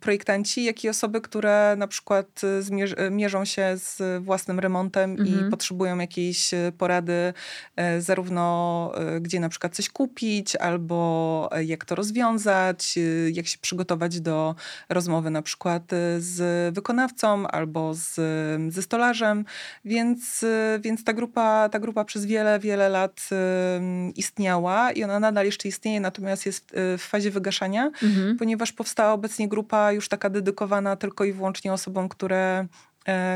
projektanci, 0.01 0.64
jak 0.64 0.84
i 0.84 0.88
osoby, 0.88 1.20
które 1.20 1.74
na 1.78 1.86
przykład 1.86 2.40
mierzą 3.11 3.44
się 3.44 3.76
z 3.76 4.22
własnym 4.24 4.61
remontem 4.61 5.16
i 5.26 5.38
mhm. 5.39 5.51
potrzebują 5.51 5.99
jakiejś 5.99 6.55
e, 6.55 6.72
porady, 6.78 7.32
e, 7.76 8.01
zarówno 8.01 8.93
e, 8.95 9.20
gdzie 9.20 9.41
na 9.41 9.49
przykład 9.49 9.74
coś 9.74 9.89
kupić, 9.89 10.57
albo 10.57 11.51
jak 11.64 11.84
to 11.84 11.95
rozwiązać, 11.95 12.99
jak 13.32 13.47
się 13.47 13.59
przygotować 13.59 14.20
do 14.20 14.55
rozmowy 14.89 15.30
na 15.30 15.43
przykład 15.43 15.82
z 16.18 16.74
wykonawcą 16.74 17.47
albo 17.47 17.95
z, 17.95 18.14
ze 18.72 18.82
stolarzem. 18.82 19.45
Więc, 19.84 20.45
więc 20.80 21.05
ta, 21.05 21.12
grupa, 21.12 21.68
ta 21.68 21.78
grupa 21.78 22.05
przez 22.05 22.26
wiele, 22.26 22.59
wiele 22.59 22.89
lat 22.89 23.28
istniała 24.16 24.93
i 24.93 25.05
ona 25.05 25.20
nadal 25.20 25.47
jeszcze 25.47 25.68
istnieje, 25.68 26.01
natomiast 26.01 26.47
jest 26.47 26.70
w 26.74 27.03
fazie 27.03 27.30
wygaszania, 27.30 27.91
mhm. 28.03 28.36
ponieważ 28.36 28.72
powstała 28.72 29.12
obecnie 29.12 29.49
grupa 29.49 29.93
już 29.93 30.09
taka 30.09 30.30
dedykowana 30.30 30.97
tylko 30.97 31.24
i 31.24 31.32
wyłącznie 31.32 31.72
osobom, 31.72 32.09
które 32.09 32.66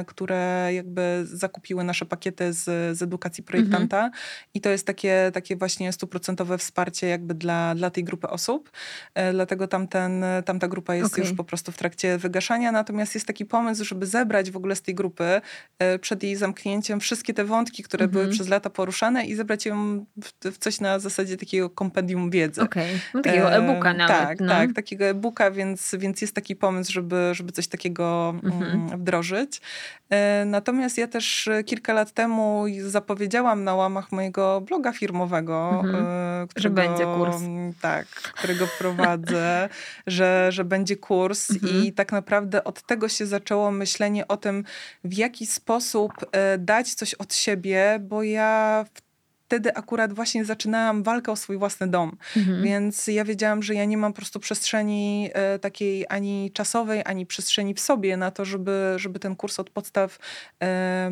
które 0.06 0.70
jakby 0.72 1.22
zakupiły 1.24 1.84
nasze 1.84 2.06
pakiety 2.06 2.52
z, 2.52 2.64
z 2.98 3.02
edukacji 3.02 3.44
projektanta 3.44 3.96
mhm. 3.96 4.12
i 4.54 4.60
to 4.60 4.70
jest 4.70 4.86
takie, 4.86 5.30
takie 5.34 5.56
właśnie 5.56 5.92
stuprocentowe 5.92 6.58
wsparcie 6.58 7.06
jakby 7.06 7.34
dla, 7.34 7.74
dla 7.74 7.90
tej 7.90 8.04
grupy 8.04 8.28
osób. 8.28 8.70
E, 9.14 9.32
dlatego 9.32 9.68
tamten, 9.68 10.24
tamta 10.44 10.68
grupa 10.68 10.94
jest 10.94 11.12
okay. 11.12 11.24
już 11.24 11.34
po 11.36 11.44
prostu 11.44 11.72
w 11.72 11.76
trakcie 11.76 12.18
wygaszania. 12.18 12.72
Natomiast 12.72 13.14
jest 13.14 13.26
taki 13.26 13.44
pomysł, 13.44 13.84
żeby 13.84 14.06
zebrać 14.06 14.50
w 14.50 14.56
ogóle 14.56 14.76
z 14.76 14.82
tej 14.82 14.94
grupy 14.94 15.40
e, 15.78 15.98
przed 15.98 16.22
jej 16.22 16.36
zamknięciem 16.36 17.00
wszystkie 17.00 17.34
te 17.34 17.44
wątki, 17.44 17.82
które 17.82 18.04
mhm. 18.04 18.12
były 18.22 18.34
przez 18.34 18.48
lata 18.48 18.70
poruszane 18.70 19.26
i 19.26 19.34
zebrać 19.34 19.66
ją 19.66 20.04
w, 20.22 20.50
w 20.50 20.58
coś 20.58 20.80
na 20.80 20.98
zasadzie 20.98 21.36
takiego 21.36 21.70
kompendium 21.70 22.30
wiedzy. 22.30 22.62
Okay. 22.62 22.86
no, 23.14 23.22
takiego 23.22 23.52
e-booka 23.52 23.94
nawet. 23.94 24.16
Tak, 24.16 24.40
no. 24.40 24.48
tak, 24.48 24.72
takiego 24.72 25.04
e-booka, 25.04 25.50
więc, 25.50 25.94
więc 25.98 26.20
jest 26.20 26.34
taki 26.34 26.56
pomysł, 26.56 26.92
żeby, 26.92 27.30
żeby 27.32 27.52
coś 27.52 27.68
takiego 27.68 28.34
mhm. 28.44 28.62
Mm, 28.62 28.98
wdrożyć. 28.98 29.61
E, 30.10 30.44
natomiast 30.44 30.98
ja 30.98 31.08
też 31.08 31.48
e, 31.48 31.64
kilka 31.64 31.92
lat 31.92 32.12
temu 32.12 32.64
zapowiedziałam 32.86 33.64
na 33.64 33.74
łamach 33.74 34.12
mojego 34.12 34.60
bloga 34.60 34.92
firmowego, 34.92 35.80
mhm. 35.84 36.06
E, 36.06 36.46
którego, 36.48 36.62
że 36.62 36.70
będzie 36.70 37.04
kurs. 37.04 37.36
Tak, 37.80 38.06
którego 38.06 38.66
prowadzę, 38.78 39.68
że, 40.06 40.52
że 40.52 40.64
będzie 40.64 40.96
kurs 40.96 41.50
mhm. 41.50 41.84
i 41.84 41.92
tak 41.92 42.12
naprawdę 42.12 42.64
od 42.64 42.82
tego 42.82 43.08
się 43.08 43.26
zaczęło 43.26 43.70
myślenie 43.70 44.28
o 44.28 44.36
tym, 44.36 44.64
w 45.04 45.14
jaki 45.14 45.46
sposób 45.46 46.12
dać 46.58 46.94
coś 46.94 47.14
od 47.14 47.34
siebie, 47.34 47.98
bo 48.00 48.22
ja 48.22 48.84
w 48.94 49.11
wtedy 49.52 49.74
akurat 49.74 50.12
właśnie 50.12 50.44
zaczynałam 50.44 51.02
walkę 51.02 51.32
o 51.32 51.36
swój 51.36 51.58
własny 51.58 51.88
dom. 51.88 52.16
Mhm. 52.36 52.62
Więc 52.62 53.06
ja 53.06 53.24
wiedziałam, 53.24 53.62
że 53.62 53.74
ja 53.74 53.84
nie 53.84 53.96
mam 53.96 54.12
po 54.12 54.16
prostu 54.16 54.40
przestrzeni 54.40 55.30
e, 55.32 55.58
takiej 55.58 56.06
ani 56.08 56.50
czasowej, 56.54 57.02
ani 57.04 57.26
przestrzeni 57.26 57.74
w 57.74 57.80
sobie 57.80 58.16
na 58.16 58.30
to, 58.30 58.44
żeby, 58.44 58.94
żeby 58.96 59.18
ten 59.18 59.36
kurs 59.36 59.58
od 59.58 59.70
podstaw 59.70 60.18
e, 60.62 61.10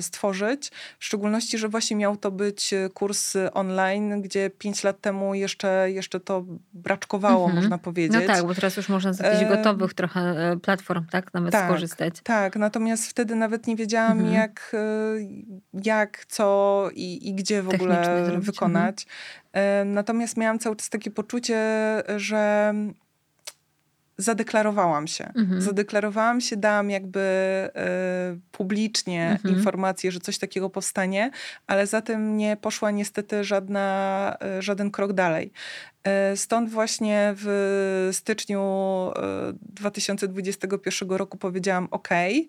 stworzyć. 0.00 0.70
W 0.98 1.04
szczególności, 1.04 1.58
że 1.58 1.68
właśnie 1.68 1.96
miał 1.96 2.16
to 2.16 2.30
być 2.30 2.74
kurs 2.94 3.36
online, 3.52 4.22
gdzie 4.22 4.50
pięć 4.50 4.84
lat 4.84 5.00
temu 5.00 5.34
jeszcze, 5.34 5.90
jeszcze 5.90 6.20
to 6.20 6.44
braczkowało, 6.72 7.44
mhm. 7.44 7.62
można 7.62 7.78
powiedzieć. 7.78 8.20
No 8.20 8.34
tak, 8.34 8.46
bo 8.46 8.54
teraz 8.54 8.76
już 8.76 8.88
można 8.88 9.12
z 9.12 9.20
jakichś 9.20 9.50
gotowych 9.50 9.94
trochę 9.94 10.20
e, 10.20 10.56
platform, 10.56 11.04
tak, 11.10 11.34
nawet 11.34 11.52
tak, 11.52 11.64
skorzystać. 11.64 12.14
Tak, 12.22 12.56
natomiast 12.56 13.06
wtedy 13.06 13.34
nawet 13.34 13.66
nie 13.66 13.76
wiedziałam, 13.76 14.18
mhm. 14.18 14.34
jak, 14.34 14.72
e, 14.74 15.78
jak, 15.84 16.24
co 16.28 16.88
i, 16.94 17.28
i 17.28 17.34
gdzie 17.34 17.63
w 17.64 17.74
ogóle 17.74 18.30
wykonać. 18.38 19.06
Mhm. 19.52 19.92
Natomiast 19.92 20.36
miałam 20.36 20.58
cały 20.58 20.76
czas 20.76 20.90
takie 20.90 21.10
poczucie, 21.10 21.58
że 22.16 22.74
zadeklarowałam 24.18 25.06
się. 25.06 25.32
Mhm. 25.34 25.62
Zadeklarowałam 25.62 26.40
się, 26.40 26.56
dałam 26.56 26.90
jakby 26.90 27.20
y, 28.36 28.40
publicznie 28.52 29.30
mhm. 29.30 29.54
informację, 29.54 30.12
że 30.12 30.20
coś 30.20 30.38
takiego 30.38 30.70
powstanie, 30.70 31.30
ale 31.66 31.86
za 31.86 32.00
tym 32.00 32.36
nie 32.36 32.56
poszła 32.56 32.90
niestety 32.90 33.44
żadna, 33.44 34.36
y, 34.58 34.62
żaden 34.62 34.90
krok 34.90 35.12
dalej. 35.12 35.52
Y, 36.32 36.36
stąd 36.36 36.70
właśnie 36.70 37.34
w 37.36 38.08
styczniu 38.12 38.60
2021 39.62 41.10
roku 41.10 41.38
powiedziałam 41.38 41.88
OK, 41.90 42.08
E, 42.08 42.44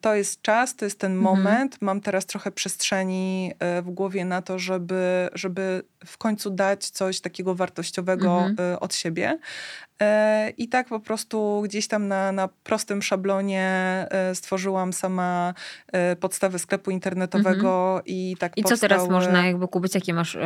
to 0.00 0.14
jest 0.14 0.42
czas, 0.42 0.76
to 0.76 0.84
jest 0.84 0.98
ten 0.98 1.12
mhm. 1.12 1.36
moment. 1.36 1.82
Mam 1.82 2.00
teraz 2.00 2.26
trochę 2.26 2.52
przestrzeni 2.52 3.52
e, 3.58 3.82
w 3.82 3.90
głowie 3.90 4.24
na 4.24 4.42
to, 4.42 4.58
żeby, 4.58 5.28
żeby 5.34 5.82
w 6.06 6.18
końcu 6.18 6.50
dać 6.50 6.90
coś 6.90 7.20
takiego 7.20 7.54
wartościowego 7.54 8.44
mhm. 8.44 8.72
E, 8.74 8.80
od 8.80 8.94
siebie. 8.94 9.38
I 10.56 10.68
tak 10.68 10.88
po 10.88 11.00
prostu 11.00 11.62
gdzieś 11.64 11.88
tam 11.88 12.08
na, 12.08 12.32
na 12.32 12.48
prostym 12.48 13.02
szablonie 13.02 14.06
stworzyłam 14.34 14.92
sama 14.92 15.54
podstawę 16.20 16.58
sklepu 16.58 16.90
internetowego 16.90 17.88
mhm. 17.88 18.02
i 18.06 18.36
tak 18.38 18.58
I 18.58 18.62
powstały... 18.62 18.78
co 18.78 18.88
teraz 18.88 19.08
można 19.08 19.46
jakby 19.46 19.68
kupić? 19.68 19.94
Jakie 19.94 20.14
masz 20.14 20.38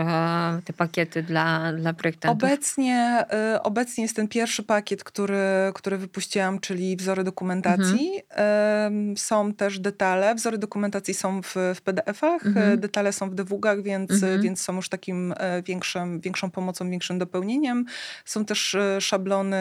te 0.65 0.73
pakiety 0.73 1.23
dla, 1.23 1.73
dla 1.73 1.93
projektantów? 1.93 2.45
Obecnie, 2.45 3.25
obecnie 3.63 4.03
jest 4.03 4.17
ten 4.17 4.29
pierwszy 4.29 4.63
pakiet, 4.63 5.05
który, 5.05 5.39
który 5.75 5.99
wypuściłam, 5.99 6.61
czyli 6.61 6.97
wzory 6.97 7.25
dokumentacji. 7.25 8.23
Mhm 8.31 8.99
są 9.17 9.55
też 9.55 9.79
detale. 9.79 10.35
Wzory 10.35 10.59
dokumentacji 10.59 11.15
są 11.15 11.43
w, 11.43 11.55
w 11.75 11.81
PDF-ach, 11.81 12.47
mhm. 12.47 12.81
detale 12.81 13.13
są 13.13 13.31
w 13.31 13.35
dewugach, 13.35 13.83
więc, 13.83 14.11
więc 14.41 14.63
są 14.63 14.77
już 14.77 14.89
takim 14.89 15.35
e, 15.37 15.63
większym, 15.63 16.21
większą 16.21 16.51
pomocą, 16.51 16.91
większym 16.91 17.19
dopełnieniem. 17.19 17.85
Są 18.25 18.45
też 18.45 18.75
e, 18.75 19.01
szablony 19.39 19.57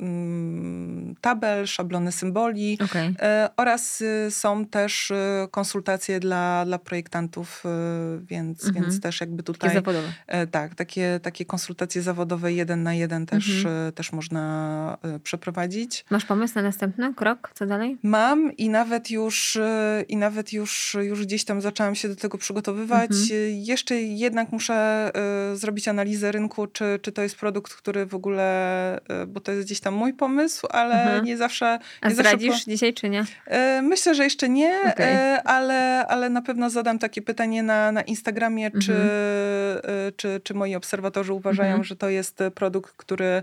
mm, 0.00 1.14
tabel, 1.20 1.66
szablony 1.66 2.12
symboli 2.12 2.78
okay. 2.84 3.14
E, 3.20 3.50
oraz 3.56 4.02
są 4.30 4.66
też 4.66 5.12
konsultacje 5.50 6.20
dla, 6.20 6.64
dla 6.64 6.78
projektantów, 6.78 7.64
więc, 8.20 8.66
mhm. 8.66 8.84
więc 8.84 9.00
też 9.00 9.20
jakby 9.20 9.42
tutaj... 9.42 9.70
Takie 9.70 9.80
zawodowe. 9.80 10.12
Tak, 10.50 10.74
takie, 10.74 11.20
takie 11.22 11.44
konsultacje 11.44 12.02
zawodowe 12.02 12.52
jeden 12.52 12.82
na 12.82 12.94
jeden 12.94 13.26
też, 13.26 13.64
mhm. 13.64 13.92
też 13.92 14.12
można 14.12 14.98
przeprowadzić. 15.22 16.04
Masz 16.10 16.24
pomysł 16.24 16.54
na 16.54 16.62
następny 16.62 17.14
krok? 17.14 17.50
Co 17.54 17.66
dalej? 17.66 17.98
Mam 18.02 18.52
i 18.56 18.68
nawet 18.68 19.10
już, 19.10 19.56
y, 19.56 20.04
i 20.08 20.16
nawet 20.16 20.52
już, 20.52 20.96
już 21.02 21.22
gdzieś 21.22 21.44
tam 21.44 21.60
zaczęłam 21.60 21.94
się 21.94 22.08
do 22.08 22.16
tego 22.16 22.38
przygotowywać. 22.38 23.10
Mhm. 23.10 23.40
Y, 23.40 23.50
jeszcze 23.50 23.94
jednak 24.02 24.52
muszę 24.52 25.10
y, 25.52 25.56
zrobić 25.56 25.88
analizę 25.88 26.32
rynku, 26.32 26.66
czy, 26.66 26.98
czy 27.02 27.12
to 27.12 27.22
jest 27.22 27.36
produkt, 27.36 27.74
który 27.74 28.06
w 28.06 28.14
ogóle, 28.14 29.00
bo 29.26 29.40
to 29.40 29.52
jest 29.52 29.66
gdzieś 29.66 29.80
tam 29.80 29.94
mój 29.94 30.14
pomysł, 30.14 30.66
ale 30.70 31.02
mhm. 31.02 31.24
nie 31.24 31.36
zawsze... 31.36 31.78
A 32.00 32.08
nie 32.08 32.14
zdradzisz 32.14 32.50
zawsze 32.50 32.70
dzisiaj, 32.70 32.94
czy 32.94 33.08
nie? 33.10 33.24
Myślę, 33.82 34.14
że 34.14 34.24
jeszcze 34.24 34.48
nie, 34.48 34.80
okay. 34.92 35.42
ale, 35.42 36.06
ale 36.06 36.30
na 36.30 36.42
pewno 36.42 36.70
zadam 36.70 36.98
takie 36.98 37.22
pytanie 37.22 37.62
na, 37.62 37.92
na 37.92 38.02
Instagramie, 38.02 38.66
mhm. 38.66 38.82
czy, 38.82 38.94
czy, 40.16 40.40
czy 40.44 40.54
moi 40.54 40.74
obserwatorzy 40.74 41.32
uważają, 41.32 41.70
mhm. 41.70 41.84
że 41.84 41.96
to 41.96 42.08
jest 42.08 42.38
produkt, 42.54 42.94
który, 42.96 43.42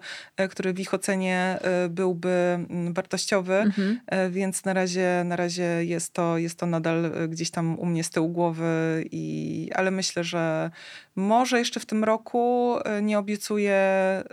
który 0.50 0.74
w 0.74 0.80
ich 0.80 0.94
ocenie 0.94 1.60
byłby 1.90 2.30
mm, 2.30 2.94
wartościowy, 2.94 3.56
mhm. 3.56 4.00
więc 4.32 4.66
na 4.66 4.74
razie, 4.74 5.24
na 5.26 5.36
razie 5.36 5.86
jest 5.86 6.14
to, 6.14 6.38
jest 6.38 6.60
to 6.60 6.66
nadal 6.66 7.06
e, 7.06 7.28
gdzieś 7.28 7.52
tam 7.52 7.80
u 7.80 7.86
mnie 7.86 8.04
z 8.04 8.10
tyłu 8.10 8.30
głowy, 8.30 9.06
i, 9.12 9.70
ale 9.76 9.92
myślę, 9.92 10.24
że 10.24 10.72
może 11.16 11.60
jeszcze 11.60 11.80
w 11.80 11.86
tym 11.86 12.04
roku 12.04 12.76
e, 12.86 13.02
nie 13.02 13.20
obiecuję, 13.20 13.74
e, 13.74 14.24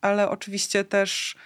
ale 0.00 0.30
oczywiście 0.30 0.51
też 0.84 1.36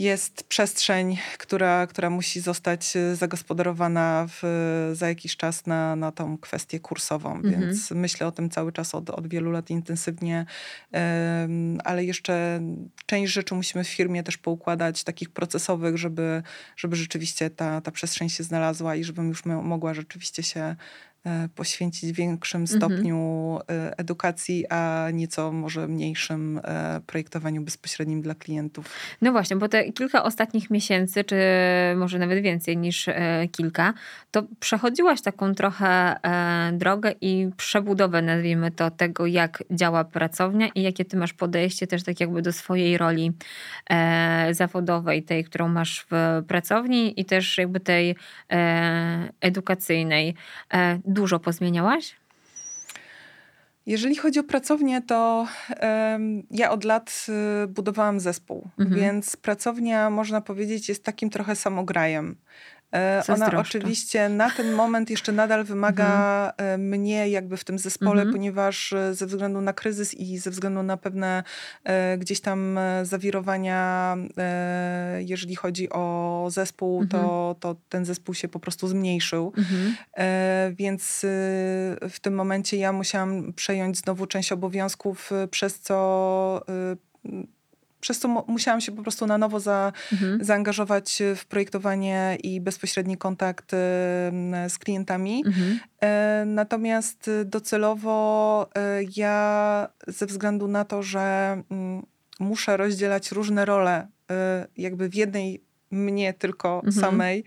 jest 0.00 0.44
przestrzeń, 0.44 1.16
która, 1.38 1.86
która 1.86 2.10
musi 2.10 2.40
zostać 2.40 2.96
e, 2.96 3.16
zagospodarowana 3.16 4.26
w, 4.28 4.42
za 4.92 5.08
jakiś 5.08 5.36
czas 5.36 5.66
na, 5.66 5.96
na 5.96 6.12
tą 6.12 6.38
kwestię 6.38 6.80
kursową. 6.80 7.34
Mhm. 7.34 7.60
Więc 7.60 7.90
myślę 7.90 8.26
o 8.26 8.32
tym 8.32 8.50
cały 8.50 8.72
czas 8.72 8.94
od, 8.94 9.10
od 9.10 9.28
wielu 9.28 9.50
lat 9.50 9.70
intensywnie, 9.70 10.46
um, 10.92 11.78
ale 11.84 12.04
jeszcze 12.04 12.60
część 13.06 13.32
rzeczy 13.32 13.54
musimy 13.54 13.84
w 13.84 13.88
firmie 13.88 14.22
też 14.22 14.38
poukładać, 14.38 15.04
takich 15.04 15.30
procesowych, 15.30 15.98
żeby, 15.98 16.42
żeby 16.76 16.96
rzeczywiście 16.96 17.50
ta, 17.50 17.80
ta 17.80 17.90
przestrzeń 17.90 18.28
się 18.28 18.44
znalazła 18.44 18.96
i 18.96 19.04
żebym 19.04 19.28
już 19.28 19.44
mogła 19.44 19.94
rzeczywiście 19.94 20.42
się 20.42 20.60
E, 20.60 20.76
poświęcić 21.54 22.12
w 22.12 22.16
większym 22.16 22.60
mhm. 22.60 22.80
stopniu 22.80 23.18
mhm. 23.60 23.94
edukacji, 23.96 24.64
a 24.70 25.08
nieco 25.12 25.52
może 25.52 25.88
mniejszym 25.88 26.60
e, 26.64 27.00
projektowaniu 27.06 27.62
bezpośrednim 27.62 28.22
dla 28.22 28.34
klientów. 28.34 28.86
No 29.22 29.32
właśnie, 29.32 29.56
bo 29.56 29.68
te 29.68 29.92
kilka 29.92 30.22
ostatnich 30.22 30.70
miesięcy, 30.70 31.24
czy 31.24 31.36
może 31.96 32.18
nawet 32.18 32.42
więcej 32.42 32.76
niż 32.76 33.08
kilka, 33.52 33.94
to 34.30 34.42
przechodziłaś 34.60 35.22
taką 35.22 35.54
trochę 35.54 36.16
drogę 36.72 37.14
i 37.20 37.50
przebudowę, 37.56 38.22
nazwijmy 38.22 38.70
to, 38.70 38.90
tego, 38.90 39.26
jak 39.26 39.64
działa 39.70 40.04
pracownia 40.04 40.68
i 40.74 40.82
jakie 40.82 41.04
ty 41.04 41.16
masz 41.16 41.32
podejście 41.32 41.86
też 41.86 42.02
tak 42.02 42.20
jakby 42.20 42.42
do 42.42 42.52
swojej 42.52 42.98
roli 42.98 43.32
zawodowej, 44.50 45.22
tej, 45.22 45.44
którą 45.44 45.68
masz 45.68 46.06
w 46.10 46.42
pracowni 46.48 47.20
i 47.20 47.24
też 47.24 47.58
jakby 47.58 47.80
tej 47.80 48.16
edukacyjnej 49.40 50.34
dużo 51.12 51.40
pozmieniałaś? 51.40 52.16
Jeżeli 53.86 54.16
chodzi 54.16 54.40
o 54.40 54.44
pracownię, 54.44 55.02
to 55.02 55.46
um, 55.82 56.42
ja 56.50 56.70
od 56.70 56.84
lat 56.84 57.26
y, 57.64 57.66
budowałam 57.66 58.20
zespół, 58.20 58.68
mhm. 58.78 59.00
więc 59.00 59.36
pracownia, 59.36 60.10
można 60.10 60.40
powiedzieć, 60.40 60.88
jest 60.88 61.04
takim 61.04 61.30
trochę 61.30 61.56
samograjem. 61.56 62.36
E, 62.94 63.22
ona 63.28 63.60
oczywiście 63.60 64.28
na 64.28 64.50
ten 64.50 64.72
moment 64.72 65.10
jeszcze 65.10 65.32
nadal 65.32 65.64
wymaga 65.64 66.06
mhm. 66.58 66.70
E, 66.74 66.78
mnie 66.78 67.28
jakby 67.28 67.56
w 67.56 67.64
tym 67.64 67.78
zespole, 67.78 68.22
mhm. 68.22 68.32
ponieważ 68.32 68.92
e, 68.92 69.14
ze 69.14 69.26
względu 69.26 69.60
na 69.60 69.72
kryzys 69.72 70.14
i 70.14 70.38
ze 70.38 70.50
względu 70.50 70.82
na 70.82 70.96
pewne 70.96 71.42
gdzieś 72.18 72.40
tam 72.40 72.78
zawirowania, 73.02 74.16
jeżeli 75.18 75.56
chodzi 75.56 75.90
o 75.90 76.46
zespół, 76.50 77.02
mhm. 77.02 77.22
to, 77.22 77.56
to 77.60 77.76
ten 77.88 78.04
zespół 78.04 78.34
się 78.34 78.48
po 78.48 78.60
prostu 78.60 78.88
zmniejszył. 78.88 79.52
Mhm. 79.58 79.94
Więc 80.74 81.20
w 82.10 82.20
tym 82.20 82.34
momencie 82.34 82.76
ja 82.76 82.92
musiałam 82.92 83.52
przejąć 83.52 83.98
znowu 83.98 84.26
część 84.26 84.52
obowiązków, 84.52 85.30
przez 85.50 85.80
co 85.80 86.64
przez 88.00 88.18
co 88.18 88.28
musiałam 88.28 88.80
się 88.80 88.92
po 88.92 89.02
prostu 89.02 89.26
na 89.26 89.38
nowo 89.38 89.60
za, 89.60 89.92
mhm. 90.12 90.44
zaangażować 90.44 91.22
w 91.36 91.44
projektowanie 91.44 92.38
i 92.42 92.60
bezpośredni 92.60 93.16
kontakt 93.16 93.70
z 94.68 94.78
klientami. 94.78 95.42
Mhm. 95.46 95.80
E, 96.00 96.44
natomiast 96.46 97.30
docelowo 97.44 98.70
e, 98.74 99.00
ja 99.16 99.88
ze 100.06 100.26
względu 100.26 100.68
na 100.68 100.84
to, 100.84 101.02
że 101.02 101.56
mm, 101.70 102.06
muszę 102.40 102.76
rozdzielać 102.76 103.32
różne 103.32 103.64
role 103.64 104.08
e, 104.30 104.66
jakby 104.76 105.08
w 105.08 105.14
jednej 105.14 105.64
mnie 105.90 106.34
tylko 106.34 106.74
mhm. 106.74 106.92
samej, 106.92 107.38
E, 107.40 107.44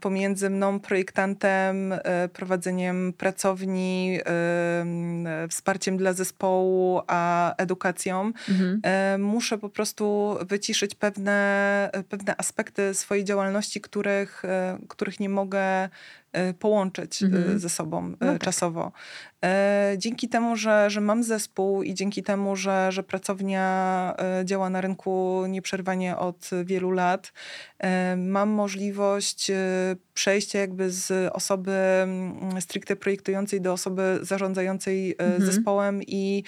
pomiędzy 0.00 0.50
mną, 0.50 0.80
projektantem, 0.80 1.92
e, 1.92 2.28
prowadzeniem 2.28 3.12
pracowni, 3.12 4.18
e, 4.26 5.48
wsparciem 5.48 5.96
dla 5.96 6.12
zespołu, 6.12 7.00
a 7.06 7.54
edukacją. 7.56 8.32
Mhm. 8.48 9.22
Muszę 9.22 9.58
po 9.58 9.68
prostu 9.68 10.36
wyciszyć 10.40 10.94
pewne, 10.94 11.90
pewne 12.08 12.34
aspekty 12.36 12.94
swojej 12.94 13.24
działalności, 13.24 13.80
których, 13.80 14.42
których 14.88 15.20
nie 15.20 15.28
mogę 15.28 15.88
połączyć 16.58 17.22
mhm. 17.22 17.58
ze 17.58 17.68
sobą 17.68 18.08
no 18.08 18.16
tak. 18.18 18.42
czasowo. 18.42 18.92
Dzięki 19.96 20.28
temu, 20.28 20.56
że, 20.56 20.90
że 20.90 21.00
mam 21.00 21.22
zespół 21.22 21.82
i 21.82 21.94
dzięki 21.94 22.22
temu, 22.22 22.56
że, 22.56 22.92
że 22.92 23.02
pracownia 23.02 24.14
działa 24.44 24.70
na 24.70 24.80
rynku 24.80 25.44
nieprzerwanie 25.48 26.16
od 26.16 26.50
wielu 26.64 26.90
lat, 26.90 27.32
mam 28.16 28.48
możliwość 28.48 29.50
przejścia 30.18 30.58
jakby 30.58 30.90
z 30.90 31.32
osoby 31.32 31.72
mm, 31.72 32.60
stricte 32.60 32.96
projektującej 32.96 33.60
do 33.60 33.72
osoby 33.72 34.18
zarządzającej 34.22 35.14
mhm. 35.18 35.46
zespołem 35.46 36.02
i 36.06 36.44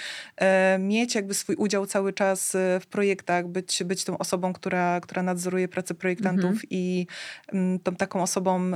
mieć 0.78 1.14
jakby 1.14 1.34
swój 1.34 1.56
udział 1.56 1.86
cały 1.86 2.12
czas 2.12 2.56
w 2.80 2.86
projektach, 2.86 3.48
być, 3.48 3.82
być 3.84 4.04
tą 4.04 4.18
osobą, 4.18 4.52
która, 4.52 5.00
która 5.00 5.22
nadzoruje 5.22 5.68
pracę 5.68 5.94
projektantów 5.94 6.50
mhm. 6.50 6.66
i 6.70 7.06
mm, 7.52 7.78
tą 7.78 7.96
taką 7.96 8.22
osobą 8.22 8.70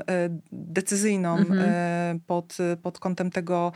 decyzyjną 0.53 1.37
mhm. 1.37 2.21
pod, 2.27 2.57
pod 2.83 2.99
kątem 2.99 3.31
tego, 3.31 3.73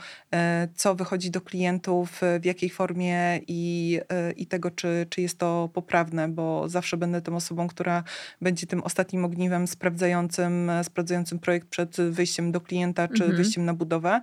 co 0.75 0.95
wychodzi 0.95 1.31
do 1.31 1.41
klientów, 1.41 2.21
w 2.41 2.45
jakiej 2.45 2.69
formie 2.69 3.39
i, 3.47 3.99
i 4.35 4.47
tego, 4.47 4.71
czy, 4.71 5.07
czy 5.09 5.21
jest 5.21 5.37
to 5.37 5.69
poprawne, 5.73 6.27
bo 6.27 6.69
zawsze 6.69 6.97
będę 6.97 7.21
tą 7.21 7.35
osobą, 7.35 7.67
która 7.67 8.03
będzie 8.41 8.67
tym 8.67 8.83
ostatnim 8.83 9.25
ogniwem 9.25 9.67
sprawdzającym, 9.67 10.71
sprawdzającym 10.83 11.08
projekt 11.41 11.67
przed 11.67 11.97
wyjściem 11.97 12.51
do 12.51 12.61
klienta 12.61 13.07
czy 13.07 13.23
mhm. 13.23 13.35
wyjściem 13.35 13.65
na 13.65 13.73
budowę, 13.73 14.21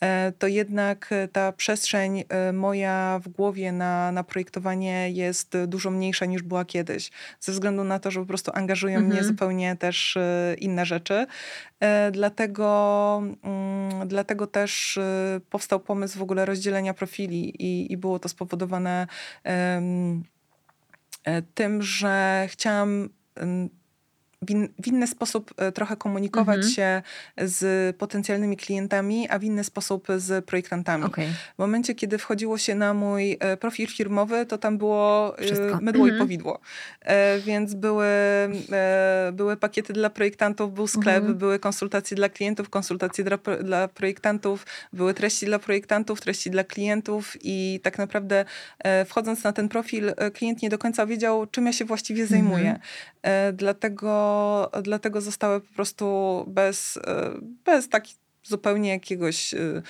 e, 0.00 0.32
to 0.38 0.46
jednak 0.46 1.10
ta 1.32 1.52
przestrzeń 1.52 2.24
e, 2.28 2.52
moja 2.52 3.20
w 3.22 3.28
głowie 3.28 3.72
na, 3.72 4.12
na 4.12 4.24
projektowanie 4.24 5.10
jest 5.10 5.56
dużo 5.66 5.90
mniejsza 5.90 6.26
niż 6.26 6.42
była 6.42 6.64
kiedyś. 6.64 7.10
Ze 7.40 7.52
względu 7.52 7.84
na 7.84 7.98
to, 7.98 8.10
że 8.10 8.20
po 8.20 8.26
prostu 8.26 8.50
angażują 8.54 8.98
mhm. 8.98 9.12
mnie 9.12 9.24
zupełnie 9.24 9.76
też 9.76 10.16
e, 10.16 10.54
inne 10.58 10.86
rzeczy. 10.86 11.26
Dlatego, 12.12 13.22
mm, 13.42 14.08
dlatego 14.08 14.46
też 14.46 14.98
powstał 15.50 15.80
pomysł 15.80 16.18
w 16.18 16.22
ogóle 16.22 16.44
rozdzielenia 16.44 16.94
profili 16.94 17.62
i, 17.62 17.92
i 17.92 17.96
było 17.96 18.18
to 18.18 18.28
spowodowane 18.28 19.06
tym, 21.54 21.82
że 21.82 22.46
chciałam 22.50 23.08
w, 24.46 24.50
in, 24.50 24.68
w 24.82 24.86
inny 24.86 25.06
sposób 25.06 25.54
e, 25.56 25.72
trochę 25.72 25.96
komunikować 25.96 26.56
mhm. 26.56 26.74
się 26.74 27.02
z 27.38 27.96
potencjalnymi 27.96 28.56
klientami, 28.56 29.28
a 29.30 29.38
w 29.38 29.44
inny 29.44 29.64
sposób 29.64 30.06
z 30.16 30.44
projektantami. 30.44 31.04
Okay. 31.04 31.26
W 31.26 31.58
momencie, 31.58 31.94
kiedy 31.94 32.18
wchodziło 32.18 32.58
się 32.58 32.74
na 32.74 32.94
mój 32.94 33.36
e, 33.40 33.56
profil 33.56 33.86
firmowy, 33.86 34.46
to 34.46 34.58
tam 34.58 34.78
było 34.78 35.38
e, 35.38 35.42
Wszystko. 35.42 35.78
mydło 35.80 36.04
mhm. 36.04 36.16
i 36.16 36.18
powidło. 36.18 36.60
Więc 37.44 37.74
były, 37.74 38.06
były 39.32 39.56
pakiety 39.56 39.92
dla 39.92 40.10
projektantów, 40.10 40.74
był 40.74 40.86
sklep, 40.86 41.16
mhm. 41.16 41.38
były 41.38 41.58
konsultacje 41.58 42.16
dla 42.16 42.28
klientów, 42.28 42.68
konsultacje 42.68 43.24
dla, 43.24 43.38
dla 43.62 43.88
projektantów, 43.88 44.66
były 44.92 45.14
treści 45.14 45.46
dla 45.46 45.58
projektantów, 45.58 46.20
treści 46.20 46.50
dla 46.50 46.64
klientów 46.64 47.36
i 47.42 47.80
tak 47.82 47.98
naprawdę 47.98 48.44
wchodząc 49.06 49.44
na 49.44 49.52
ten 49.52 49.68
profil, 49.68 50.12
klient 50.34 50.62
nie 50.62 50.68
do 50.68 50.78
końca 50.78 51.06
wiedział, 51.06 51.46
czym 51.46 51.66
ja 51.66 51.72
się 51.72 51.84
właściwie 51.84 52.26
zajmuję. 52.26 52.68
Mhm. 52.68 52.80
Dlatego, 53.52 54.10
dlatego 54.82 55.20
zostały 55.20 55.60
po 55.60 55.74
prostu 55.74 56.44
bez, 56.48 56.98
bez 57.64 57.88
takich 57.88 58.16
zupełnie 58.44 58.90
jakiegoś 58.90 59.54
y, 59.54 59.82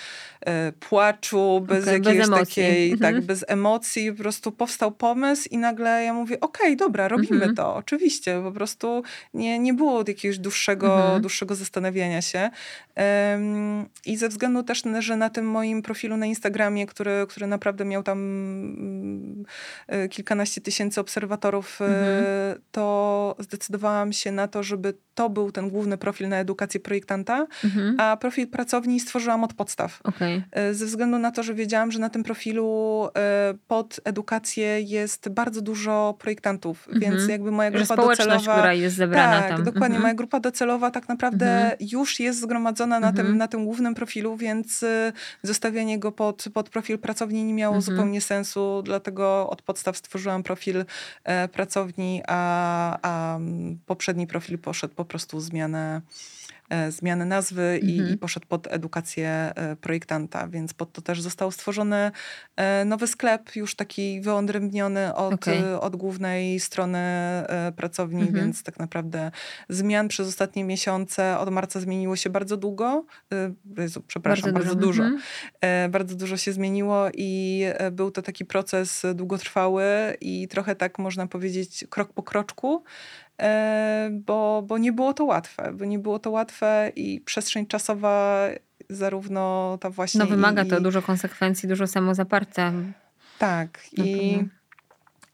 y, 0.69 0.73
płaczu, 0.73 1.61
bez 1.69 1.83
okay, 1.83 1.95
jakiejś 1.95 2.19
bez 2.19 2.31
takiej, 2.31 2.93
mhm. 2.93 3.15
tak, 3.15 3.25
bez 3.25 3.45
emocji. 3.49 4.13
Po 4.13 4.19
prostu 4.19 4.53
powstał 4.53 4.93
pomysł 4.93 5.49
i 5.51 5.59
nagle 5.59 6.05
ja 6.05 6.15
mówię, 6.15 6.41
okej, 6.41 6.67
okay, 6.67 6.77
dobra, 6.77 7.09
robimy 7.09 7.35
mhm. 7.35 7.57
to. 7.57 7.75
Oczywiście, 7.77 8.41
po 8.43 8.53
prostu 8.53 9.03
nie, 9.35 9.59
nie 9.59 9.75
było 9.75 10.05
jakiegoś 10.09 10.39
dłuższego, 10.39 10.97
mhm. 10.97 11.21
dłuższego 11.21 11.55
zastanawiania 11.55 12.23
się. 12.23 12.51
I 14.07 14.17
ze 14.17 14.29
względu 14.29 14.63
też, 14.63 14.83
że 14.99 15.17
na 15.17 15.31
tym 15.31 15.51
moim 15.51 15.83
profilu 15.83 16.17
na 16.17 16.27
Instagramie, 16.27 16.87
który, 16.87 17.27
który 17.29 17.47
naprawdę 17.47 17.85
miał 17.85 18.03
tam 18.03 18.19
um, 19.89 20.09
kilkanaście 20.09 20.61
tysięcy 20.61 21.01
obserwatorów, 21.01 21.81
y, 21.81 21.85
mhm. 21.85 22.61
to 22.71 23.37
zdecydowałam 23.39 24.13
się 24.13 24.33
na 24.33 24.49
to, 24.49 24.63
żeby 24.63 24.95
to 25.15 25.31
był 25.31 25.53
ten 25.53 25.69
główny 25.69 25.99
profil 25.99 26.29
na 26.29 26.37
edukację 26.37 26.81
projektanta, 26.81 27.47
mhm. 27.65 28.01
a 28.01 28.17
profil 28.17 28.49
pracowni 28.49 29.01
stworzyłam 29.01 29.45
od 29.45 29.55
podstaw. 29.55 30.01
Okay. 30.05 30.43
Ze 30.73 30.87
względu 30.87 31.19
na 31.19 31.31
to, 31.31 31.43
że 31.43 31.55
wiedziałam, 31.55 31.93
że 31.93 31.99
na 31.99 32.11
tym 32.11 32.23
profilu 32.23 33.09
e, 33.17 33.55
pod 33.69 34.01
edukację 34.05 34.81
jest 34.81 35.29
bardzo 35.29 35.61
dużo 35.63 36.15
projektantów, 36.19 36.89
mhm. 36.89 37.01
więc 37.01 37.29
jakby 37.31 37.51
moja 37.51 37.71
grupa 37.71 37.97
docelowa... 37.97 38.53
która 38.53 38.73
jest 38.73 38.97
zebrana 38.97 39.41
tak, 39.41 39.49
tam. 39.49 39.65
dokładnie. 39.65 39.87
Mhm. 39.97 40.03
Moja 40.03 40.15
grupa 40.15 40.41
docelowa 40.41 40.91
tak 40.91 41.09
naprawdę 41.09 41.47
mhm. 41.47 41.77
już 41.81 42.21
jest 42.21 42.41
zgromadzona 42.41 42.84
na, 42.87 43.13
tym, 43.13 43.21
mhm. 43.21 43.39
na 43.39 43.49
tym 43.49 43.65
głównym 43.65 43.95
profilu, 43.95 44.37
więc 44.37 44.83
e, 44.83 45.13
zostawianie 45.43 45.99
go 45.99 46.13
pod, 46.13 46.45
pod 46.55 46.69
profil 46.69 46.99
pracowni 46.99 47.45
nie 47.45 47.55
miało 47.55 47.77
mhm. 47.77 47.97
zupełnie 47.97 48.21
sensu, 48.21 48.83
dlatego 48.85 49.51
od 49.51 49.63
podstaw 49.63 49.97
stworzyłam 49.97 50.43
profil 50.43 50.85
pracowni, 51.53 52.23
a, 52.29 52.99
a 53.03 53.39
poprzedni 53.87 54.27
profil 54.27 54.59
poszedł 54.59 54.95
po 54.95 55.05
prostu 55.05 55.41
zmianę 55.41 56.01
E, 56.71 56.93
zmianę 56.93 57.25
nazwy 57.25 57.63
mhm. 57.63 58.09
i, 58.09 58.13
i, 58.13 58.19
poszedł 58.19 58.47
pod 58.47 58.67
edukację 58.73 59.29
e, 59.29 59.77
projektanta, 59.77 60.49
więc 60.49 60.75
pod 60.75 60.93
to 60.93 61.03
też 61.03 61.21
został 61.21 61.51
stworzony 61.51 62.11
e, 62.57 62.85
nowy 62.85 63.07
sklep, 63.07 63.57
już 63.57 63.75
taki 63.75 64.21
wyodrębniony 64.21 65.15
od, 65.15 65.35
okay. 65.35 65.81
od 65.81 65.97
głównej 65.97 66.61
strony 66.61 67.05
pracowni, 67.77 68.23
mhm. 68.23 68.45
więc 68.45 68.63
tak 68.63 68.79
naprawdę 68.79 69.31
zmian 69.69 70.09
przez 70.09 70.29
ostatnie 70.29 70.65
miesiące, 70.65 71.39
od 71.39 71.51
marca 71.51 71.81
zmieniło 71.81 72.17
się 72.17 72.31
bardzo 72.31 72.57
długo, 72.57 73.05
Jezu, 73.79 74.03
przepraszam, 74.07 74.53
bardzo, 74.53 74.69
bardzo 74.69 74.87
dużo. 74.87 75.03
Mhm. 75.05 75.91
Bardzo 75.91 76.17
dużo 76.17 76.37
się 76.37 76.53
zmieniło 76.53 77.07
i 77.15 77.63
był 77.93 78.11
to 78.11 78.23
taki 78.23 78.45
proces 78.45 79.03
długotrwały 79.15 79.85
i 80.21 80.49
trochę 80.49 80.75
tak 80.75 80.99
można 80.99 81.27
powiedzieć 81.27 81.85
krok 81.91 82.13
po 82.13 82.23
kroczku, 82.23 82.85
bo, 84.11 84.63
bo 84.67 84.79
nie 84.79 84.93
było 84.93 85.15
to 85.15 85.25
łatwe, 85.25 85.73
bo 85.73 85.85
nie 85.85 85.99
było 85.99 86.19
to 86.19 86.31
łatwe 86.31 86.93
i 86.97 87.21
przestrzeń 87.21 87.67
czasowa 87.67 88.47
zarówno 88.91 89.79
ta 89.81 89.91
właśnie... 89.91 90.19
No 90.19 90.27
wymaga 90.27 90.63
i, 90.63 90.69
to 90.69 90.81
dużo 90.81 91.03
konsekwencji, 91.03 91.69
dużo 91.69 91.87
samozaparcia. 91.87 92.73
Tak 93.39 93.81
i... 93.93 94.39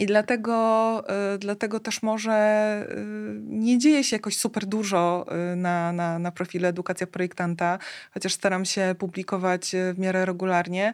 I 0.00 0.06
dlatego, 0.06 1.04
y, 1.34 1.38
dlatego 1.38 1.80
też 1.80 2.02
może 2.02 2.86
y, 2.90 2.96
nie 3.42 3.78
dzieje 3.78 4.04
się 4.04 4.16
jakoś 4.16 4.36
super 4.36 4.66
dużo 4.66 5.26
y, 5.52 5.56
na, 5.56 5.92
na, 5.92 6.18
na 6.18 6.32
profilu 6.32 6.66
Edukacja 6.66 7.06
Projektanta, 7.06 7.78
chociaż 8.14 8.32
staram 8.32 8.64
się 8.64 8.94
publikować 8.98 9.72
w 9.94 9.98
miarę 9.98 10.24
regularnie, 10.24 10.92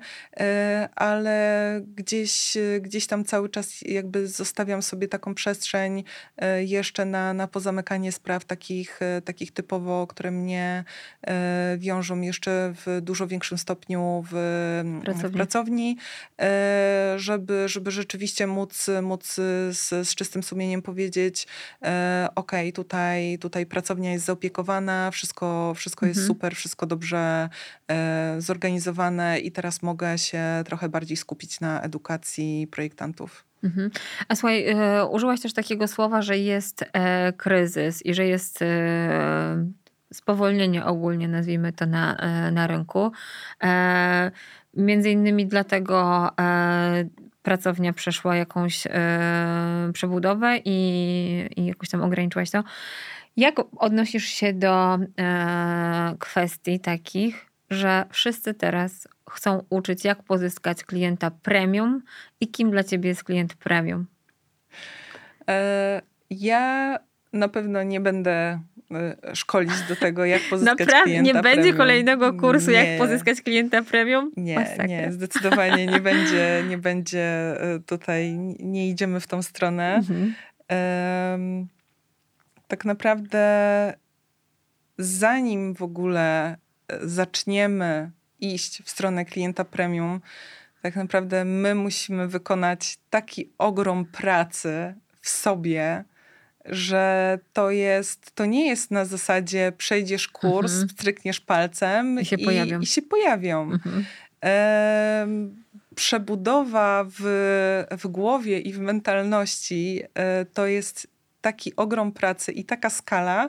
ale 0.95 1.81
gdzieś, 1.97 2.57
gdzieś 2.81 3.07
tam 3.07 3.25
cały 3.25 3.49
czas 3.49 3.83
jakby 3.83 4.27
zostawiam 4.27 4.83
sobie 4.83 5.09
taką 5.09 5.35
przestrzeń 5.35 6.05
jeszcze 6.59 7.05
na, 7.05 7.35
na 7.35 7.49
pozamykanie 7.49 8.13
spraw 8.13 8.45
takich, 8.45 9.01
takich 9.25 9.53
typowo, 9.53 10.07
które 10.07 10.31
mnie 10.31 10.85
wiążą 11.79 12.21
jeszcze 12.21 12.75
w 12.87 13.01
dużo 13.01 13.27
większym 13.27 13.59
stopniu 13.59 14.25
w 14.31 15.01
pracowni, 15.05 15.31
w 15.31 15.33
pracowni 15.33 15.97
żeby, 17.17 17.69
żeby 17.69 17.91
rzeczywiście 17.91 18.47
móc 18.47 18.91
móc 19.03 19.35
z, 19.71 20.09
z 20.09 20.15
czystym 20.15 20.43
sumieniem 20.43 20.83
powiedzieć, 20.83 21.47
e, 21.83 22.29
ok, 22.35 22.53
tutaj, 22.75 23.39
tutaj 23.39 23.67
pracownia 23.67 24.13
jest 24.13 24.25
zaopiekowana, 24.25 25.11
wszystko, 25.11 25.73
wszystko 25.77 26.07
mhm. 26.07 26.17
jest 26.17 26.27
super, 26.27 26.57
wszystko 26.57 26.87
dobrze 26.87 27.49
e, 27.91 28.37
zorganizowane 28.39 29.39
i 29.39 29.53
teraz 29.53 29.83
mogę 29.83 30.19
się 30.19 30.43
trochę 30.65 30.89
bardziej 30.89 31.17
skupić 31.17 31.61
na 31.61 31.83
edukacji 31.83 32.67
projektantów. 32.71 33.45
Mhm. 33.65 33.91
A 34.29 34.37
słuchaj, 34.37 34.69
e, 34.69 35.07
użyłaś 35.07 35.41
też 35.41 35.53
takiego 35.53 35.89
słowa, 35.89 36.23
że 36.23 36.39
jest 36.39 36.85
e, 36.93 37.33
kryzys 37.33 38.07
i 38.07 38.15
że 38.15 38.27
jest 38.27 38.63
e, 38.63 39.67
spowolnienie 40.13 40.85
ogólnie, 40.85 41.29
nazwijmy 41.29 41.73
to, 41.73 41.87
na, 41.87 42.17
e, 42.17 42.51
na 42.51 42.67
rynku. 42.67 43.13
Między 44.75 45.11
innymi 45.11 45.47
dlatego 45.47 46.31
pracownia 47.47 47.93
przeszła 47.93 48.37
jakąś 48.37 48.87
e, 48.87 49.91
przebudowę 49.93 50.59
i, 50.65 50.79
i 51.57 51.67
jakoś 51.67 51.89
tam 51.89 52.03
ograniczyłaś 52.03 52.51
to. 52.51 52.65
Jak 53.37 53.55
odnosisz 53.77 54.25
się 54.25 54.53
do 54.53 54.99
e, 55.19 56.15
kwestii 56.19 56.81
takich, 56.81 57.47
że 57.71 58.05
wszyscy 58.11 58.55
teraz 58.55 59.09
chcą 59.31 59.63
uczyć, 59.71 60.05
jak 60.05 60.23
pozyskać 60.23 60.85
klienta 60.85 61.31
premium 61.31 62.03
i 62.41 62.49
kim 62.49 62.71
dla 62.71 62.85
ciebie 62.85 63.09
jest 63.09 63.25
klient 63.25 63.55
premium? 63.55 64.07
E, 65.49 66.03
ja 66.31 66.99
na 67.33 67.49
pewno 67.49 67.83
nie 67.83 68.01
będę 68.01 68.61
szkolić 69.35 69.83
do 69.89 69.97
tego, 69.97 70.25
jak 70.25 70.43
pozyskać 70.51 70.79
Naprawdę 70.79 71.05
klienta 71.05 71.33
nie 71.33 71.43
będzie 71.43 71.75
kolejnego 71.75 72.33
kursu, 72.33 72.71
nie. 72.71 72.77
jak 72.77 72.99
pozyskać 72.99 73.43
klienta 73.43 73.83
premium? 73.83 74.33
Nie, 74.37 74.55
Masakra. 74.55 74.87
nie, 74.87 75.13
zdecydowanie 75.13 75.87
nie 75.87 76.01
będzie, 76.01 76.65
nie 76.69 76.79
będzie 76.79 77.55
y, 77.77 77.81
tutaj, 77.81 78.33
nie 78.59 78.89
idziemy 78.89 79.21
w 79.21 79.27
tą 79.27 79.43
stronę. 79.43 79.95
Mhm. 79.95 80.35
Um, 80.71 81.67
tak 82.69 82.85
naprawdę 82.85 83.95
zanim 84.99 85.75
w 85.75 85.83
ogóle 85.83 86.57
y, 86.93 87.09
zaczniemy 87.09 88.11
iść 88.41 88.83
w 88.83 88.91
stronę 88.91 89.25
klienta 89.25 89.65
premium, 89.65 90.21
tak 90.83 90.97
naprawdę 90.97 91.45
my 91.45 91.75
musimy 91.75 92.29
wykonać 92.29 92.99
taki 93.11 93.53
ogrom 93.59 94.05
pracy 94.05 94.95
w 95.21 95.29
sobie, 95.29 96.05
że 96.69 97.39
to 97.53 97.71
jest, 97.71 98.35
to 98.35 98.47
nie 98.47 98.67
jest 98.67 98.91
na 98.91 99.05
zasadzie 99.05 99.73
przejdziesz 99.79 100.29
kurs, 100.29 100.73
mhm. 100.73 100.89
strykniesz 100.89 101.41
palcem 101.41 102.21
i 102.21 102.25
się 102.25 102.37
i, 102.37 102.45
pojawią. 102.45 102.81
I 102.81 102.87
się 102.87 103.03
pojawią. 103.03 103.63
Mhm. 103.63 104.05
E, 104.45 105.27
przebudowa 105.95 107.05
w, 107.19 107.85
w 107.99 108.07
głowie 108.07 108.61
i 108.61 108.73
w 108.73 108.79
mentalności 108.79 110.03
e, 110.15 110.45
to 110.45 110.67
jest 110.67 111.09
taki 111.41 111.77
ogrom 111.77 112.13
pracy 112.13 112.53
i 112.53 112.65
taka 112.65 112.91
skala, 112.91 113.49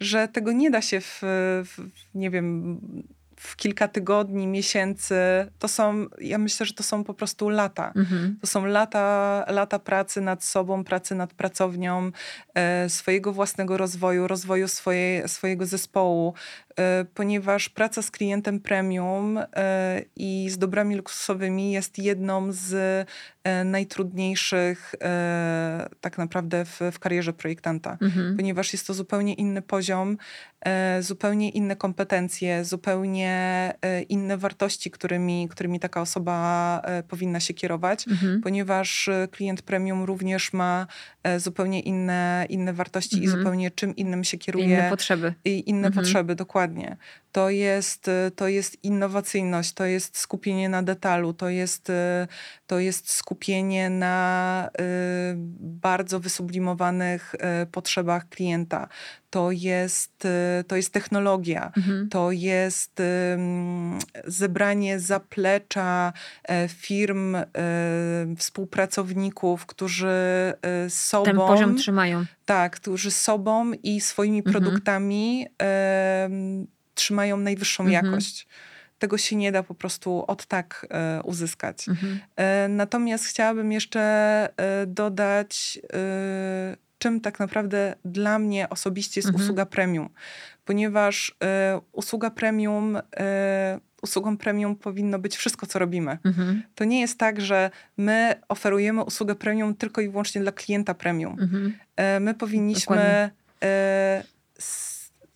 że 0.00 0.28
tego 0.28 0.52
nie 0.52 0.70
da 0.70 0.82
się 0.82 1.00
w, 1.00 1.18
w 1.64 1.88
nie 2.14 2.30
wiem, 2.30 2.80
w 3.36 3.56
kilka 3.56 3.88
tygodni, 3.88 4.46
miesięcy, 4.46 5.16
to 5.58 5.68
są, 5.68 6.06
ja 6.18 6.38
myślę, 6.38 6.66
że 6.66 6.72
to 6.72 6.82
są 6.82 7.04
po 7.04 7.14
prostu 7.14 7.48
lata. 7.48 7.92
Mhm. 7.96 8.38
To 8.40 8.46
są 8.46 8.64
lata, 8.64 9.44
lata 9.48 9.78
pracy 9.78 10.20
nad 10.20 10.44
sobą, 10.44 10.84
pracy 10.84 11.14
nad 11.14 11.34
pracownią, 11.34 12.10
e, 12.54 12.88
swojego 12.88 13.32
własnego 13.32 13.76
rozwoju, 13.76 14.28
rozwoju 14.28 14.68
swoje, 14.68 15.28
swojego 15.28 15.66
zespołu, 15.66 16.34
ponieważ 17.14 17.68
praca 17.68 18.02
z 18.02 18.10
klientem 18.10 18.60
premium 18.60 19.38
i 20.16 20.50
z 20.50 20.58
dobrami 20.58 20.96
luksusowymi 20.96 21.72
jest 21.72 21.98
jedną 21.98 22.52
z 22.52 23.08
najtrudniejszych 23.64 24.94
tak 26.00 26.18
naprawdę 26.18 26.64
w, 26.64 26.80
w 26.92 26.98
karierze 26.98 27.32
projektanta, 27.32 27.98
mhm. 28.00 28.36
ponieważ 28.36 28.72
jest 28.72 28.86
to 28.86 28.94
zupełnie 28.94 29.34
inny 29.34 29.62
poziom, 29.62 30.16
zupełnie 31.00 31.50
inne 31.50 31.76
kompetencje, 31.76 32.64
zupełnie 32.64 33.72
inne 34.08 34.36
wartości, 34.36 34.90
którymi, 34.90 35.48
którymi 35.50 35.80
taka 35.80 36.00
osoba 36.00 36.82
powinna 37.08 37.40
się 37.40 37.54
kierować, 37.54 38.08
mhm. 38.08 38.40
ponieważ 38.40 39.10
klient 39.30 39.62
premium 39.62 40.04
również 40.04 40.52
ma 40.52 40.86
zupełnie 41.36 41.80
inne, 41.80 42.46
inne 42.48 42.72
wartości 42.72 43.16
mhm. 43.16 43.34
i 43.34 43.38
zupełnie 43.38 43.70
czym 43.70 43.96
innym 43.96 44.24
się 44.24 44.38
kieruje. 44.38 44.64
Inne 44.64 44.90
potrzeby. 44.90 45.34
I 45.44 45.70
inne 45.70 45.86
mhm. 45.86 46.04
potrzeby, 46.04 46.34
dokładnie 46.34 46.65
dokładnie. 46.66 46.96
To 47.36 47.50
jest, 47.50 48.10
to 48.36 48.48
jest 48.48 48.84
innowacyjność, 48.84 49.72
to 49.72 49.84
jest 49.84 50.18
skupienie 50.18 50.68
na 50.68 50.82
detalu, 50.82 51.32
to 51.32 51.48
jest, 51.48 51.92
to 52.66 52.78
jest 52.78 53.12
skupienie 53.12 53.90
na 53.90 54.68
y, 54.80 55.34
bardzo 55.60 56.20
wysublimowanych 56.20 57.34
y, 57.34 57.66
potrzebach 57.66 58.28
klienta. 58.28 58.88
To 59.30 59.50
jest, 59.50 60.24
y, 60.24 60.64
to 60.64 60.76
jest 60.76 60.92
technologia, 60.92 61.72
mhm. 61.76 62.08
to 62.08 62.32
jest 62.32 63.02
zebranie 64.24 65.00
zaplecza 65.00 66.12
e, 66.48 66.68
firm, 66.68 67.36
współpracowników, 68.36 69.66
którzy 69.66 70.54
sobą... 70.88 71.24
Ten 71.24 71.36
poziom 71.36 71.76
trzymają. 71.76 72.24
Tak, 72.44 72.76
którzy 72.76 73.10
sobą 73.10 73.72
i 73.72 74.00
swoimi 74.00 74.38
mhm. 74.38 74.52
produktami 74.52 75.46
trzymają 76.96 77.36
najwyższą 77.36 77.84
mhm. 77.84 78.04
jakość. 78.04 78.46
Tego 78.98 79.18
się 79.18 79.36
nie 79.36 79.52
da 79.52 79.62
po 79.62 79.74
prostu 79.74 80.24
od 80.26 80.46
tak 80.46 80.86
e, 80.90 81.22
uzyskać. 81.22 81.88
Mhm. 81.88 82.20
E, 82.36 82.68
natomiast 82.68 83.26
chciałabym 83.26 83.72
jeszcze 83.72 84.00
e, 84.56 84.86
dodać, 84.86 85.78
czym 86.98 87.20
tak 87.20 87.38
naprawdę 87.38 87.94
dla 88.04 88.38
mnie 88.38 88.68
osobiście 88.68 89.20
jest 89.20 89.28
mhm. 89.28 89.44
usługa 89.44 89.66
premium. 89.66 90.08
Ponieważ 90.64 91.36
usługa 91.92 92.30
premium 92.30 92.98
usługą 94.02 94.36
premium 94.36 94.76
powinno 94.76 95.18
być 95.18 95.36
wszystko, 95.36 95.66
co 95.66 95.78
robimy. 95.78 96.18
Mhm. 96.24 96.62
To 96.74 96.84
nie 96.84 97.00
jest 97.00 97.18
tak, 97.18 97.40
że 97.40 97.70
my 97.96 98.34
oferujemy 98.48 99.02
usługę 99.04 99.34
premium 99.34 99.74
tylko 99.74 100.00
i 100.00 100.08
wyłącznie 100.08 100.40
dla 100.40 100.52
klienta 100.52 100.94
premium. 100.94 101.36
Mhm. 101.40 101.74
My 102.20 102.34
powinniśmy 102.34 103.30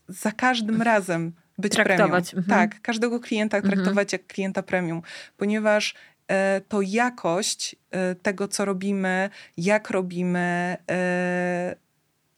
za 0.08 0.32
każdym 0.32 0.82
razem 0.82 1.32
być 1.60 1.72
traktować. 1.72 2.30
premium. 2.30 2.44
Mhm. 2.50 2.70
Tak, 2.70 2.82
każdego 2.82 3.20
klienta 3.20 3.56
mhm. 3.56 3.74
traktować 3.74 4.12
jak 4.12 4.26
klienta 4.26 4.62
premium, 4.62 5.02
ponieważ 5.36 5.94
e, 6.28 6.60
to 6.68 6.80
jakość 6.82 7.76
e, 7.90 8.14
tego, 8.14 8.48
co 8.48 8.64
robimy, 8.64 9.30
jak 9.56 9.90
robimy, 9.90 10.76
e, 10.90 11.76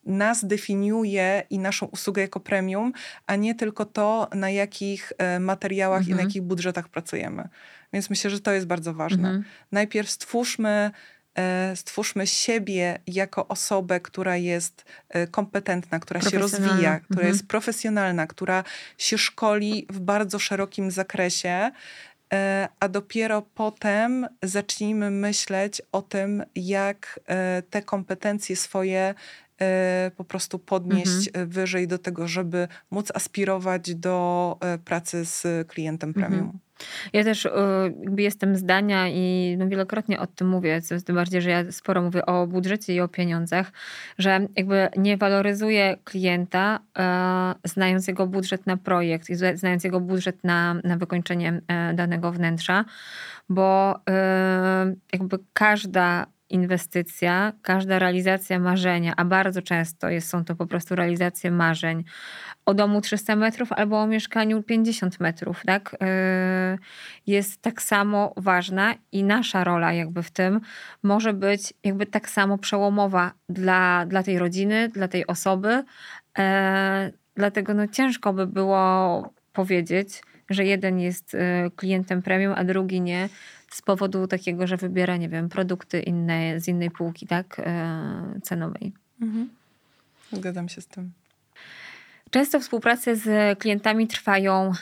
nas 0.04 0.44
definiuje 0.44 1.42
i 1.50 1.58
naszą 1.58 1.86
usługę 1.86 2.22
jako 2.22 2.40
premium, 2.40 2.92
a 3.26 3.36
nie 3.36 3.54
tylko 3.54 3.84
to, 3.84 4.28
na 4.34 4.50
jakich 4.50 5.12
materiałach 5.40 6.00
mhm. 6.00 6.08
i 6.08 6.10
na 6.10 6.22
mhm. 6.22 6.28
jakich 6.28 6.42
budżetach 6.42 6.88
pracujemy. 6.88 7.48
Więc 7.92 8.10
myślę, 8.10 8.30
że 8.30 8.40
to 8.40 8.52
jest 8.52 8.66
bardzo 8.66 8.94
ważne. 8.94 9.28
Mhm. 9.28 9.44
Najpierw 9.72 10.10
stwórzmy 10.10 10.90
stwórzmy 11.74 12.26
siebie 12.26 12.98
jako 13.06 13.48
osobę, 13.48 14.00
która 14.00 14.36
jest 14.36 14.84
e, 15.08 15.26
kompetentna, 15.26 16.00
która 16.00 16.20
się 16.20 16.38
rozwija, 16.38 17.00
która 17.00 17.20
mhm. 17.20 17.28
jest 17.28 17.48
profesjonalna, 17.48 18.26
która 18.26 18.64
się 18.98 19.18
szkoli 19.18 19.86
w 19.90 20.00
bardzo 20.00 20.38
szerokim 20.38 20.90
zakresie, 20.90 21.70
e, 22.32 22.68
a 22.80 22.88
dopiero 22.88 23.42
potem 23.42 24.26
zacznijmy 24.42 25.10
myśleć 25.10 25.82
o 25.92 26.02
tym, 26.02 26.44
jak 26.54 27.20
te 27.70 27.82
kompetencje 27.82 28.56
swoje 28.56 29.14
po 30.16 30.24
prostu 30.24 30.58
podnieść 30.58 31.28
mhm. 31.28 31.48
wyżej 31.48 31.88
do 31.88 31.98
tego, 31.98 32.28
żeby 32.28 32.68
móc 32.90 33.12
aspirować 33.14 33.94
do 33.94 34.58
pracy 34.84 35.24
z 35.24 35.68
klientem 35.68 36.08
mhm. 36.08 36.26
premium. 36.26 36.46
Mhm. 36.46 36.72
Ja 37.12 37.24
też 37.24 37.48
jakby 38.00 38.22
jestem 38.22 38.56
zdania 38.56 39.08
i 39.08 39.56
no 39.58 39.68
wielokrotnie 39.68 40.20
o 40.20 40.26
tym 40.26 40.48
mówię, 40.48 40.80
tym 41.04 41.16
bardziej, 41.16 41.42
że 41.42 41.50
ja 41.50 41.72
sporo 41.72 42.02
mówię 42.02 42.26
o 42.26 42.46
budżecie 42.46 42.94
i 42.94 43.00
o 43.00 43.08
pieniądzach, 43.08 43.72
że 44.18 44.46
jakby 44.56 44.88
nie 44.96 45.16
waloryzuję 45.16 45.96
klienta, 46.04 46.80
e, 46.98 47.54
znając 47.64 48.08
jego 48.08 48.26
budżet 48.26 48.66
na 48.66 48.76
projekt 48.76 49.30
i 49.30 49.34
znając 49.34 49.84
jego 49.84 50.00
budżet 50.00 50.44
na, 50.44 50.74
na 50.74 50.96
wykończenie 50.96 51.60
e, 51.68 51.94
danego 51.94 52.32
wnętrza, 52.32 52.84
bo 53.48 54.00
e, 54.10 54.94
jakby 55.12 55.38
każda 55.52 56.26
inwestycja, 56.52 57.52
każda 57.62 57.98
realizacja 57.98 58.58
marzenia, 58.58 59.12
a 59.16 59.24
bardzo 59.24 59.62
często 59.62 60.08
jest, 60.08 60.28
są 60.28 60.44
to 60.44 60.54
po 60.54 60.66
prostu 60.66 60.94
realizacje 60.94 61.50
marzeń 61.50 62.04
o 62.66 62.74
domu 62.74 63.00
300 63.00 63.36
metrów 63.36 63.72
albo 63.72 64.00
o 64.00 64.06
mieszkaniu 64.06 64.62
50 64.62 65.20
metrów, 65.20 65.62
tak? 65.66 65.96
Yy, 66.00 66.78
jest 67.26 67.62
tak 67.62 67.82
samo 67.82 68.32
ważna 68.36 68.94
i 69.12 69.24
nasza 69.24 69.64
rola 69.64 69.92
jakby 69.92 70.22
w 70.22 70.30
tym 70.30 70.60
może 71.02 71.32
być 71.32 71.74
jakby 71.84 72.06
tak 72.06 72.30
samo 72.30 72.58
przełomowa 72.58 73.32
dla, 73.48 74.06
dla 74.06 74.22
tej 74.22 74.38
rodziny, 74.38 74.88
dla 74.88 75.08
tej 75.08 75.26
osoby. 75.26 75.84
Yy, 76.38 76.44
dlatego 77.34 77.74
no 77.74 77.86
ciężko 77.86 78.32
by 78.32 78.46
było 78.46 79.32
powiedzieć, 79.52 80.22
że 80.50 80.64
jeden 80.64 81.00
jest 81.00 81.34
yy, 81.34 81.70
klientem 81.76 82.22
premium, 82.22 82.54
a 82.56 82.64
drugi 82.64 83.00
nie 83.00 83.28
z 83.72 83.82
powodu 83.82 84.26
takiego, 84.26 84.66
że 84.66 84.76
wybiera, 84.76 85.16
nie 85.16 85.28
wiem, 85.28 85.48
produkty 85.48 86.00
inne, 86.00 86.60
z 86.60 86.68
innej 86.68 86.90
półki, 86.90 87.26
tak, 87.26 87.60
e, 87.64 88.40
cenowej. 88.42 88.92
Mhm. 89.20 89.48
Zgadzam 90.32 90.68
się 90.68 90.80
z 90.80 90.86
tym. 90.86 91.12
Często 92.30 92.60
współprace 92.60 93.16
z 93.16 93.58
klientami 93.58 94.06
trwają 94.06 94.72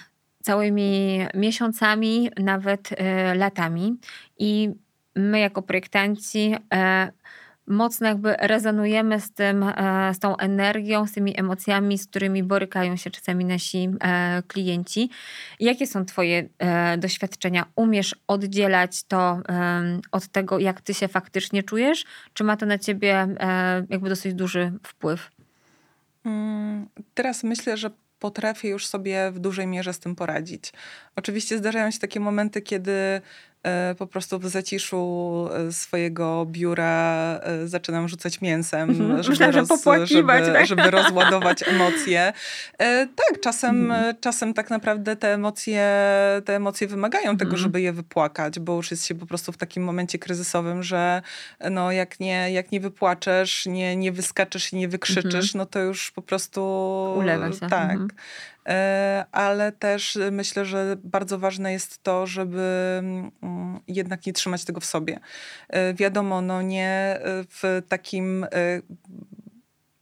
całymi 0.43 1.21
miesiącami, 1.35 2.31
nawet 2.39 2.91
e, 2.93 3.35
latami 3.35 3.99
i 4.39 4.71
my 5.17 5.41
jako 5.41 5.63
projektanci 5.63 6.55
e, 6.75 7.13
mocno 7.71 8.09
jakby 8.09 8.37
rezonujemy 8.39 9.21
z 9.21 9.33
tym, 9.33 9.63
e, 9.63 10.15
z 10.15 10.19
tą 10.19 10.37
energią, 10.37 11.07
z 11.07 11.13
tymi 11.13 11.41
emocjami, 11.41 11.99
z 11.99 12.07
którymi 12.07 12.43
borykają 12.43 12.97
się 12.97 13.11
czasami 13.11 13.45
nasi 13.45 13.89
e, 14.01 14.43
klienci. 14.47 15.11
Jakie 15.61 15.87
są 15.87 16.05
twoje 16.05 16.49
e, 16.59 16.99
doświadczenia? 16.99 17.67
Umiesz 17.77 18.17
oddzielać 18.27 19.03
to 19.03 19.41
od 20.13 20.29
tego, 20.29 20.59
jak 20.59 20.81
ty 20.81 20.95
się 20.95 21.09
faktycznie 21.09 21.63
czujesz? 21.63 22.05
Czy 22.35 22.45
ma 22.45 22.57
to 22.57 22.67
na 22.67 22.79
ciebie 22.79 23.27
jakby 23.91 24.09
dosyć 24.09 24.35
duży 24.35 24.73
wpływ? 24.87 25.31
Mm, 26.25 26.87
teraz 27.15 27.45
myślę, 27.45 27.77
że 27.77 27.91
potrafię 28.19 28.69
już 28.69 28.87
sobie 28.87 29.31
w 29.31 29.39
dużej 29.39 29.67
mierze 29.67 29.93
z 29.93 29.99
tym 29.99 30.17
poradzić. 30.17 30.73
Oczywiście 31.17 31.59
zdarzają 31.59 31.91
się 31.91 31.99
takie 31.99 32.21
momenty, 32.21 32.63
kiedy 32.63 33.21
po 33.99 34.07
prostu 34.07 34.39
w 34.39 34.49
zaciszu 34.49 35.49
e, 35.55 35.73
swojego 35.73 36.47
biura 36.47 37.41
e, 37.43 37.69
zaczynam 37.69 38.09
rzucać 38.09 38.41
mięsem, 38.41 38.91
mhm. 38.91 39.23
żeby, 39.23 39.31
Myślałam, 39.31 39.55
roz, 39.85 40.09
żeby, 40.09 40.29
tak? 40.29 40.67
żeby 40.67 40.91
rozładować 41.01 41.69
emocje. 41.69 42.33
Tak, 43.17 43.41
czasem, 43.41 43.91
mhm. 43.91 44.17
czasem 44.21 44.55
tak 44.55 44.71
naprawdę 44.71 45.17
te 45.17 45.35
emocje, 45.35 45.89
te 46.45 46.57
emocje 46.57 46.87
wymagają 46.87 47.37
tego, 47.37 47.51
mhm. 47.51 47.63
żeby 47.63 47.81
je 47.81 47.93
wypłakać, 47.93 48.59
bo 48.59 48.77
już 48.77 48.91
jest 48.91 49.07
się 49.07 49.15
po 49.15 49.27
prostu 49.27 49.53
w 49.53 49.57
takim 49.57 49.83
momencie 49.83 50.19
kryzysowym, 50.19 50.83
że 50.83 51.23
no 51.71 51.93
jak 51.93 52.21
nie, 52.21 52.53
jak 52.53 52.73
nie 52.73 52.81
wypłaczesz, 52.81 53.67
nie, 53.67 53.97
nie 53.97 54.13
wyskaczesz 54.13 54.73
i 54.73 54.77
nie 54.77 54.89
wykrzyczysz, 54.89 55.55
no 55.55 55.67
to 55.67 55.81
już 55.81 56.11
po 56.11 56.23
prostu... 56.23 56.61
Ulewa 57.19 57.53
się. 57.53 57.69
Tak. 57.69 57.99
E, 58.69 59.25
ale 59.33 59.73
też 59.73 60.19
myślę, 60.33 60.65
że 60.65 60.97
bardzo 61.05 61.39
ważne 61.39 61.73
jest 61.73 62.03
to, 62.03 62.27
żeby 62.27 62.99
mm, 63.43 63.81
jednak 63.89 64.27
nie 64.27 64.33
trzymać 64.33 64.65
tego 64.65 64.81
w 64.81 64.85
sobie. 64.85 65.21
E, 65.69 65.95
wiadomo, 65.95 66.41
no 66.41 66.63
nie 66.63 67.19
w 67.23 67.83
takim 67.89 68.45
e, 68.45 68.49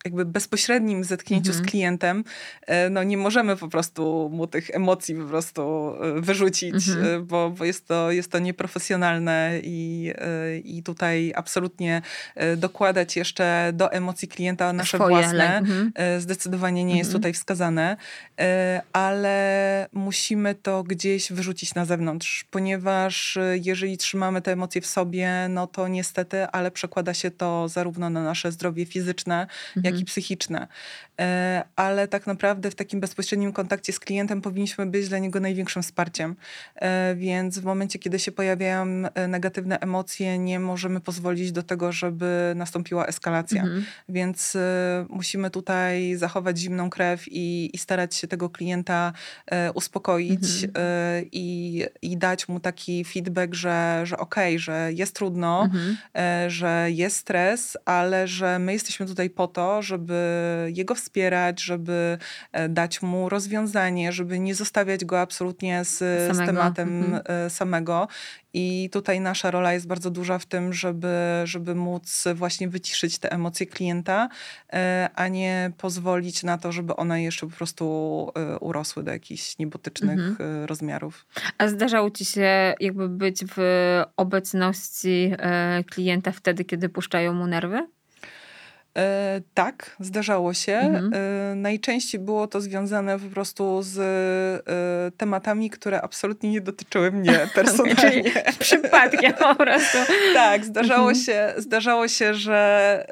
jakby 0.09 0.25
bezpośrednim 0.25 1.05
zetknięciu 1.05 1.51
mhm. 1.51 1.67
z 1.67 1.71
klientem, 1.71 2.25
e, 2.67 2.91
no 2.91 3.03
nie 3.03 3.17
możemy 3.17 3.57
po 3.57 3.69
prostu 3.69 4.31
mu 4.33 4.47
tych 4.47 4.71
emocji 4.71 5.15
po 5.15 5.25
prostu 5.25 5.93
e, 6.03 6.21
wyrzucić, 6.21 6.89
mhm. 6.89 7.07
E, 7.07 7.21
bo, 7.21 7.51
bo 7.51 7.65
jest, 7.65 7.87
to, 7.87 8.11
jest 8.11 8.33
to 8.33 8.39
nieprofesjonalne 8.39 9.61
i, 9.63 10.13
i 10.65 10.83
tutaj 10.83 11.33
absolutnie 11.37 12.03
dokładać 12.57 13.17
jeszcze 13.17 13.71
do 13.75 13.93
emocji 13.93 14.29
klienta 14.29 14.73
nasze 14.73 14.97
Swoje, 14.97 15.17
własne 15.17 15.59
mhm. 15.59 15.93
zdecydowanie 16.21 16.85
nie 16.85 16.99
jest 16.99 17.09
mhm. 17.09 17.21
tutaj 17.21 17.33
wskazane, 17.33 17.97
ale 18.93 19.89
musimy 19.93 20.55
to 20.55 20.83
gdzieś 20.83 21.33
wyrzucić 21.33 21.75
na 21.75 21.85
zewnątrz, 21.85 22.45
ponieważ 22.51 23.39
jeżeli 23.61 23.99
trzymamy 23.99 24.43
te 24.43 24.53
emocje 24.53 24.81
w 24.81 24.87
sobie, 24.87 25.47
no 25.51 25.67
to 25.67 25.89
niestety, 25.89 26.47
ale 26.47 26.71
przekłada 26.71 27.15
się 27.15 27.31
to 27.31 27.69
zarówno 27.69 28.11
na 28.11 28.23
nasze 28.23 28.53
zdrowie 28.53 28.87
fizyczne, 28.87 29.47
jak 29.83 29.98
i 30.01 30.05
psychiczne. 30.05 30.69
E, 31.21 31.65
ale 31.77 32.09
tak 32.09 32.27
naprawdę 32.27 32.71
w 32.71 32.75
takim 32.75 33.01
bezpośrednim 33.01 33.53
kontakcie 33.53 33.93
z 33.93 34.01
klientem 34.01 34.43
powinniśmy 34.43 34.87
być 34.87 35.09
dla 35.09 35.19
niego 35.19 35.41
największym 35.41 35.83
wsparciem. 35.83 36.37
E, 36.75 37.15
więc 37.15 37.59
w 37.59 37.65
momencie, 37.65 37.99
kiedy 37.99 38.19
się 38.19 38.33
pojawiają 38.33 38.87
e, 39.15 39.29
negatywne 39.29 39.81
emocje, 39.81 40.39
nie 40.39 40.61
możemy 40.61 41.01
pozwolić 41.01 41.53
do 41.53 41.63
tego, 41.63 41.93
żeby 41.93 42.53
nastąpiła 42.57 43.07
eskalacja. 43.07 43.63
Mhm. 43.63 43.85
Więc 44.09 44.57
musimy 45.09 45.51
tutaj 45.51 46.17
zachować 46.17 46.59
zimną 46.59 46.91
krew 46.91 47.25
i, 47.27 47.71
i 47.73 47.79
starać 47.79 48.15
się 48.15 48.29
tego 48.29 48.51
klienta 48.51 49.13
uspokoić 49.75 50.65
mhm. 50.65 51.25
i, 51.33 51.85
i 52.03 52.17
dać 52.17 52.49
mu 52.49 52.61
taki 52.61 53.05
feedback, 53.05 53.55
że, 53.55 54.01
że 54.05 54.19
okej, 54.19 54.55
okay, 54.55 54.59
że 54.59 54.91
jest 54.93 55.15
trudno, 55.15 55.63
mhm. 55.63 55.97
że 56.51 56.87
jest 56.91 57.17
stres, 57.17 57.77
ale 57.85 58.29
że 58.29 58.59
my 58.59 58.73
jesteśmy 58.73 59.07
tutaj 59.07 59.31
po 59.31 59.49
to, 59.49 59.83
żeby 59.89 60.73
jego 60.75 60.95
wspierać, 60.95 61.63
żeby 61.63 62.19
e, 62.53 62.69
dać 62.69 63.03
mu 63.03 63.29
rozwiązanie, 63.29 64.13
żeby 64.13 64.39
nie 64.39 64.55
zostawiać 64.55 65.05
go 65.05 65.21
absolutnie 65.21 65.85
z, 65.85 65.99
z 66.37 66.39
tematem 66.47 67.05
mhm. 67.05 67.23
E, 67.27 67.51
samego. 67.51 68.09
I 68.53 68.91
tutaj 68.93 69.21
nasza 69.21 69.51
rola 69.51 69.73
jest 69.73 69.87
bardzo 69.87 70.11
duża 70.11 70.39
w 70.39 70.47
tym, 70.47 70.73
żeby, 70.73 71.17
żeby 71.45 71.75
móc 71.75 72.25
właśnie 72.35 72.69
wyciszyć 72.69 73.19
te 73.19 73.33
emocje 73.33 73.67
klienta, 73.67 74.29
e, 74.73 75.11
a 75.15 75.29
nie 75.29 75.73
pozwolić 75.77 76.43
na 76.43 76.59
to, 76.59 76.73
żeby 76.73 76.97
one 76.97 77.23
jeszcze 77.23 77.47
po 77.47 77.57
prostu 77.57 77.85
urosły 78.61 79.03
do 79.03 79.11
jakichś 79.11 79.59
niebotycznych 79.59 80.19
mhm. 80.19 80.65
rozmiarów. 80.65 81.27
A 81.59 81.69
zdarzało 81.69 82.11
ci 82.11 82.25
się 82.25 82.75
jakby 82.81 83.09
być 83.09 83.45
w 83.57 83.59
obecności 84.17 85.33
klienta 85.91 86.33
wtedy, 86.33 86.65
kiedy 86.65 86.89
puszczają 86.89 87.35
mu 87.35 87.47
nerwy? 87.47 87.89
E, 88.99 89.41
tak, 89.55 89.97
zdarzało 90.01 90.55
się. 90.55 90.73
Mhm. 90.73 91.13
E, 91.15 91.55
najczęściej 91.55 92.21
było 92.21 92.47
to 92.47 92.61
związane 92.61 93.19
po 93.19 93.27
prostu 93.27 93.83
z 93.83 93.99
e, 93.99 95.11
tematami, 95.17 95.71
które 95.71 96.03
absolutnie 96.03 96.51
nie 96.51 96.61
dotyczyły 96.61 97.13
mnie 97.13 97.39
personalnie. 97.55 98.33
Przypadkiem 98.59 99.33
po 99.33 99.55
prostu. 99.55 99.99
tak, 100.35 100.65
zdarzało, 100.65 101.09
mhm. 101.09 101.25
się, 101.25 101.53
zdarzało 101.57 102.09
się, 102.09 102.35
że, 102.35 103.07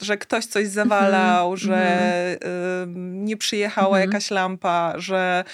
że 0.00 0.16
ktoś 0.16 0.44
coś 0.44 0.68
zawalał, 0.68 1.52
mhm. 1.52 1.56
że 1.56 1.96
mhm. 2.32 3.24
nie 3.24 3.36
przyjechała 3.36 3.96
mhm. 3.96 4.10
jakaś 4.10 4.30
lampa, 4.30 4.94
że 4.96 5.44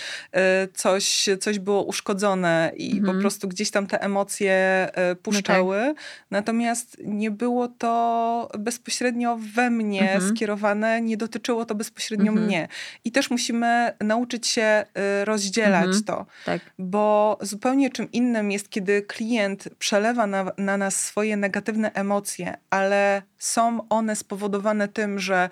coś, 0.74 1.28
coś 1.40 1.58
było 1.58 1.82
uszkodzone 1.82 2.72
i 2.76 2.90
po 2.90 2.96
mhm. 2.96 3.20
prostu 3.20 3.48
gdzieś 3.48 3.70
tam 3.70 3.86
te 3.86 4.00
emocje 4.02 4.88
puszczały. 5.22 5.78
No 5.78 5.94
tak. 5.94 6.04
Natomiast 6.30 6.96
nie 7.04 7.30
było 7.30 7.68
to 7.68 8.48
bezpośrednio 8.58 9.38
we 9.55 9.70
mnie 9.70 10.12
mhm. 10.12 10.36
skierowane, 10.36 11.00
nie 11.00 11.16
dotyczyło 11.16 11.64
to 11.64 11.74
bezpośrednio 11.74 12.32
mhm. 12.32 12.46
mnie. 12.46 12.68
I 13.05 13.12
też 13.12 13.30
musimy 13.30 13.92
nauczyć 14.00 14.46
się 14.46 14.84
y, 15.20 15.24
rozdzielać 15.24 15.84
mhm. 15.84 16.05
to, 16.05 16.26
tak. 16.44 16.61
bo 16.78 17.38
zupełnie 17.40 17.90
czym 17.90 18.12
innym 18.12 18.50
jest, 18.50 18.70
kiedy 18.70 19.02
klient 19.02 19.68
przelewa 19.78 20.26
na, 20.26 20.52
na 20.59 20.76
nas 20.76 20.96
swoje 21.05 21.36
negatywne 21.36 21.92
emocje, 21.92 22.57
ale 22.70 23.22
są 23.38 23.88
one 23.88 24.16
spowodowane 24.16 24.88
tym, 24.88 25.18
że 25.18 25.50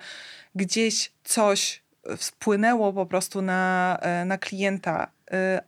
gdzieś 0.55 1.11
coś 1.23 1.83
wpłynęło 2.17 2.93
po 2.93 3.05
prostu 3.05 3.41
na, 3.41 3.97
e, 4.01 4.25
na 4.25 4.37
klienta, 4.37 5.07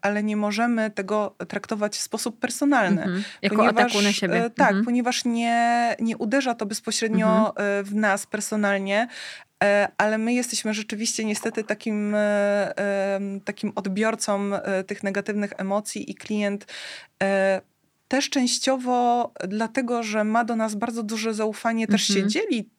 ale 0.02 0.24
nie 0.24 0.38
możemy 0.38 0.92
tego 0.92 1.36
traktować 1.48 1.96
w 1.96 2.02
sposób 2.02 2.40
personalny. 2.40 3.04
Mhm. 3.04 3.24
Jako 3.42 3.56
ponieważ, 3.56 3.84
ataku 3.84 4.02
na 4.02 4.14
siebie. 4.14 4.46
E, 4.46 4.50
tak, 4.50 4.68
mhm. 4.68 4.86
ponieważ 4.86 5.26
nie, 5.26 5.96
nie 6.00 6.18
uderza 6.18 6.56
to 6.56 6.66
bezpośrednio 6.66 7.50
mhm. 7.50 7.86
w 7.86 7.96
nas 7.96 8.26
personalnie, 8.26 9.08
ale 9.98 10.18
my 10.18 10.34
jesteśmy 10.34 10.74
rzeczywiście 10.74 11.26
niestety 11.26 11.64
takim, 11.64 12.16
takim 13.46 13.72
odbiorcą 13.76 14.52
tych 14.88 15.04
negatywnych 15.04 15.54
emocji 15.58 16.12
i 16.12 16.16
klient 16.16 16.66
też 18.08 18.30
częściowo 18.30 19.32
dlatego, 19.48 20.04
że 20.04 20.24
ma 20.24 20.46
do 20.46 20.56
nas 20.56 20.76
bardzo 20.76 21.04
duże 21.04 21.34
zaufanie, 21.34 21.88
też 21.88 22.02
się 22.02 22.28
dzieli 22.28 22.60
Y, 22.60 22.75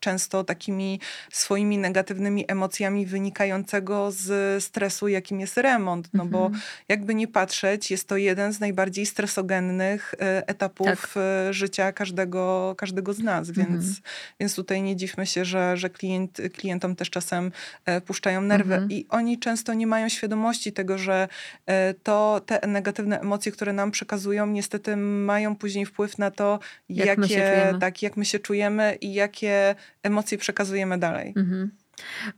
często 0.00 0.44
takimi 0.44 1.00
swoimi 1.30 1.78
negatywnymi 1.78 2.44
emocjami 2.48 3.06
wynikającego 3.06 4.10
z 4.10 4.64
stresu, 4.64 5.08
jakim 5.08 5.40
jest 5.40 5.56
remont. 5.56 6.08
No 6.12 6.26
bo 6.26 6.46
mhm. 6.46 6.62
jakby 6.88 7.14
nie 7.14 7.28
patrzeć, 7.28 7.90
jest 7.90 8.08
to 8.08 8.16
jeden 8.16 8.52
z 8.52 8.60
najbardziej 8.60 9.06
stresogennych 9.06 10.14
y, 10.14 10.16
etapów 10.46 10.86
tak. 10.86 11.10
Y, 11.50 11.52
życia 11.52 11.92
każdego, 11.92 12.74
każdego 12.78 13.12
z 13.12 13.18
nas, 13.18 13.50
więc, 13.50 13.70
mhm. 13.70 13.94
więc 14.40 14.54
tutaj 14.54 14.82
nie 14.82 14.96
dziwmy 14.96 15.26
się, 15.26 15.44
że, 15.44 15.76
że 15.76 15.90
klient, 15.90 16.40
klientom 16.52 16.96
też 16.96 17.10
czasem 17.10 17.52
e, 17.84 18.00
puszczają 18.00 18.40
nerwy 18.40 18.74
mhm. 18.74 18.90
i 18.90 19.06
oni 19.08 19.38
często 19.38 19.74
nie 19.74 19.86
mają 19.86 20.08
świadomości 20.08 20.72
tego, 20.72 20.98
że 20.98 21.28
e, 21.66 21.94
to 21.94 22.40
te 22.46 22.66
negatywne 22.66 23.20
emocje, 23.20 23.52
które 23.52 23.72
nam 23.72 23.90
przekazują, 23.90 24.46
niestety 24.46 24.96
mają 24.96 25.56
później 25.56 25.86
wpływ 25.86 26.18
na 26.18 26.30
to, 26.30 26.58
jak 26.88 27.06
jakie, 27.06 27.74
tak, 27.80 28.02
jak 28.02 28.16
my 28.16 28.24
się 28.24 28.38
czujemy 28.38 28.98
i 29.00 29.14
jak 29.14 29.35
jakie 29.36 29.74
emocje 30.02 30.38
przekazujemy 30.38 30.98
dalej. 30.98 31.32
Mhm. 31.36 31.70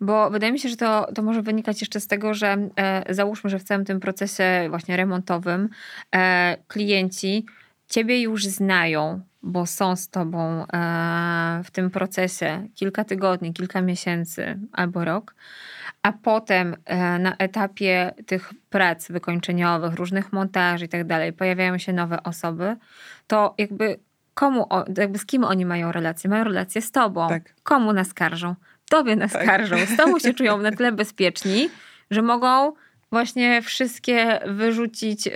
Bo 0.01 0.31
wydaje 0.31 0.53
mi 0.53 0.59
się, 0.59 0.69
że 0.69 0.77
to, 0.77 1.13
to 1.15 1.23
może 1.23 1.43
wynikać 1.43 1.81
jeszcze 1.81 2.01
z 2.01 2.07
tego, 2.07 2.35
że 2.35 2.69
e, 2.77 3.15
załóżmy, 3.15 3.51
że 3.51 3.59
w 3.59 3.65
całym 3.65 3.85
tym 3.85 4.01
procesie 4.01 4.67
właśnie 4.71 4.97
remontowym 4.97 5.69
e, 6.15 6.57
klienci 6.69 7.47
ciebie 7.89 8.23
już 8.23 8.47
znają, 8.47 9.21
bo 9.43 9.67
są 9.67 9.97
z 9.97 10.09
tobą 10.09 10.67
e, 10.67 11.61
w 11.65 11.71
tym 11.71 11.91
procesie 11.91 12.69
kilka 12.75 13.05
tygodni, 13.05 13.53
kilka 13.53 13.81
miesięcy 13.81 14.59
albo 14.73 15.05
rok, 15.05 15.35
a 16.03 16.13
potem 16.13 16.77
e, 16.85 17.19
na 17.19 17.37
etapie 17.37 18.15
tych 18.27 18.53
prac 18.71 19.09
wykończeniowych, 19.09 19.95
różnych 19.95 20.33
montaży 20.33 20.85
i 20.85 20.89
tak 20.89 21.07
dalej, 21.07 21.33
pojawiają 21.33 21.79
się 21.79 21.93
nowe 21.93 22.23
osoby, 22.23 22.77
to 23.27 23.55
jakby 23.59 23.99
komu, 24.39 24.67
jakby 24.99 25.19
z 25.19 25.27
kim 25.27 25.45
oni 25.45 25.67
mają 25.67 25.93
relację? 25.93 26.31
Mają 26.31 26.45
relację 26.45 26.83
z 26.83 26.91
tobą. 26.91 27.29
Tak. 27.29 27.43
Komu 27.63 27.93
naskarżą? 27.93 28.55
Tobie 28.91 29.17
naskarżą. 29.17 29.77
Tak. 29.77 29.89
Z 29.89 29.97
tobą 29.97 30.19
się 30.19 30.35
czują 30.35 30.59
na 30.59 30.73
tyle 30.73 30.93
bezpieczni, 30.93 31.71
że 32.11 32.23
mogą 32.23 32.73
właśnie 33.13 33.63
wszystkie 33.63 34.41
wyrzucić 34.47 35.27
y, 35.27 35.31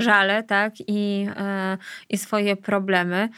żale, 0.00 0.42
tak? 0.42 0.72
I, 0.86 1.26
y, 1.28 1.78
i 2.08 2.18
swoje 2.18 2.56
problemy. 2.56 3.28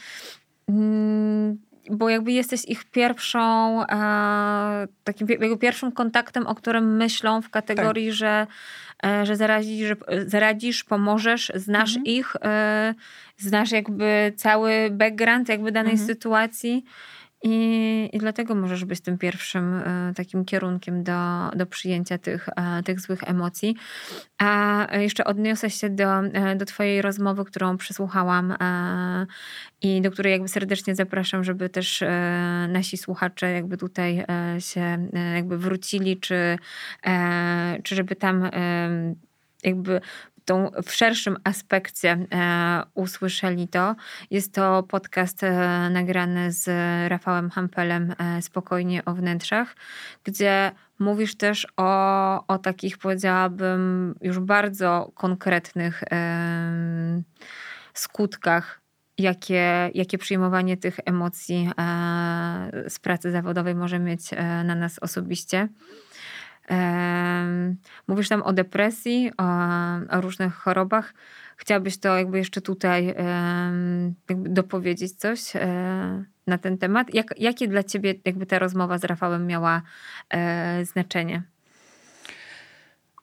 Mm, 0.69 1.57
bo 1.91 2.09
jakby 2.09 2.31
jesteś 2.31 2.65
ich 2.65 2.83
pierwszą, 2.83 3.83
takim 5.03 5.27
jego 5.27 5.57
pierwszym 5.57 5.91
kontaktem, 5.91 6.47
o 6.47 6.55
którym 6.55 6.97
myślą 6.97 7.41
w 7.41 7.49
kategorii, 7.49 8.07
tak. 8.07 8.15
że, 8.15 8.47
że, 9.23 9.35
zaradzisz, 9.35 9.87
że 9.87 9.95
zaradzisz, 10.25 10.83
pomożesz, 10.83 11.51
znasz 11.55 11.97
mhm. 11.97 12.05
ich, 12.05 12.35
e, 12.43 12.93
znasz 13.37 13.71
jakby 13.71 14.33
cały 14.35 14.89
background 14.91 15.49
jakby 15.49 15.71
danej 15.71 15.91
mhm. 15.91 16.07
sytuacji. 16.07 16.85
I, 17.43 18.09
I 18.13 18.17
dlatego 18.17 18.55
możesz 18.55 18.85
być 18.85 19.01
tym 19.01 19.17
pierwszym 19.17 19.73
e, 19.73 20.13
takim 20.15 20.45
kierunkiem 20.45 21.03
do, 21.03 21.49
do 21.55 21.65
przyjęcia 21.65 22.17
tych, 22.17 22.49
e, 22.49 22.83
tych 22.83 22.99
złych 22.99 23.23
emocji. 23.23 23.75
A 24.37 24.87
jeszcze 24.97 25.23
odniosę 25.23 25.69
się 25.69 25.89
do, 25.89 26.19
e, 26.19 26.55
do 26.55 26.65
Twojej 26.65 27.01
rozmowy, 27.01 27.45
którą 27.45 27.77
przysłuchałam 27.77 28.55
i 29.81 30.01
do 30.01 30.11
której 30.11 30.31
jakby 30.31 30.47
serdecznie 30.47 30.95
zapraszam, 30.95 31.43
żeby 31.43 31.69
też 31.69 32.03
nasi 32.67 32.97
słuchacze 32.97 33.51
jakby 33.51 33.77
tutaj 33.77 34.25
się 34.59 35.07
jakby 35.35 35.57
wrócili, 35.57 36.19
czy, 36.19 36.57
czy 37.83 37.95
żeby 37.95 38.15
tam 38.15 38.49
jakby 39.63 40.01
tą 40.45 40.71
w 40.83 40.91
szerszym 40.91 41.37
aspekcie 41.43 42.09
e, 42.31 42.83
usłyszeli 42.93 43.67
to. 43.67 43.95
Jest 44.31 44.53
to 44.53 44.83
podcast 44.83 45.43
e, 45.43 45.89
nagrany 45.89 46.51
z 46.51 46.67
Rafałem 47.09 47.49
Hampelem 47.49 48.15
e, 48.19 48.41
Spokojnie 48.41 49.05
o 49.05 49.13
wnętrzach, 49.13 49.75
gdzie 50.23 50.71
mówisz 50.99 51.35
też 51.37 51.67
o, 51.77 52.47
o 52.47 52.57
takich, 52.57 52.97
powiedziałabym, 52.97 54.15
już 54.21 54.39
bardzo 54.39 55.11
konkretnych 55.15 56.03
skutkach 57.93 58.81
jakie, 59.17 59.91
jakie 59.93 60.17
przyjmowanie 60.17 60.77
tych 60.77 60.99
emocji 61.05 61.69
z 62.87 62.99
pracy 62.99 63.31
zawodowej 63.31 63.75
może 63.75 63.99
mieć 63.99 64.31
na 64.65 64.75
nas 64.75 64.99
osobiście. 64.99 65.67
Mówisz 68.07 68.29
tam 68.29 68.41
o 68.41 68.53
depresji, 68.53 69.31
o, 69.37 69.43
o 70.17 70.21
różnych 70.21 70.53
chorobach. 70.53 71.13
Chciałabyś 71.57 71.97
to 71.97 72.17
jakby 72.17 72.37
jeszcze 72.37 72.61
tutaj 72.61 73.15
jakby 74.29 74.49
dopowiedzieć 74.49 75.11
coś 75.13 75.55
e, 75.55 76.25
na 76.47 76.57
ten 76.57 76.77
temat? 76.77 77.13
Jak, 77.13 77.39
jakie 77.39 77.67
dla 77.67 77.83
ciebie 77.83 78.13
jakby 78.25 78.45
ta 78.45 78.59
rozmowa 78.59 78.97
z 78.97 79.03
Rafałem 79.03 79.47
miała 79.47 79.81
e, 80.29 80.85
znaczenie? 80.85 81.43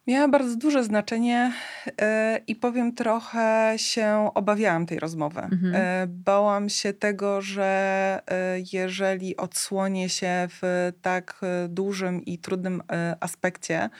Miała 0.08 0.28
bardzo 0.28 0.56
duże 0.56 0.84
znaczenie 0.84 1.52
e, 2.00 2.40
i 2.46 2.56
powiem 2.56 2.94
trochę 2.94 3.74
się 3.76 4.30
obawiałam 4.34 4.86
tej 4.86 4.98
rozmowy. 4.98 5.40
Mhm. 5.40 5.74
E, 5.76 6.06
bałam 6.06 6.68
się 6.68 6.92
tego, 6.92 7.40
że 7.40 8.20
e, 8.30 8.58
jeżeli 8.72 9.36
odsłonię 9.36 10.08
się 10.08 10.48
w 10.60 10.92
tak 11.02 11.40
dużym 11.68 12.24
i 12.24 12.38
trudnym 12.38 12.82
aspekcie, 13.20 13.90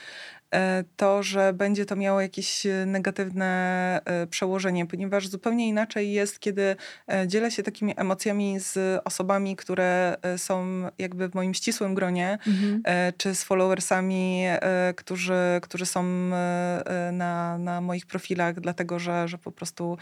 to, 0.95 1.23
że 1.23 1.53
będzie 1.53 1.85
to 1.85 1.95
miało 1.95 2.21
jakieś 2.21 2.65
e, 2.65 2.85
negatywne 2.85 4.01
e, 4.05 4.27
przełożenie, 4.27 4.85
ponieważ 4.85 5.27
zupełnie 5.27 5.67
inaczej 5.67 6.11
jest, 6.11 6.39
kiedy 6.39 6.75
dzielę 7.27 7.51
się 7.51 7.63
takimi 7.63 7.93
emocjami 7.97 8.59
z 8.59 9.01
osobami, 9.05 9.55
które 9.55 10.17
są 10.37 10.67
jakby 10.97 11.29
w 11.29 11.35
moim 11.35 11.53
ścisłym 11.53 11.95
gronie, 11.95 12.37
mhm. 12.47 12.83
czy 13.17 13.35
z 13.35 13.43
followersami, 13.43 14.43
którzy, 14.95 15.59
którzy 15.61 15.85
są 15.85 16.03
na, 17.11 17.57
na 17.57 17.81
moich 17.81 18.05
profilach, 18.05 18.59
dlatego 18.59 18.99
że, 18.99 19.27
że 19.27 19.37
po 19.37 19.51
prostu 19.51 19.97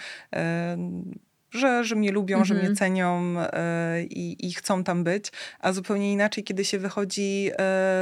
że, 1.52 1.84
że 1.84 1.96
mnie 1.96 2.12
lubią, 2.12 2.46
że 2.46 2.54
mnie 2.54 2.70
mhm. 2.70 2.76
cenią 2.76 3.36
e, 3.40 4.04
i, 4.04 4.54
chcą 4.54 4.84
tam 4.84 5.04
być, 5.04 5.32
a 5.60 5.74
zupełnie 5.74 6.14
inaczej, 6.14 6.44
kiedy 6.44 6.66
się 6.66 6.80
wychodzi 6.80 7.50
e, 7.54 7.58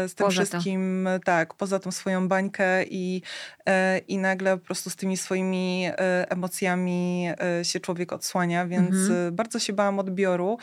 z 0.08 0.16
tym 0.16 0.26
poza 0.26 0.46
wszystkim, 0.46 1.10
to. 1.14 1.20
tak, 1.20 1.54
poza 1.54 1.80
tą 1.80 1.92
swoją 1.92 2.28
bańkę 2.28 2.84
i, 2.84 3.22
e, 3.66 3.98
i 3.98 4.18
nagle 4.18 4.58
po 4.58 4.66
prostu 4.66 4.90
z 4.90 4.96
tymi 4.96 5.18
swoimi 5.18 5.86
emocjami 6.30 7.28
się 7.64 7.80
człowiek 7.80 8.14
odsłania, 8.14 8.68
więc 8.68 8.96
mhm. 8.96 9.36
bardzo 9.36 9.60
się 9.60 9.74
bałam 9.74 10.00
odbioru. 10.00 10.58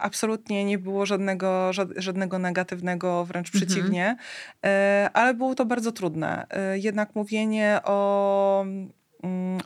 Absolutnie 0.00 0.64
nie 0.64 0.78
było 0.78 1.06
żadnego, 1.06 1.70
żadnego 1.96 2.38
negatywnego, 2.38 3.24
wręcz 3.24 3.54
mhm. 3.54 3.66
przeciwnie, 3.66 4.16
ale 5.12 5.34
było 5.34 5.54
to 5.54 5.64
bardzo 5.64 5.92
trudne. 5.92 6.46
Jednak 6.74 7.14
mówienie 7.14 7.80
o 7.84 8.64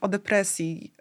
o 0.00 0.08
depresji 0.08 0.92
y, 0.94 1.00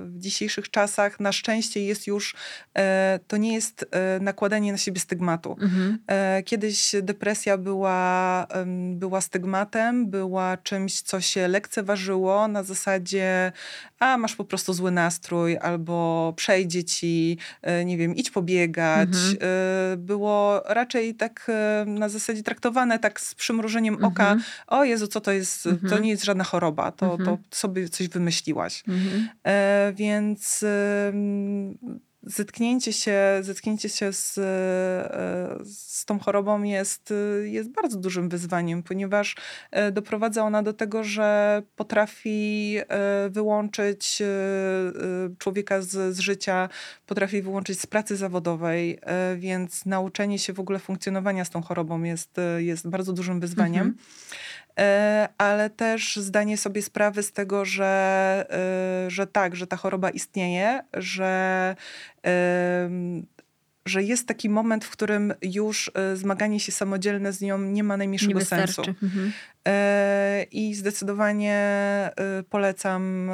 w 0.00 0.14
dzisiejszych 0.16 0.70
czasach 0.70 1.20
na 1.20 1.32
szczęście 1.32 1.84
jest 1.84 2.06
już, 2.06 2.34
e, 2.78 3.20
to 3.26 3.36
nie 3.36 3.54
jest 3.54 3.86
e, 3.90 4.20
nakładanie 4.20 4.72
na 4.72 4.78
siebie 4.78 5.00
stygmatu. 5.00 5.56
Mhm. 5.60 5.98
E, 6.06 6.42
kiedyś 6.42 6.94
depresja 7.02 7.58
była, 7.58 8.46
była 8.94 9.20
stygmatem, 9.20 10.10
była 10.10 10.56
czymś, 10.56 11.00
co 11.00 11.20
się 11.20 11.48
lekceważyło 11.48 12.48
na 12.48 12.62
zasadzie, 12.62 13.52
a 14.04 14.18
masz 14.18 14.36
po 14.36 14.44
prostu 14.44 14.72
zły 14.72 14.90
nastrój, 14.90 15.58
albo 15.58 16.32
przejdzie 16.36 16.84
ci, 16.84 17.38
nie 17.84 17.96
wiem, 17.96 18.16
idź 18.16 18.30
pobiegać. 18.30 19.08
Mhm. 19.08 19.38
Było 19.98 20.62
raczej 20.66 21.14
tak 21.14 21.50
na 21.86 22.08
zasadzie 22.08 22.42
traktowane 22.42 22.98
tak 22.98 23.20
z 23.20 23.34
przymrużeniem 23.34 23.94
mhm. 23.94 24.12
oka, 24.12 24.36
o 24.66 24.84
Jezu, 24.84 25.06
co 25.06 25.20
to 25.20 25.32
jest, 25.32 25.62
to 25.62 25.70
mhm. 25.70 26.02
nie 26.02 26.10
jest 26.10 26.24
żadna 26.24 26.44
choroba, 26.44 26.92
to, 26.92 27.06
to 27.06 27.14
mhm 27.14 27.38
sobie 27.50 27.88
coś 27.88 28.08
wymyśliłaś. 28.08 28.82
Mhm. 28.88 29.28
E, 29.46 29.92
więc 29.96 30.64
zetknięcie 32.26 32.92
się, 32.92 33.18
zetknięcie 33.40 33.88
się 33.88 34.12
z, 34.12 34.38
e, 34.38 35.64
z 35.64 36.04
tą 36.04 36.18
chorobą 36.18 36.62
jest, 36.62 37.12
jest 37.44 37.70
bardzo 37.70 37.98
dużym 37.98 38.28
wyzwaniem, 38.28 38.82
ponieważ 38.82 39.36
e, 39.70 39.92
doprowadza 39.92 40.42
ona 40.42 40.62
do 40.62 40.72
tego, 40.72 41.04
że 41.04 41.62
potrafi 41.76 42.76
e, 42.78 43.30
wyłączyć 43.30 44.22
człowieka 45.38 45.82
z, 45.82 46.16
z 46.16 46.18
życia, 46.18 46.68
potrafi 47.06 47.42
wyłączyć 47.42 47.80
z 47.80 47.86
pracy 47.86 48.16
zawodowej, 48.16 48.98
więc 49.36 49.86
nauczenie 49.86 50.38
się 50.38 50.52
w 50.52 50.60
ogóle 50.60 50.78
funkcjonowania 50.78 51.44
z 51.44 51.50
tą 51.50 51.62
chorobą 51.62 52.02
jest, 52.02 52.36
jest 52.58 52.88
bardzo 52.88 53.12
dużym 53.12 53.40
wyzwaniem. 53.40 53.86
Mhm. 53.86 53.98
E, 54.80 55.28
ale 55.38 55.70
też 55.70 56.16
zdanie 56.16 56.56
sobie 56.56 56.82
sprawy 56.82 57.22
z 57.22 57.32
tego, 57.32 57.64
że, 57.64 58.46
e, 59.06 59.10
że 59.10 59.26
tak, 59.26 59.56
że 59.56 59.66
ta 59.66 59.76
choroba 59.76 60.10
istnieje, 60.10 60.80
że 60.94 61.76
że 63.86 64.02
jest 64.02 64.28
taki 64.28 64.48
moment, 64.48 64.84
w 64.84 64.90
którym 64.90 65.34
już 65.42 65.90
e, 65.94 66.16
zmaganie 66.16 66.60
się 66.60 66.72
samodzielne 66.72 67.32
z 67.32 67.40
nią 67.40 67.58
nie 67.58 67.84
ma 67.84 67.96
najmniejszego 67.96 68.38
nie 68.38 68.44
sensu. 68.44 68.82
Mhm. 69.02 69.32
E, 69.68 70.46
I 70.52 70.74
zdecydowanie 70.74 71.54
e, 71.54 72.42
polecam, 72.50 73.30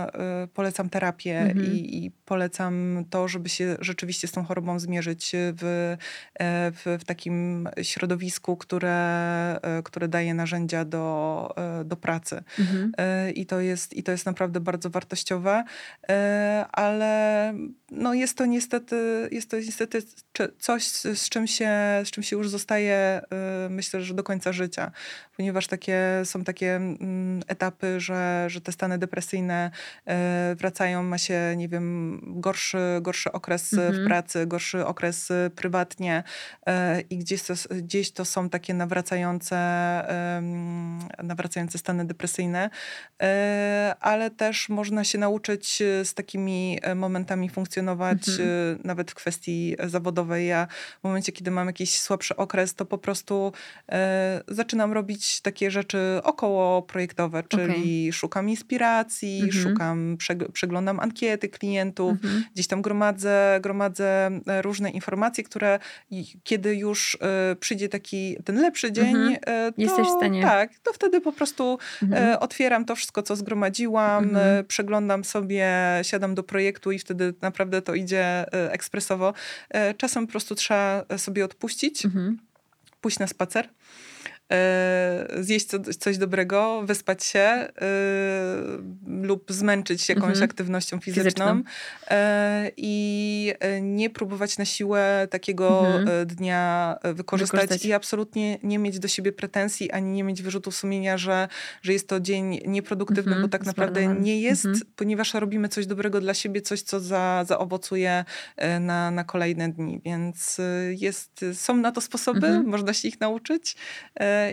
polecam 0.55 0.91
terapię 0.91 1.39
mhm. 1.39 1.67
i, 1.67 2.05
i, 2.05 2.11
polecam 2.11 3.05
to, 3.11 3.29
żeby 3.29 3.49
się 3.49 3.77
rzeczywiście 3.81 4.29
z 4.29 4.33
tą 4.33 4.45
chorobą 4.45 4.79
zmierzyć 4.79 5.33
w, 5.35 5.97
w, 6.41 6.99
w, 7.01 7.05
takim 7.05 7.69
środowisku, 7.83 8.57
które, 8.57 9.61
które 9.85 10.09
daje 10.09 10.35
narzędzia 10.35 10.85
do, 10.85 11.55
do 11.85 11.97
pracy. 11.97 12.43
Mhm. 12.59 12.93
I, 13.35 13.47
to 13.47 13.61
jest, 13.61 13.95
I 13.97 14.03
to 14.03 14.13
jest 14.13 14.27
naprawdę 14.27 14.61
bardzo 14.61 14.91
wartościowe, 14.91 15.65
ale 16.73 17.55
no 17.91 18.15
jest 18.15 18.37
to 18.37 18.47
niestety, 18.47 19.29
jest 19.33 19.51
to 19.51 19.57
niestety 19.57 20.03
coś, 20.59 20.87
z 21.15 21.29
czym 21.29 21.47
się, 21.47 21.71
z 22.05 22.11
czym 22.11 22.23
się 22.23 22.37
już 22.37 22.49
zostaje, 22.49 23.21
y, 23.67 23.71
myślę, 23.71 24.03
że 24.03 24.15
do 24.15 24.23
końca 24.23 24.53
życia, 24.53 24.91
ponieważ 25.37 25.67
takie, 25.67 26.01
są 26.25 26.45
takie 26.45 26.77
mm, 26.77 27.43
etapy, 27.47 28.01
że, 28.01 28.45
że 28.49 28.61
te 28.61 28.73
stany 28.73 28.99
depresyjne 28.99 29.71
y, 30.53 30.55
wracają, 30.55 31.03
ma 31.03 31.19
się, 31.19 31.55
nie 31.57 31.69
wiem, 31.69 32.21
gorszy, 32.27 32.79
gorszy 33.01 33.33
okres 33.33 33.73
mhm. 33.73 33.95
w 33.95 34.07
pracy, 34.07 34.47
gorszy 34.47 34.87
okres 34.87 35.29
prywatnie 35.57 36.23
y, 36.59 36.73
i 37.11 37.19
gdzieś 37.19 37.43
to, 37.43 37.55
gdzieś 37.71 38.13
to 38.13 38.25
są 38.25 38.49
takie 38.49 38.75
nawracające, 38.75 39.61
nawracające 41.23 41.79
stany 41.79 42.05
depresyjne, 42.05 42.71
ale 44.01 44.31
też 44.31 44.69
można 44.69 45.05
się 45.05 45.19
nauczyć 45.19 45.83
z 46.05 46.15
takimi 46.15 46.79
momentami 46.95 47.49
funkcjonować 47.49 48.29
mhm. 48.29 48.79
nawet 48.85 49.11
w 49.11 49.15
kwestii 49.15 49.77
zawodowej 49.87 50.30
ja 50.37 50.67
w 51.01 51.05
momencie, 51.05 51.33
kiedy 51.33 51.51
mam 51.51 51.67
jakiś 51.67 52.01
słabszy 52.01 52.37
okres, 52.37 52.75
to 52.75 52.85
po 52.85 52.99
prostu 52.99 53.53
e, 53.93 54.43
zaczynam 54.49 54.93
robić 54.93 55.41
takie 55.41 55.71
rzeczy 55.71 56.21
około 56.23 56.83
projektowe, 56.83 57.43
czyli 57.49 58.09
okay. 58.09 58.13
szukam 58.13 58.49
inspiracji, 58.49 59.41
mhm. 59.43 59.63
szukam, 59.63 60.17
przeglądam 60.53 61.01
ankiety 61.01 61.49
klientów, 61.49 62.13
mhm. 62.13 62.45
gdzieś 62.55 62.67
tam 62.67 62.83
gromadzę, 62.83 63.59
gromadzę 63.63 64.31
e, 64.47 64.63
różne 64.63 64.91
informacje, 64.91 65.45
które 65.45 65.79
kiedy 66.45 66.77
już 66.77 67.19
e, 67.21 67.57
przyjdzie 67.57 67.89
taki 67.89 68.37
ten 68.45 68.61
lepszy 68.61 68.93
dzień, 68.93 69.17
mhm. 69.17 69.37
e, 69.47 69.73
to, 69.73 69.83
Jesteś 69.83 70.07
w 70.07 70.11
stanie. 70.11 70.43
Tak, 70.43 70.79
to 70.83 70.93
wtedy 70.93 71.21
po 71.21 71.33
prostu 71.33 71.79
e, 72.03 72.05
mhm. 72.05 72.39
otwieram 72.41 72.85
to 72.85 72.97
wszystko, 72.97 73.23
co 73.23 73.37
zgromadziłam, 73.37 74.25
mhm. 74.25 74.67
przeglądam 74.67 75.25
sobie, 75.25 75.69
siadam 76.03 76.35
do 76.35 76.43
projektu 76.43 76.93
i 76.93 76.99
wtedy 76.99 77.35
naprawdę 77.43 77.83
to 77.83 77.95
idzie 77.95 78.45
ekspresowo. 78.53 79.33
Czasem 79.97 80.20
po 80.27 80.31
prostu 80.31 80.55
trzeba 80.55 81.05
sobie 81.17 81.45
odpuścić, 81.45 82.05
mhm. 82.05 82.39
pójść 83.01 83.19
na 83.19 83.27
spacer 83.27 83.69
zjeść 85.41 85.67
coś 85.99 86.19
dobrego, 86.19 86.83
wyspać 86.85 87.25
się 87.25 87.69
y, 87.69 89.27
lub 89.27 89.53
zmęczyć 89.53 90.03
się 90.03 90.13
jakąś 90.13 90.29
mhm. 90.29 90.45
aktywnością 90.45 91.01
fizyczną, 91.01 91.23
fizyczną. 91.31 91.63
E, 92.11 92.71
i 92.77 93.55
nie 93.83 94.11
próbować 94.11 94.59
na 94.59 94.65
siłę 94.65 95.29
takiego 95.31 95.87
mhm. 95.87 96.27
dnia 96.27 96.97
wykorzystać, 97.15 97.61
wykorzystać, 97.61 97.89
i 97.89 97.93
absolutnie 97.93 98.59
nie 98.63 98.79
mieć 98.79 98.99
do 98.99 99.09
siebie 99.09 99.33
pretensji, 99.33 99.91
ani 99.91 100.13
nie 100.13 100.25
mieć 100.25 100.43
wyrzutów 100.43 100.77
sumienia, 100.77 101.19
że, 101.19 101.49
że 101.83 101.93
jest 101.93 102.09
to 102.09 102.21
dzień 102.21 102.61
nieproduktywny, 102.67 103.33
mhm. 103.33 103.43
bo 103.43 103.49
tak 103.49 103.67
naprawdę 103.67 104.07
nie 104.07 104.41
jest, 104.41 104.65
mhm. 104.65 104.85
ponieważ 104.97 105.35
robimy 105.35 105.69
coś 105.69 105.87
dobrego 105.87 106.21
dla 106.21 106.35
siebie, 106.35 106.61
coś, 106.61 106.83
co 106.83 107.01
za, 107.01 107.45
zaowocuje 107.49 108.25
na, 108.81 109.11
na 109.11 109.25
kolejne 109.25 109.73
dni, 109.73 110.01
więc 110.05 110.61
jest, 110.91 111.45
są 111.55 111.77
na 111.77 111.93
to 111.93 112.01
sposoby, 112.01 112.47
mhm. 112.47 112.67
można 112.67 112.95
się 112.95 113.09
ich 113.09 113.21
nauczyć 113.21 113.77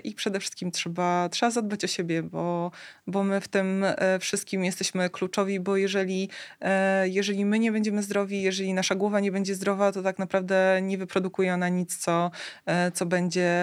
i 0.04 0.14
przede 0.14 0.40
wszystkim 0.40 0.72
trzeba, 0.72 1.30
trzeba 1.30 1.52
zadbać 1.52 1.84
o 1.84 1.88
siebie, 1.88 2.24
bo, 2.24 2.72
bo 3.08 3.24
my 3.24 3.42
w 3.42 3.48
tym 3.48 3.84
e, 3.84 4.20
wszystkim 4.20 4.66
jesteśmy 4.66 5.10
kluczowi, 5.10 5.60
bo 5.60 5.78
jeżeli, 5.78 6.30
e, 6.62 7.10
jeżeli 7.10 7.46
my 7.46 7.60
nie 7.60 7.72
będziemy 7.72 8.04
zdrowi, 8.04 8.42
jeżeli 8.42 8.74
nasza 8.74 8.96
głowa 8.96 9.20
nie 9.20 9.32
będzie 9.32 9.56
zdrowa, 9.56 9.92
to 9.92 10.04
tak 10.04 10.20
naprawdę 10.20 10.80
nie 10.82 10.98
wyprodukuje 10.98 11.54
ona 11.54 11.70
nic, 11.70 11.98
co, 11.98 12.32
e, 12.66 12.92
co 12.92 13.06
będzie 13.06 13.58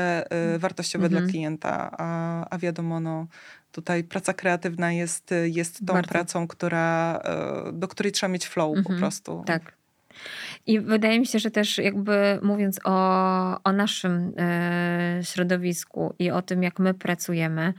wartościowe 0.59 1.07
mhm. 1.07 1.23
dla 1.23 1.33
klienta, 1.33 1.91
a, 1.99 2.47
a 2.51 2.59
wiadomo, 2.59 3.01
no, 3.01 3.27
tutaj 3.73 4.05
praca 4.05 4.33
kreatywna 4.33 4.93
jest, 4.93 5.31
jest 5.45 5.79
tą 5.79 5.95
Bardzo. 5.95 6.09
pracą, 6.11 6.49
która, 6.49 7.23
do 7.73 7.89
której 7.89 8.13
trzeba 8.13 8.33
mieć 8.33 8.47
flow 8.47 8.77
mhm. 8.77 8.85
po 8.85 9.01
prostu. 9.01 9.43
Tak. 9.47 9.84
I 10.67 10.81
wydaje 10.81 11.21
mi 11.21 11.27
się, 11.27 11.39
że 11.39 11.51
też 11.51 11.79
jakby 11.79 12.39
mówiąc 12.43 12.81
o, 12.85 13.63
o 13.65 13.73
naszym 13.73 14.33
e, 14.39 15.21
środowisku 15.23 16.15
i 16.19 16.31
o 16.31 16.43
tym, 16.43 16.63
jak 16.63 16.79
my 16.79 16.95
pracujemy, 16.95 17.75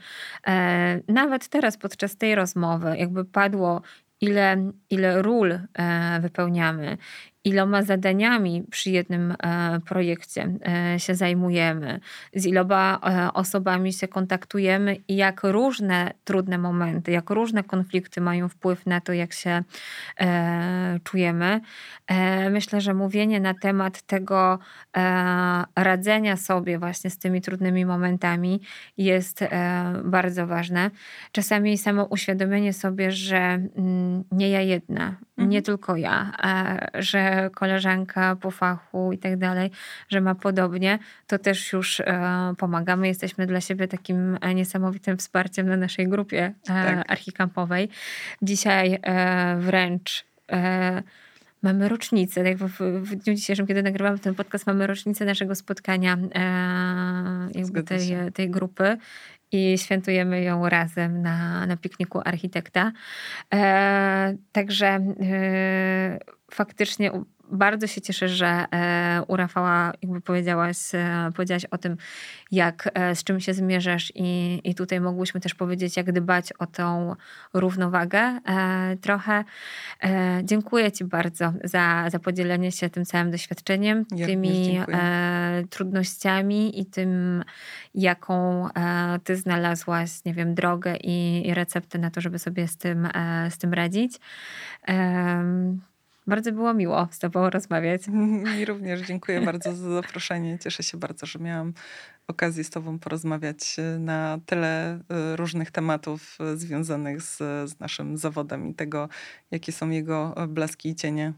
e, 0.48 1.02
nawet 1.08 1.48
teraz 1.48 1.78
podczas 1.78 2.18
tej 2.18 2.36
rozmowy 2.36 2.98
jakby 2.98 3.26
padło, 3.26 3.82
ile, 4.22 4.72
ile 4.90 5.22
ról 5.22 5.52
e, 5.52 6.20
wypełniamy 6.22 6.98
iloma 7.46 7.84
zadaniami 7.84 8.64
przy 8.72 8.90
jednym 8.90 9.32
e, 9.32 9.80
projekcie 9.86 10.54
e, 10.94 11.00
się 11.00 11.16
zajmujemy, 11.16 12.00
z 12.34 12.46
iloma 12.46 13.00
e, 13.04 13.34
osobami 13.34 13.94
się 13.94 14.08
kontaktujemy 14.08 14.98
i 15.08 15.16
jak 15.16 15.44
różne 15.44 16.12
trudne 16.24 16.58
momenty, 16.58 17.12
jak 17.12 17.30
różne 17.30 17.64
konflikty 17.64 18.22
mają 18.22 18.50
wpływ 18.50 18.86
na 18.86 19.02
to, 19.02 19.14
jak 19.14 19.34
się 19.34 19.64
czujemy. 21.04 21.62
Myślę, 22.52 22.82
że 22.82 22.94
mówienie 22.94 23.40
na 23.40 23.54
temat 23.54 24.02
tego 24.02 24.60
radzenia 25.76 26.38
sobie 26.38 26.80
właśnie 26.80 27.10
z 27.10 27.18
tymi 27.18 27.42
trudnymi 27.42 27.86
momentami 27.86 28.62
jest 28.98 29.44
bardzo 30.04 30.48
ważne. 30.48 30.92
Czasami 31.32 31.78
samo 31.78 32.04
uświadomienie 32.04 32.74
sobie, 32.74 33.12
że 33.12 33.38
mm, 33.38 34.24
nie 34.32 34.50
ja 34.50 34.62
jedna, 34.62 35.16
mhm. 35.38 35.50
nie 35.50 35.62
tylko 35.62 35.96
ja, 35.96 36.32
że 36.94 37.35
koleżanka 37.50 38.36
po 38.36 38.52
fachu 38.52 39.14
i 39.14 39.18
tak 39.18 39.38
dalej, 39.38 39.72
że 40.10 40.22
ma 40.22 40.36
podobnie, 40.36 41.00
to 41.28 41.40
też 41.40 41.74
już 41.74 42.00
e, 42.00 42.54
pomagamy. 42.58 43.08
Jesteśmy 43.08 43.48
dla 43.48 43.62
siebie 43.62 43.88
takim 43.88 44.38
e, 44.42 44.54
niesamowitym 44.54 45.18
wsparciem 45.18 45.68
na 45.68 45.78
naszej 45.78 46.08
grupie 46.08 46.44
e, 46.46 46.54
tak. 46.64 47.12
archikampowej. 47.12 47.90
Dzisiaj 48.42 49.00
wręcz 49.58 50.26
mamy 51.62 51.90
rocznicę. 51.90 52.44
Tak 52.44 52.58
w, 52.58 52.80
w, 53.02 53.16
dniu 53.16 53.36
dzisiejszym, 53.36 53.68
kiedy 53.68 53.84
nagrywamy 53.84 54.20
ten 54.20 54.36
podcast, 54.36 54.68
mamy 54.68 54.88
rocznicę 54.88 55.26
naszego 55.26 55.56
spotkania 55.56 56.18
jakby 57.56 57.84
tej, 57.84 58.02
tej 58.34 58.50
grupy 58.50 58.98
i 59.56 59.78
świętujemy 59.78 60.42
ją 60.42 60.70
razem 60.70 61.22
na, 61.22 61.66
na 61.66 61.78
pikniku 61.78 62.22
architekta. 62.26 62.92
E, 63.54 64.36
także 64.52 64.88
e, 64.88 66.20
faktycznie 66.52 67.12
bardzo 67.52 67.88
się 67.88 68.02
cieszę, 68.02 68.30
że 68.30 68.48
e, 68.48 69.24
u 69.28 69.36
Rafała 69.36 69.94
jakby 70.02 70.22
powiedziałaś, 70.22 70.78
e, 70.94 71.32
powiedziałaś 71.36 71.66
o 71.66 71.78
tym, 71.78 71.98
jak, 72.52 72.90
e, 72.94 73.16
z 73.16 73.24
czym 73.24 73.40
się 73.40 73.54
zmierzasz 73.54 74.12
i, 74.16 74.62
i 74.64 74.76
tutaj 74.76 75.02
mogłyśmy 75.02 75.42
też 75.42 75.56
powiedzieć, 75.56 75.98
jak 75.98 76.12
dbać 76.12 76.54
o 76.54 76.68
tą 76.68 77.16
równowagę 77.54 78.40
trochę. 79.02 79.44
Dziękuję 80.44 80.92
Ci 80.92 81.06
bardzo 81.06 81.54
za, 81.64 82.10
za 82.10 82.20
podzielenie 82.20 82.72
się 82.72 82.90
tym 82.90 83.06
całym 83.06 83.32
doświadczeniem, 83.32 84.06
ja 84.16 84.26
tymi 84.26 84.80
trudnościami 85.70 86.80
i 86.82 86.86
tym, 86.86 87.44
jaką 87.96 88.68
Ty 89.24 89.36
znalazłaś, 89.36 90.26
nie 90.26 90.34
wiem, 90.34 90.56
drogę 90.56 90.98
i, 90.98 91.48
i 91.48 91.54
receptę 91.54 92.00
na 92.00 92.12
to, 92.12 92.22
żeby 92.22 92.40
sobie 92.40 92.68
z 92.68 92.78
tym, 92.78 93.08
z 93.50 93.58
tym 93.58 93.74
radzić. 93.74 94.20
Bardzo 96.28 96.52
było 96.52 96.74
miło 96.74 97.08
z 97.12 97.20
Tobą 97.20 97.50
rozmawiać. 97.50 98.02
Mi 98.58 98.66
również 98.66 99.02
dziękuję 99.02 99.42
bardzo 99.42 99.76
za 99.76 99.90
zaproszenie. 99.90 100.60
Cieszę 100.60 100.84
się 100.84 100.98
bardzo, 100.98 101.26
że 101.26 101.40
miałam 101.40 101.74
okazję 102.28 102.64
z 102.64 102.70
Tobą 102.70 103.00
porozmawiać 103.00 103.76
e, 103.80 104.00
na 104.00 104.40
tyle 104.46 105.00
e, 105.10 105.36
różnych 105.36 105.72
tematów 105.72 106.38
e, 106.40 106.58
związanych 106.58 107.22
z, 107.22 107.38
z 107.70 107.80
naszym 107.80 108.18
zawodem 108.18 108.68
i 108.68 108.74
tego, 108.74 109.10
jakie 109.52 109.72
są 109.72 109.90
jego 109.90 110.36
blaski 110.48 110.90
i 110.90 110.96
cienie. 110.96 111.34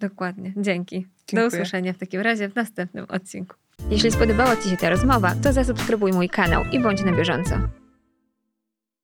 Dokładnie. 0.00 0.52
Dzięki. 0.56 1.06
Dziękuję. 1.26 1.50
Do 1.50 1.56
usłyszenia 1.56 1.92
w 1.92 1.98
takim 1.98 2.20
razie 2.20 2.48
w 2.48 2.54
następnym 2.54 3.06
odcinku. 3.08 3.56
Jeśli 3.90 4.10
spodobała 4.10 4.56
Ci 4.56 4.70
się 4.70 4.76
ta 4.76 4.90
rozmowa, 4.90 5.34
to 5.42 5.52
zasubskrybuj 5.52 6.12
mój 6.12 6.28
kanał 6.28 6.64
i 6.72 6.80
bądź 6.80 7.04
na 7.04 7.12
bieżąco. 7.12 7.79